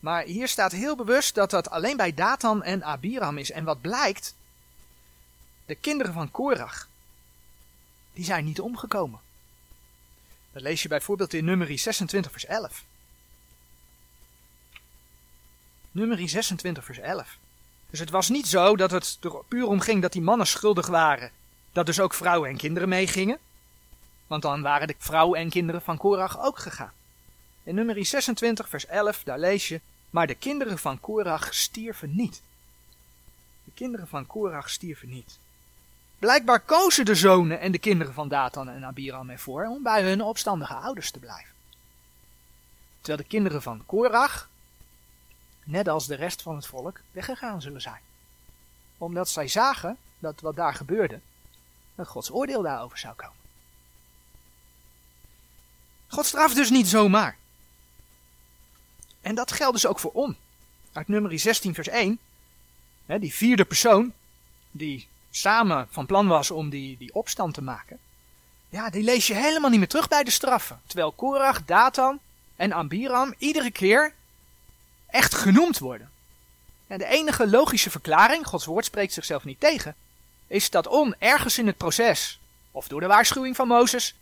Maar 0.00 0.22
hier 0.22 0.48
staat 0.48 0.72
heel 0.72 0.96
bewust 0.96 1.34
dat 1.34 1.50
dat 1.50 1.70
alleen 1.70 1.96
bij 1.96 2.14
Datan 2.14 2.62
en 2.62 2.84
Abiram 2.84 3.38
is. 3.38 3.50
En 3.50 3.64
wat 3.64 3.80
blijkt, 3.80 4.34
de 5.66 5.74
kinderen 5.74 6.12
van 6.12 6.30
Korach, 6.30 6.88
die 8.12 8.24
zijn 8.24 8.44
niet 8.44 8.60
omgekomen. 8.60 9.20
Dat 10.52 10.62
lees 10.62 10.82
je 10.82 10.88
bijvoorbeeld 10.88 11.32
in 11.32 11.44
nummer 11.44 11.78
26 11.78 12.30
vers 12.30 12.46
11. 12.46 12.84
Nummer 15.90 16.28
26 16.28 16.84
vers 16.84 16.98
11. 16.98 17.36
Dus 17.90 17.98
het 17.98 18.10
was 18.10 18.28
niet 18.28 18.46
zo 18.46 18.76
dat 18.76 18.90
het 18.90 19.18
er 19.20 19.44
puur 19.48 19.66
om 19.66 19.80
ging 19.80 20.02
dat 20.02 20.12
die 20.12 20.22
mannen 20.22 20.46
schuldig 20.46 20.86
waren. 20.86 21.30
Dat 21.74 21.86
dus 21.86 22.00
ook 22.00 22.14
vrouwen 22.14 22.50
en 22.50 22.56
kinderen 22.56 22.88
meegingen. 22.88 23.38
Want 24.26 24.42
dan 24.42 24.62
waren 24.62 24.86
de 24.86 24.94
vrouwen 24.98 25.40
en 25.40 25.50
kinderen 25.50 25.82
van 25.82 25.96
Korach 25.96 26.40
ook 26.40 26.58
gegaan. 26.58 26.92
In 27.62 27.74
nummer 27.74 28.06
26 28.06 28.68
vers 28.68 28.86
11, 28.86 29.22
daar 29.24 29.38
lees 29.38 29.68
je, 29.68 29.80
maar 30.10 30.26
de 30.26 30.34
kinderen 30.34 30.78
van 30.78 31.00
Korach 31.00 31.54
stierven 31.54 32.16
niet. 32.16 32.42
De 33.64 33.70
kinderen 33.74 34.08
van 34.08 34.26
Korach 34.26 34.70
stierven 34.70 35.08
niet. 35.08 35.38
Blijkbaar 36.18 36.60
kozen 36.60 37.04
de 37.04 37.14
zonen 37.14 37.60
en 37.60 37.72
de 37.72 37.78
kinderen 37.78 38.14
van 38.14 38.28
Datan 38.28 38.68
en 38.68 38.84
Abiram 38.84 39.30
ervoor 39.30 39.66
om 39.66 39.82
bij 39.82 40.02
hun 40.02 40.22
opstandige 40.22 40.74
ouders 40.74 41.10
te 41.10 41.18
blijven. 41.18 41.52
Terwijl 42.96 43.22
de 43.22 43.28
kinderen 43.28 43.62
van 43.62 43.82
Korach, 43.86 44.48
net 45.64 45.88
als 45.88 46.06
de 46.06 46.14
rest 46.14 46.42
van 46.42 46.54
het 46.54 46.66
volk, 46.66 47.00
weggegaan 47.12 47.62
zullen 47.62 47.80
zijn. 47.80 48.00
Omdat 48.98 49.28
zij 49.28 49.48
zagen 49.48 49.96
dat 50.18 50.40
wat 50.40 50.56
daar 50.56 50.74
gebeurde, 50.74 51.20
dat 51.94 52.08
Gods 52.08 52.30
oordeel 52.30 52.62
daarover 52.62 52.98
zou 52.98 53.14
komen. 53.14 53.36
God 56.06 56.26
straft 56.26 56.54
dus 56.54 56.70
niet 56.70 56.88
zomaar. 56.88 57.36
En 59.20 59.34
dat 59.34 59.52
geldt 59.52 59.74
dus 59.74 59.86
ook 59.86 59.98
voor 59.98 60.12
On. 60.12 60.36
Uit 60.92 61.08
nummer 61.08 61.38
16 61.38 61.74
vers 61.74 61.88
1, 61.88 62.18
hè, 63.06 63.18
die 63.18 63.34
vierde 63.34 63.64
persoon, 63.64 64.12
die 64.70 65.08
samen 65.30 65.88
van 65.90 66.06
plan 66.06 66.26
was 66.26 66.50
om 66.50 66.70
die, 66.70 66.96
die 66.96 67.14
opstand 67.14 67.54
te 67.54 67.62
maken. 67.62 67.98
Ja, 68.68 68.90
die 68.90 69.02
lees 69.02 69.26
je 69.26 69.34
helemaal 69.34 69.70
niet 69.70 69.78
meer 69.78 69.88
terug 69.88 70.08
bij 70.08 70.24
de 70.24 70.30
straffen. 70.30 70.80
Terwijl 70.86 71.12
Korach, 71.12 71.64
Datan 71.64 72.18
en 72.56 72.72
Ambiram 72.72 73.34
iedere 73.38 73.70
keer 73.70 74.14
echt 75.06 75.34
genoemd 75.34 75.78
worden. 75.78 76.10
En 76.86 76.98
de 76.98 77.06
enige 77.06 77.48
logische 77.48 77.90
verklaring, 77.90 78.46
Gods 78.46 78.64
woord 78.64 78.84
spreekt 78.84 79.12
zichzelf 79.12 79.44
niet 79.44 79.60
tegen, 79.60 79.94
is 80.46 80.70
dat 80.70 80.86
On 80.86 81.14
ergens 81.18 81.58
in 81.58 81.66
het 81.66 81.76
proces, 81.76 82.40
of 82.70 82.88
door 82.88 83.00
de 83.00 83.06
waarschuwing 83.06 83.56
van 83.56 83.68
Mozes, 83.68 84.14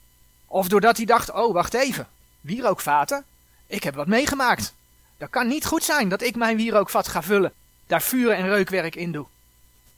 of 0.47 0.69
doordat 0.69 0.97
hij 0.97 1.07
dacht, 1.07 1.31
oh 1.31 1.53
wacht 1.53 1.75
even, 1.75 2.09
wierookvaten, 2.41 3.25
ik 3.67 3.83
heb 3.83 3.95
wat 3.95 4.07
meegemaakt. 4.07 4.75
Dat 5.17 5.31
kan 5.31 5.47
niet 5.49 5.65
goed 5.65 5.85
zijn 5.85 6.09
dat 6.09 6.23
ik 6.23 6.37
mijn 6.37 6.57
wierookvat 6.57 7.09
ga 7.09 7.23
vullen, 7.23 7.53
daar 7.87 8.03
vuur 8.03 8.31
en 8.31 8.49
reukwerk 8.49 8.95
in 8.95 9.13
doe. 9.13 9.27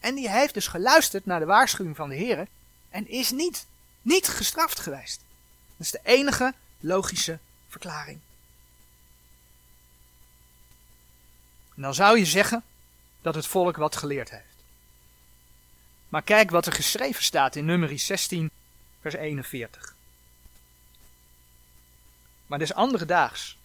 En 0.01 0.15
die 0.15 0.31
heeft 0.31 0.55
dus 0.55 0.67
geluisterd 0.67 1.27
naar 1.27 1.41
de 1.41 1.47
waarschuwing 1.47 1.97
van 1.97 2.09
de 2.09 2.15
Heer 2.15 2.47
en 2.91 3.09
is 3.09 3.31
niet, 3.31 3.67
niet 4.03 4.29
gestraft 4.29 4.81
geweest. 4.81 5.21
Dat 5.77 5.87
is 5.87 5.91
de 5.91 6.01
enige 6.03 6.55
logische 6.81 7.39
verklaring. 7.69 8.19
En 11.77 11.83
dan 11.83 11.95
zou 11.95 12.19
je 12.19 12.27
zeggen 12.27 12.63
dat 13.23 13.35
het 13.35 13.47
volk 13.47 13.77
wat 13.77 13.97
geleerd 13.97 14.31
heeft. 14.31 14.54
Maar 16.15 16.23
kijk 16.23 16.51
wat 16.51 16.67
er 16.67 16.73
geschreven 16.73 17.23
staat 17.23 17.57
in 17.57 17.65
nummer 17.65 17.99
16, 17.99 18.51
vers 19.01 19.15
41. 19.15 19.95
Maar 22.47 22.59
des 22.59 22.75
andere 22.75 23.05
daags, 23.05 23.59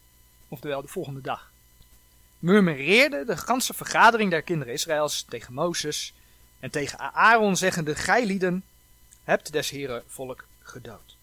oftewel 0.48 0.82
de 0.82 0.88
volgende 0.88 1.22
dag, 1.22 1.52
murmureerde 2.40 3.26
de 3.26 3.38
ganse 3.38 3.74
vergadering 3.74 4.32
der 4.32 4.42
kinderen 4.42 4.74
Israëls 4.74 5.26
tegen 5.30 5.54
Mozes 5.54 6.14
en 6.60 6.70
tegen 6.70 7.00
Aaron 7.14 7.58
zeggende, 7.58 7.96
gij 7.96 8.26
lieden 8.26 8.64
hebt 9.24 9.52
des 9.52 9.70
heren 9.70 10.04
volk 10.08 10.46
gedood. 10.62 11.16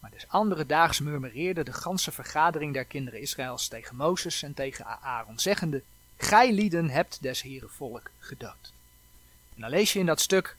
Maar 0.00 0.10
des 0.10 0.28
andere 0.28 0.66
daags 0.66 1.00
murmureerde 1.00 1.64
de 1.64 1.72
ganse 1.72 2.12
vergadering 2.12 2.72
der 2.72 2.84
kinderen 2.84 3.20
Israëls 3.20 3.68
tegen 3.68 3.96
Mozes 3.96 4.42
en 4.42 4.54
tegen 4.54 4.86
Aaron, 4.86 5.38
zeggende, 5.38 5.82
gij 6.16 6.52
lieden 6.52 6.90
hebt 6.90 7.22
des 7.22 7.42
heren 7.42 7.70
volk 7.70 8.10
gedood. 8.18 8.76
En 9.58 9.64
dan 9.64 9.72
lees 9.72 9.92
je 9.92 9.98
in 9.98 10.06
dat 10.06 10.20
stuk 10.20 10.56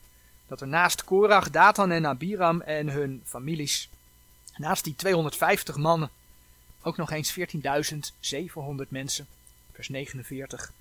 dat 0.47 0.61
er 0.61 0.67
naast 0.67 1.03
Korach, 1.03 1.49
Datan 1.49 1.91
en 1.91 2.05
Abiram 2.05 2.61
en 2.61 2.89
hun 2.89 3.21
families, 3.25 3.89
naast 4.55 4.83
die 4.83 4.95
250 4.95 5.75
mannen, 5.75 6.09
ook 6.81 6.97
nog 6.97 7.11
eens 7.11 7.39
14.700 7.39 8.87
mensen, 8.87 9.27
vers 9.71 9.89
49. 9.89 10.71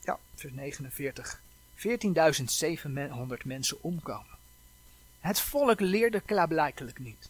Ja, 0.00 0.18
vers 0.34 0.52
49. 0.52 1.40
14.700 1.76 1.84
mensen 3.44 3.82
omkomen. 3.82 4.36
Het 5.20 5.40
volk 5.40 5.80
leerde 5.80 6.20
klaarblijkelijk 6.20 6.98
niet. 6.98 7.28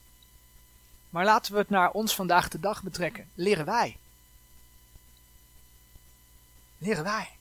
Maar 1.10 1.24
laten 1.24 1.52
we 1.52 1.58
het 1.58 1.70
naar 1.70 1.90
ons 1.90 2.14
vandaag 2.14 2.48
de 2.48 2.60
dag 2.60 2.82
betrekken. 2.82 3.28
Leren 3.34 3.64
wij. 3.64 3.96
Leren 6.78 7.04
wij. 7.04 7.37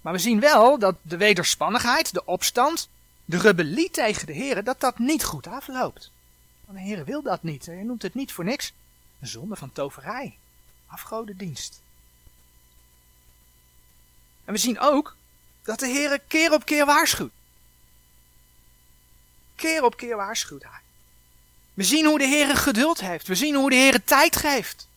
Maar 0.00 0.12
we 0.12 0.18
zien 0.18 0.40
wel 0.40 0.78
dat 0.78 0.96
de 1.02 1.16
wederspannigheid, 1.16 2.12
de 2.12 2.24
opstand, 2.24 2.88
de 3.24 3.38
rebellie 3.38 3.90
tegen 3.90 4.26
de 4.26 4.32
Heer, 4.32 4.64
dat 4.64 4.80
dat 4.80 4.98
niet 4.98 5.24
goed 5.24 5.46
afloopt. 5.46 6.10
Want 6.64 6.78
de 6.78 6.84
Heer 6.84 7.04
wil 7.04 7.22
dat 7.22 7.42
niet. 7.42 7.66
Hij 7.66 7.82
noemt 7.82 8.02
het 8.02 8.14
niet 8.14 8.32
voor 8.32 8.44
niks. 8.44 8.72
Een 9.20 9.26
zonde 9.26 9.56
van 9.56 9.72
toverij. 9.72 10.36
Afgodendienst. 10.86 11.80
En 14.44 14.52
we 14.52 14.58
zien 14.58 14.78
ook 14.78 15.16
dat 15.62 15.78
de 15.78 15.86
Heer 15.86 16.20
keer 16.26 16.52
op 16.52 16.64
keer 16.64 16.86
waarschuwt. 16.86 17.32
Keer 19.54 19.84
op 19.84 19.96
keer 19.96 20.16
waarschuwt 20.16 20.62
hij. 20.62 20.80
We 21.74 21.84
zien 21.84 22.06
hoe 22.06 22.18
de 22.18 22.26
Heer 22.26 22.56
geduld 22.56 23.00
heeft. 23.00 23.26
We 23.26 23.34
zien 23.34 23.54
hoe 23.54 23.70
de 23.70 23.76
Heer 23.76 24.04
tijd 24.04 24.36
geeft. 24.36 24.88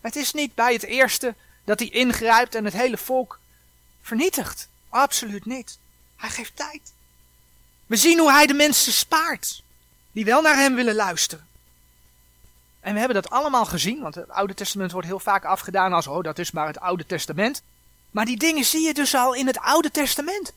Het 0.00 0.16
is 0.16 0.32
niet 0.32 0.54
bij 0.54 0.72
het 0.72 0.82
eerste 0.82 1.34
dat 1.64 1.78
hij 1.78 1.88
ingrijpt 1.88 2.54
en 2.54 2.64
het 2.64 2.74
hele 2.74 2.98
volk 2.98 3.38
vernietigt. 4.02 4.68
Absoluut 4.88 5.46
niet. 5.46 5.78
Hij 6.16 6.30
geeft 6.30 6.56
tijd. 6.56 6.92
We 7.86 7.96
zien 7.96 8.18
hoe 8.18 8.32
hij 8.32 8.46
de 8.46 8.54
mensen 8.54 8.92
spaart 8.92 9.62
die 10.12 10.24
wel 10.24 10.42
naar 10.42 10.56
hem 10.56 10.74
willen 10.74 10.94
luisteren. 10.94 11.46
En 12.80 12.92
we 12.92 12.98
hebben 12.98 13.22
dat 13.22 13.30
allemaal 13.30 13.64
gezien, 13.64 14.00
want 14.00 14.14
het 14.14 14.28
Oude 14.28 14.54
Testament 14.54 14.92
wordt 14.92 15.06
heel 15.06 15.20
vaak 15.20 15.44
afgedaan 15.44 15.92
als, 15.92 16.06
oh, 16.06 16.22
dat 16.22 16.38
is 16.38 16.50
maar 16.50 16.66
het 16.66 16.80
Oude 16.80 17.06
Testament. 17.06 17.62
Maar 18.10 18.24
die 18.24 18.36
dingen 18.36 18.64
zie 18.64 18.86
je 18.86 18.94
dus 18.94 19.14
al 19.14 19.34
in 19.34 19.46
het 19.46 19.58
Oude 19.58 19.90
Testament. 19.90 20.52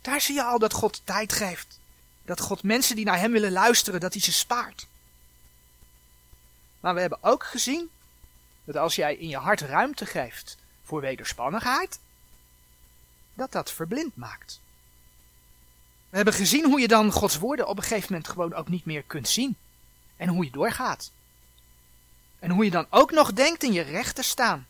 Daar 0.00 0.20
zie 0.20 0.34
je 0.34 0.42
al 0.42 0.58
dat 0.58 0.72
God 0.72 1.00
tijd 1.04 1.32
geeft. 1.32 1.78
Dat 2.24 2.40
God 2.40 2.62
mensen 2.62 2.96
die 2.96 3.04
naar 3.04 3.18
hem 3.18 3.32
willen 3.32 3.52
luisteren, 3.52 4.00
dat 4.00 4.12
hij 4.12 4.22
ze 4.22 4.32
spaart. 4.32 4.86
Maar 6.80 6.94
we 6.94 7.00
hebben 7.00 7.18
ook 7.22 7.44
gezien 7.44 7.90
dat 8.64 8.76
als 8.76 8.94
jij 8.94 9.14
in 9.14 9.28
je 9.28 9.36
hart 9.36 9.60
ruimte 9.60 10.06
geeft 10.06 10.56
voor 10.84 11.00
wederspannigheid, 11.00 11.98
dat 13.34 13.52
dat 13.52 13.72
verblind 13.72 14.16
maakt. 14.16 14.60
We 16.10 16.16
hebben 16.16 16.34
gezien 16.34 16.64
hoe 16.64 16.80
je 16.80 16.88
dan 16.88 17.12
Gods 17.12 17.38
woorden 17.38 17.68
op 17.68 17.76
een 17.76 17.82
gegeven 17.82 18.12
moment 18.12 18.28
gewoon 18.28 18.54
ook 18.54 18.68
niet 18.68 18.84
meer 18.84 19.02
kunt 19.02 19.28
zien. 19.28 19.56
En 20.16 20.28
hoe 20.28 20.44
je 20.44 20.50
doorgaat. 20.50 21.10
En 22.38 22.50
hoe 22.50 22.64
je 22.64 22.70
dan 22.70 22.86
ook 22.90 23.10
nog 23.10 23.32
denkt 23.32 23.62
in 23.62 23.72
je 23.72 23.82
recht 23.82 24.14
te 24.14 24.22
staan. 24.22 24.66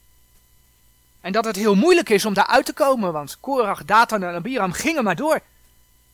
En 1.21 1.33
dat 1.33 1.45
het 1.45 1.57
heel 1.57 1.75
moeilijk 1.75 2.09
is 2.09 2.25
om 2.25 2.35
daar 2.35 2.47
uit 2.47 2.67
te 2.67 2.73
komen, 2.73 3.13
want 3.13 3.37
Korach, 3.41 3.85
Datan 3.85 4.23
en 4.23 4.35
Abiram 4.35 4.73
gingen 4.73 5.05
maar 5.05 5.17
door. 5.17 5.41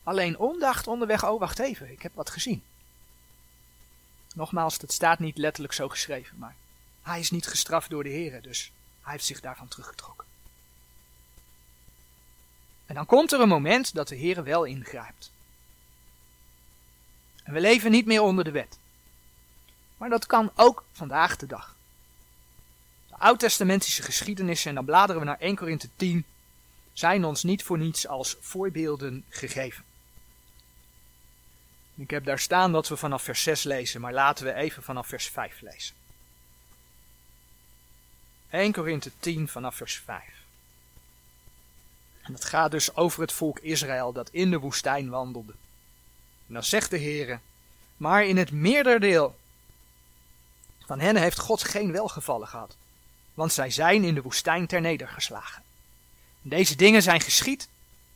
Alleen 0.03 0.37
ondacht 0.37 0.87
onderweg, 0.87 1.25
oh 1.25 1.39
wacht 1.39 1.59
even, 1.59 1.91
ik 1.91 2.01
heb 2.01 2.11
wat 2.15 2.29
gezien. 2.29 2.63
Nogmaals, 4.33 4.77
het 4.81 4.93
staat 4.93 5.19
niet 5.19 5.37
letterlijk 5.37 5.73
zo 5.73 5.89
geschreven, 5.89 6.37
maar 6.37 6.55
hij 7.01 7.19
is 7.19 7.31
niet 7.31 7.47
gestraft 7.47 7.89
door 7.89 8.03
de 8.03 8.09
Heer, 8.09 8.41
dus 8.41 8.71
hij 9.01 9.11
heeft 9.11 9.25
zich 9.25 9.39
daarvan 9.39 9.67
teruggetrokken. 9.67 10.25
En 12.87 12.95
dan 12.95 13.05
komt 13.05 13.31
er 13.31 13.39
een 13.39 13.47
moment 13.47 13.93
dat 13.93 14.07
de 14.07 14.15
Heer 14.15 14.43
wel 14.43 14.63
ingrijpt. 14.63 15.31
En 17.43 17.53
we 17.53 17.59
leven 17.59 17.91
niet 17.91 18.05
meer 18.05 18.21
onder 18.21 18.43
de 18.43 18.51
wet. 18.51 18.77
Maar 19.97 20.09
dat 20.09 20.25
kan 20.25 20.51
ook 20.55 20.83
vandaag 20.91 21.35
de 21.37 21.45
dag. 21.45 21.75
De 23.09 23.15
oud-testamentische 23.17 24.03
geschiedenissen, 24.03 24.69
en 24.69 24.75
dan 24.75 24.85
bladeren 24.85 25.21
we 25.21 25.27
naar 25.27 25.39
1 25.39 25.55
Korinthe 25.55 25.89
10, 25.95 26.25
zijn 26.93 27.25
ons 27.25 27.43
niet 27.43 27.63
voor 27.63 27.77
niets 27.77 28.07
als 28.07 28.37
voorbeelden 28.39 29.25
gegeven. 29.29 29.83
Ik 31.95 32.09
heb 32.09 32.25
daar 32.25 32.39
staan 32.39 32.71
dat 32.71 32.87
we 32.87 32.97
vanaf 32.97 33.23
vers 33.23 33.43
6 33.43 33.63
lezen, 33.63 34.01
maar 34.01 34.13
laten 34.13 34.45
we 34.45 34.53
even 34.53 34.83
vanaf 34.83 35.07
vers 35.07 35.27
5 35.27 35.61
lezen. 35.61 35.95
1 38.49 38.71
Korinthe 38.71 39.11
10 39.19 39.47
vanaf 39.47 39.75
vers 39.75 39.95
5. 39.95 40.36
En 42.27 42.33
het 42.33 42.45
gaat 42.45 42.71
dus 42.71 42.95
over 42.95 43.21
het 43.21 43.31
volk 43.31 43.59
Israël 43.59 44.11
dat 44.11 44.29
in 44.31 44.51
de 44.51 44.59
woestijn 44.59 45.09
wandelde. 45.09 45.53
En 46.47 46.53
dan 46.53 46.63
zegt 46.63 46.89
de 46.89 46.97
Heer, 46.97 47.39
maar 47.97 48.25
in 48.25 48.37
het 48.37 48.51
meerderdeel 48.51 49.35
van 50.85 50.99
hen 50.99 51.15
heeft 51.15 51.39
God 51.39 51.63
geen 51.63 51.91
welgevallen 51.91 52.47
gehad, 52.47 52.75
want 53.33 53.53
zij 53.53 53.69
zijn 53.71 54.03
in 54.03 54.15
de 54.15 54.21
woestijn 54.21 54.67
ter 54.67 54.81
nedergeslagen. 54.81 55.63
En 56.43 56.49
deze 56.49 56.75
dingen 56.75 57.01
zijn 57.01 57.21
geschied 57.21 57.67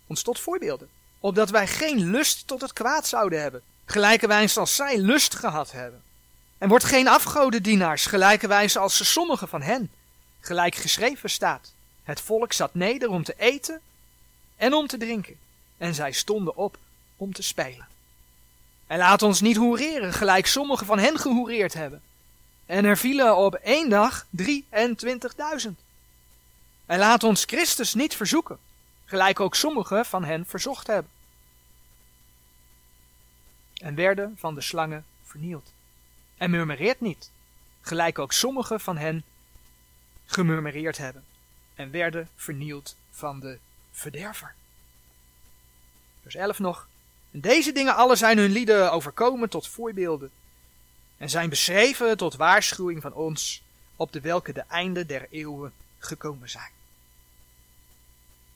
ons 0.08 0.22
tot 0.22 0.40
voorbeelden, 0.40 0.90
opdat 1.20 1.50
wij 1.50 1.68
geen 1.68 2.10
lust 2.10 2.48
tot 2.48 2.62
het 2.62 2.74
kwaad 2.74 3.08
zouden 3.08 3.42
hebben, 3.42 3.62
gelijkerwijs 3.86 4.58
als 4.58 4.76
zij 4.76 4.98
lust 4.98 5.36
gehad 5.36 5.72
hebben. 5.72 6.02
En 6.58 6.70
wordt 6.70 6.84
geen 6.84 7.08
afgodendienaars, 7.08 8.06
gelijkerwijs 8.06 8.78
als 8.78 9.12
sommigen 9.12 9.48
van 9.48 9.62
hen, 9.62 9.92
gelijk 10.40 10.76
geschreven 10.76 11.30
staat. 11.30 11.74
Het 12.04 12.22
volk 12.22 12.54
zat 12.54 12.74
neder 12.74 13.10
om 13.10 13.24
te 13.24 13.34
eten 13.38 13.82
en 14.62 14.74
om 14.74 14.88
te 14.88 14.98
drinken, 14.98 15.38
en 15.78 15.96
zij 15.96 16.12
stonden 16.12 16.56
op 16.56 16.78
om 17.18 17.34
te 17.34 17.42
spelen. 17.42 17.88
En 18.88 18.98
laat 18.98 19.22
ons 19.22 19.42
niet 19.42 19.56
hoereren, 19.56 20.14
gelijk 20.14 20.48
sommigen 20.48 20.86
van 20.86 21.00
hen 21.00 21.20
gehoereerd 21.20 21.74
hebben. 21.74 22.02
En 22.66 22.86
er 22.86 22.98
vielen 22.98 23.38
op 23.38 23.54
één 23.54 23.90
dag 23.90 24.26
23.000. 24.38 24.48
En 26.86 27.00
laat 27.00 27.24
ons 27.24 27.44
Christus 27.46 27.94
niet 27.94 28.16
verzoeken, 28.16 28.58
gelijk 29.06 29.40
ook 29.40 29.56
sommigen 29.56 30.06
van 30.06 30.24
hen 30.24 30.46
verzocht 30.46 30.88
hebben. 30.88 31.12
En 33.74 33.96
werden 33.96 34.36
van 34.38 34.56
de 34.56 34.62
slangen 34.62 35.06
vernield. 35.24 35.72
En 36.38 36.50
murmureert 36.50 37.02
niet, 37.02 37.32
gelijk 37.82 38.20
ook 38.20 38.34
sommigen 38.34 38.80
van 38.80 38.98
hen 38.98 39.24
gemurmureerd 40.26 40.98
hebben. 40.98 41.24
En 41.76 41.92
werden 41.92 42.30
vernield 42.36 42.96
van 43.12 43.40
de 43.40 43.60
verderver. 43.92 44.54
Vers 46.22 46.36
11 46.36 46.60
nog. 46.60 46.88
Deze 47.32 47.72
dingen 47.72 47.96
alle 47.96 48.16
zijn 48.16 48.38
hun 48.38 48.52
lieden 48.52 48.92
overkomen 48.92 49.50
tot 49.50 49.68
voorbeelden. 49.68 50.32
En 51.18 51.30
zijn 51.30 51.50
beschreven 51.50 52.18
tot 52.18 52.36
waarschuwing 52.36 53.02
van 53.02 53.14
ons, 53.14 53.64
op 53.96 54.12
de 54.12 54.22
welke 54.22 54.54
de 54.54 54.64
einde 54.68 55.06
der 55.06 55.28
eeuwen 55.30 55.74
gekomen 56.00 56.50
zijn. 56.50 56.72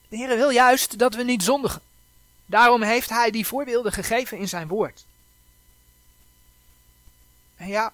De 0.08 0.16
Heer 0.16 0.36
wil 0.36 0.50
juist 0.50 1.00
dat 1.00 1.16
we 1.16 1.24
niet 1.24 1.44
zondigen. 1.44 1.82
Daarom 2.46 2.82
heeft 2.82 3.10
Hij 3.10 3.32
die 3.32 3.48
voorbeelden 3.48 3.92
gegeven 3.92 4.38
in 4.38 4.48
zijn 4.48 4.68
woord. 4.68 5.06
En 7.56 7.68
ja, 7.68 7.94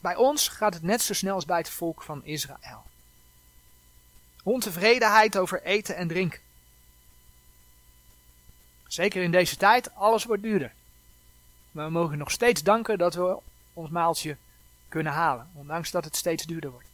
bij 0.00 0.16
ons 0.16 0.48
gaat 0.48 0.74
het 0.74 0.82
net 0.82 1.02
zo 1.02 1.14
snel 1.14 1.34
als 1.34 1.44
bij 1.44 1.58
het 1.58 1.70
volk 1.70 2.02
van 2.02 2.24
Israël. 2.24 2.84
Ontevredenheid 4.42 5.38
over 5.38 5.62
eten 5.62 5.96
en 5.96 6.08
drinken. 6.08 6.40
Zeker 8.88 9.22
in 9.22 9.30
deze 9.30 9.56
tijd, 9.56 9.94
alles 9.94 10.24
wordt 10.24 10.42
duurder. 10.42 10.72
Maar 11.70 11.84
we 11.84 11.90
mogen 11.90 12.18
nog 12.18 12.30
steeds 12.30 12.62
danken 12.62 12.98
dat 12.98 13.14
we 13.14 13.36
ons 13.72 13.90
maaltje 13.90 14.36
kunnen 14.88 15.12
halen, 15.12 15.50
ondanks 15.54 15.90
dat 15.90 16.04
het 16.04 16.16
steeds 16.16 16.44
duurder 16.44 16.70
wordt. 16.70 16.86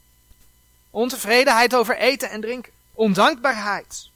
Ontevredenheid 0.91 1.75
over 1.75 1.97
eten 1.97 2.31
en 2.31 2.41
drinken. 2.41 2.73
Ondankbaarheid. 2.93 4.11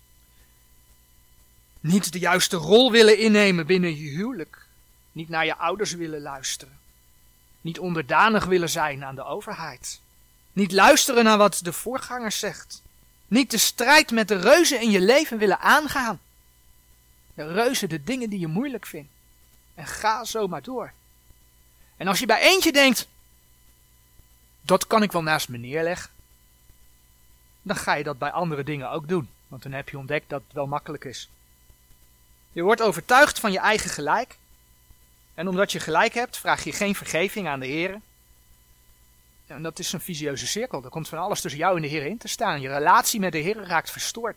Niet 1.81 2.13
de 2.13 2.19
juiste 2.19 2.57
rol 2.57 2.91
willen 2.91 3.19
innemen 3.19 3.67
binnen 3.67 3.97
je 3.97 4.09
huwelijk. 4.11 4.67
Niet 5.13 5.29
naar 5.29 5.45
je 5.45 5.57
ouders 5.57 5.93
willen 5.93 6.21
luisteren. 6.21 6.79
Niet 7.61 7.79
onderdanig 7.79 8.45
willen 8.45 8.71
zijn 8.71 9.05
aan 9.05 9.15
de 9.15 9.25
overheid. 9.25 10.01
Niet 10.53 10.73
luisteren 10.73 11.25
naar 11.25 11.39
wat 11.39 11.61
de 11.63 11.73
voorganger 11.73 12.33
zegt. 12.33 12.83
Niet 13.29 13.51
de 13.51 13.59
strijd 13.59 14.11
met 14.11 14.29
de 14.29 14.37
reuzen 14.37 14.81
in 14.81 14.91
je 14.91 15.01
leven 15.01 15.39
willen 15.39 15.61
aangaan. 15.61 16.21
De 17.37 17.53
reuzen, 17.53 17.89
de 17.89 18.05
dingen 18.05 18.31
die 18.31 18.39
je 18.39 18.47
moeilijk 18.47 18.87
vindt. 18.87 19.11
En 19.75 19.87
ga 19.87 20.25
zo 20.25 20.49
maar 20.49 20.63
door. 20.63 20.93
En 21.97 22.09
als 22.09 22.19
je 22.19 22.27
bij 22.27 22.41
eentje 22.41 22.73
denkt, 22.73 23.09
dat 24.61 24.87
kan 24.87 25.03
ik 25.03 25.13
wel 25.13 25.23
naast 25.23 25.49
me 25.49 25.59
neerleggen, 25.59 26.11
dan 27.63 27.77
ga 27.77 27.95
je 27.95 28.05
dat 28.05 28.19
bij 28.19 28.31
andere 28.31 28.65
dingen 28.65 28.91
ook 28.91 29.09
doen. 29.09 29.29
Want 29.49 29.63
dan 29.63 29.73
heb 29.73 29.89
je 29.89 29.99
ontdekt 29.99 30.29
dat 30.29 30.43
het 30.47 30.53
wel 30.53 30.67
makkelijk 30.67 31.05
is. 31.05 31.29
Je 32.53 32.63
wordt 32.63 32.83
overtuigd 32.83 33.41
van 33.41 33.53
je 33.53 33.59
eigen 33.59 33.91
gelijk. 33.91 34.37
En 35.35 35.49
omdat 35.49 35.73
je 35.73 35.81
gelijk 35.81 36.15
hebt, 36.15 36.37
vraag 36.37 36.65
je 36.65 36.73
geen 36.73 36.95
vergeving 36.95 37.49
aan 37.49 37.61
de 37.61 37.67
Heer. 37.67 38.01
En 39.47 39.63
dat 39.63 39.79
is 39.79 39.93
een 39.93 40.01
visieuze 40.01 40.47
cirkel. 40.47 40.85
Er 40.85 40.91
komt 40.91 41.09
van 41.09 41.19
alles 41.19 41.41
tussen 41.41 41.61
jou 41.61 41.77
en 41.77 41.83
de 41.83 41.89
Heer 41.89 42.07
in 42.07 42.19
te 42.19 42.29
staan. 42.29 42.61
Je 42.61 42.69
relatie 42.69 43.21
met 43.21 43.33
de 43.33 43.39
Heer 43.39 43.57
raakt 43.57 43.91
verstoord. 43.91 44.37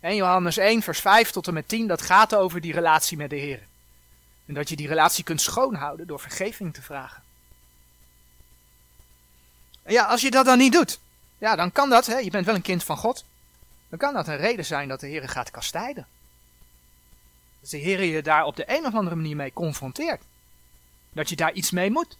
En 0.00 0.16
Johannes 0.16 0.56
1, 0.56 0.82
vers 0.82 1.00
5 1.00 1.30
tot 1.30 1.46
en 1.46 1.54
met 1.54 1.68
10, 1.68 1.86
dat 1.86 2.02
gaat 2.02 2.34
over 2.34 2.60
die 2.60 2.72
relatie 2.72 3.16
met 3.16 3.30
de 3.30 3.36
Heer. 3.36 3.66
En 4.46 4.54
dat 4.54 4.68
je 4.68 4.76
die 4.76 4.88
relatie 4.88 5.24
kunt 5.24 5.40
schoonhouden 5.40 6.06
door 6.06 6.20
vergeving 6.20 6.74
te 6.74 6.82
vragen. 6.82 7.22
En 9.82 9.92
ja, 9.92 10.04
als 10.04 10.20
je 10.20 10.30
dat 10.30 10.44
dan 10.44 10.58
niet 10.58 10.72
doet, 10.72 10.98
ja, 11.38 11.56
dan 11.56 11.72
kan 11.72 11.90
dat, 11.90 12.06
hè, 12.06 12.16
je 12.16 12.30
bent 12.30 12.46
wel 12.46 12.54
een 12.54 12.62
kind 12.62 12.84
van 12.84 12.96
God, 12.96 13.24
dan 13.88 13.98
kan 13.98 14.14
dat 14.14 14.28
een 14.28 14.36
reden 14.36 14.64
zijn 14.64 14.88
dat 14.88 15.00
de 15.00 15.06
Heer 15.06 15.28
gaat 15.28 15.50
kastijden. 15.50 16.06
Dat 17.60 17.70
de 17.70 17.76
Heer 17.76 18.02
je 18.02 18.22
daar 18.22 18.44
op 18.44 18.56
de 18.56 18.64
een 18.66 18.86
of 18.86 18.94
andere 18.94 19.16
manier 19.16 19.36
mee 19.36 19.52
confronteert. 19.52 20.22
Dat 21.12 21.28
je 21.28 21.36
daar 21.36 21.52
iets 21.52 21.70
mee 21.70 21.90
moet. 21.90 22.16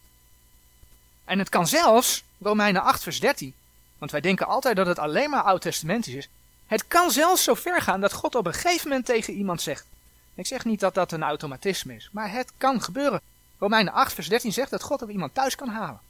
En 1.25 1.39
het 1.39 1.49
kan 1.49 1.67
zelfs, 1.67 2.25
Romeinen 2.41 2.83
8 2.83 3.03
vers 3.03 3.21
13, 3.21 3.55
want 3.99 4.11
wij 4.11 4.21
denken 4.21 4.47
altijd 4.47 4.77
dat 4.77 4.87
het 4.87 4.99
alleen 4.99 5.31
maar 5.31 5.43
oud-testamentisch 5.43 6.15
is. 6.15 6.29
Het 6.69 6.87
kan 6.87 7.11
zelfs 7.11 7.45
zo 7.45 7.55
ver 7.55 7.83
gaan 7.83 8.01
dat 8.01 8.13
God 8.13 8.35
op 8.35 8.47
een 8.47 8.53
gegeven 8.55 8.89
moment 8.89 9.07
tegen 9.07 9.35
iemand 9.35 9.63
zegt. 9.63 9.87
Ik 10.35 10.47
zeg 10.47 10.65
niet 10.65 10.81
dat 10.81 10.95
dat 10.95 11.13
een 11.13 11.23
automatisme 11.23 11.95
is, 11.95 12.09
maar 12.13 12.33
het 12.33 12.53
kan 12.57 12.83
gebeuren. 12.83 13.21
Romeinen 13.59 13.93
8 13.93 14.13
vers 14.13 14.29
13 14.29 14.53
zegt 14.53 14.71
dat 14.71 14.83
God 14.83 15.03
op 15.03 15.11
iemand 15.11 15.35
thuis 15.35 15.55
kan 15.55 15.69
halen. 15.69 16.01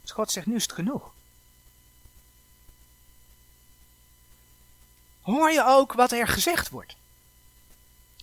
Dus 0.00 0.10
God 0.10 0.30
zegt, 0.30 0.46
nu 0.46 0.54
is 0.54 0.62
het 0.62 0.72
genoeg. 0.72 1.12
Hoor 5.22 5.50
je 5.50 5.64
ook 5.66 5.92
wat 5.92 6.12
er 6.12 6.28
gezegd 6.28 6.70
wordt? 6.70 6.96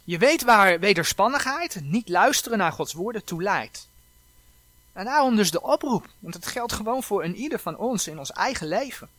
Je 0.04 0.18
weet 0.18 0.44
waar 0.44 0.80
wederspannigheid, 0.80 1.80
niet 1.82 2.10
luisteren 2.10 2.58
naar 2.58 2.72
Gods 2.72 2.94
woorden, 2.94 3.24
toe 3.24 3.44
leidt. 3.44 3.88
En 4.94 5.06
daarom 5.06 5.36
dus 5.36 5.52
de 5.52 5.62
oproep, 5.62 6.08
want 6.20 6.34
het 6.34 6.48
geldt 6.48 6.74
gewoon 6.74 7.04
voor 7.04 7.24
een 7.24 7.36
ieder 7.36 7.60
van 7.60 7.78
ons 7.78 8.08
in 8.08 8.20
ons 8.20 8.32
eigen 8.32 8.68
leven. 8.68 9.10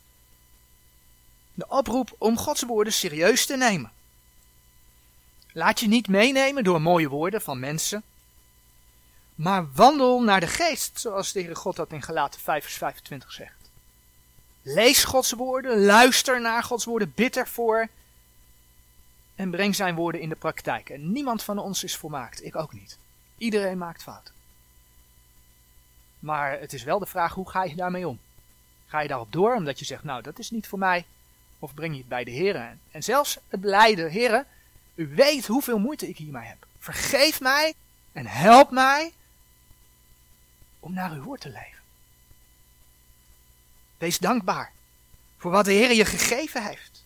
De 1.61 1.69
oproep 1.69 2.15
om 2.19 2.37
Gods 2.37 2.63
woorden 2.63 2.93
serieus 2.93 3.47
te 3.47 3.57
nemen. 3.57 3.93
Laat 5.53 5.81
je 5.81 5.89
niet 5.89 6.09
meenemen 6.09 6.65
door 6.65 6.83
mooie 6.83 7.09
woorden 7.09 7.43
van 7.43 7.59
mensen, 7.59 8.03
maar 9.35 9.73
wandel 9.73 10.23
naar 10.23 10.41
de 10.41 10.47
geest, 10.47 11.01
zoals 11.01 11.33
de 11.33 11.41
Heere 11.41 11.55
God 11.55 11.77
dat 11.77 11.93
in 11.93 12.03
Galaten 12.03 12.41
5 12.41 12.63
vers 12.63 12.77
25 12.77 13.33
zegt. 13.33 13.71
Lees 14.63 15.05
Gods 15.05 15.33
woorden, 15.33 15.85
luister 15.85 16.41
naar 16.41 16.63
Gods 16.63 16.85
woorden, 16.85 17.13
bid 17.15 17.37
ervoor 17.37 17.89
en 19.35 19.51
breng 19.51 19.75
zijn 19.75 19.95
woorden 19.95 20.21
in 20.21 20.29
de 20.29 20.35
praktijk. 20.35 20.91
En 20.91 21.13
niemand 21.13 21.43
van 21.43 21.59
ons 21.59 21.85
is 21.85 21.97
volmaakt, 21.97 22.45
ik 22.45 22.57
ook 22.57 22.73
niet. 22.73 22.99
Iedereen 23.39 23.79
maakt 23.79 24.03
fouten. 24.03 24.35
Maar 26.19 26.61
het 26.61 26.73
is 26.73 26.83
wel 26.83 26.99
de 26.99 27.07
vraag, 27.07 27.35
hoe 27.35 27.51
ga 27.51 27.65
je 27.65 27.75
daarmee 27.75 28.09
om? 28.09 28.19
Ga 28.87 29.01
je 29.01 29.09
daarop 29.09 29.33
door 29.33 29.55
omdat 29.55 29.79
je 29.79 29.85
zegt, 29.85 30.05
nou 30.05 30.23
dat 30.23 30.39
is 30.39 30.51
niet 30.51 30.69
voor 30.69 30.79
mij, 30.79 31.07
of 31.61 31.75
breng 31.75 31.93
je 31.93 31.99
het 31.99 32.09
bij 32.09 32.25
de 32.25 32.31
Heer? 32.31 32.77
En 32.91 33.03
zelfs 33.03 33.39
het 33.49 33.61
beleiden, 33.61 34.11
Heer, 34.11 34.47
u 34.95 35.15
weet 35.15 35.47
hoeveel 35.47 35.79
moeite 35.79 36.09
ik 36.09 36.17
hiermee 36.17 36.47
heb. 36.47 36.67
Vergeef 36.79 37.41
mij 37.41 37.75
en 38.13 38.27
help 38.27 38.71
mij 38.71 39.13
om 40.81 40.93
naar 40.93 41.13
uw 41.13 41.23
woord 41.23 41.41
te 41.41 41.49
leven. 41.49 41.83
Wees 43.99 44.19
dankbaar 44.19 44.73
voor 45.39 45.51
wat 45.51 45.65
de 45.65 45.73
Heer 45.73 45.93
je 45.93 46.05
gegeven 46.05 46.67
heeft. 46.67 47.05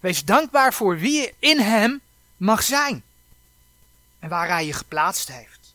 Wees 0.00 0.24
dankbaar 0.24 0.74
voor 0.74 0.98
wie 0.98 1.20
je 1.20 1.34
in 1.38 1.60
Hem 1.60 2.00
mag 2.36 2.62
zijn 2.62 3.02
en 4.18 4.28
waar 4.28 4.48
Hij 4.48 4.66
je 4.66 4.72
geplaatst 4.72 5.28
heeft. 5.28 5.74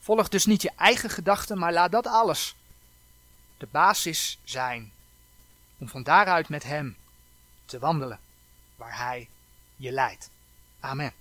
Volg 0.00 0.28
dus 0.28 0.46
niet 0.46 0.62
je 0.62 0.72
eigen 0.76 1.10
gedachten, 1.10 1.58
maar 1.58 1.72
laat 1.72 1.92
dat 1.92 2.06
alles 2.06 2.54
de 3.58 3.68
basis 3.70 4.38
zijn 4.44 4.92
om 5.78 5.88
van 5.88 6.02
daaruit 6.02 6.48
met 6.48 6.62
Hem 6.64 6.96
te 7.64 7.78
wandelen 7.78 8.20
waar 8.76 8.98
Hij 8.98 9.28
je 9.76 9.92
leidt. 9.92 10.30
Amen. 10.80 11.12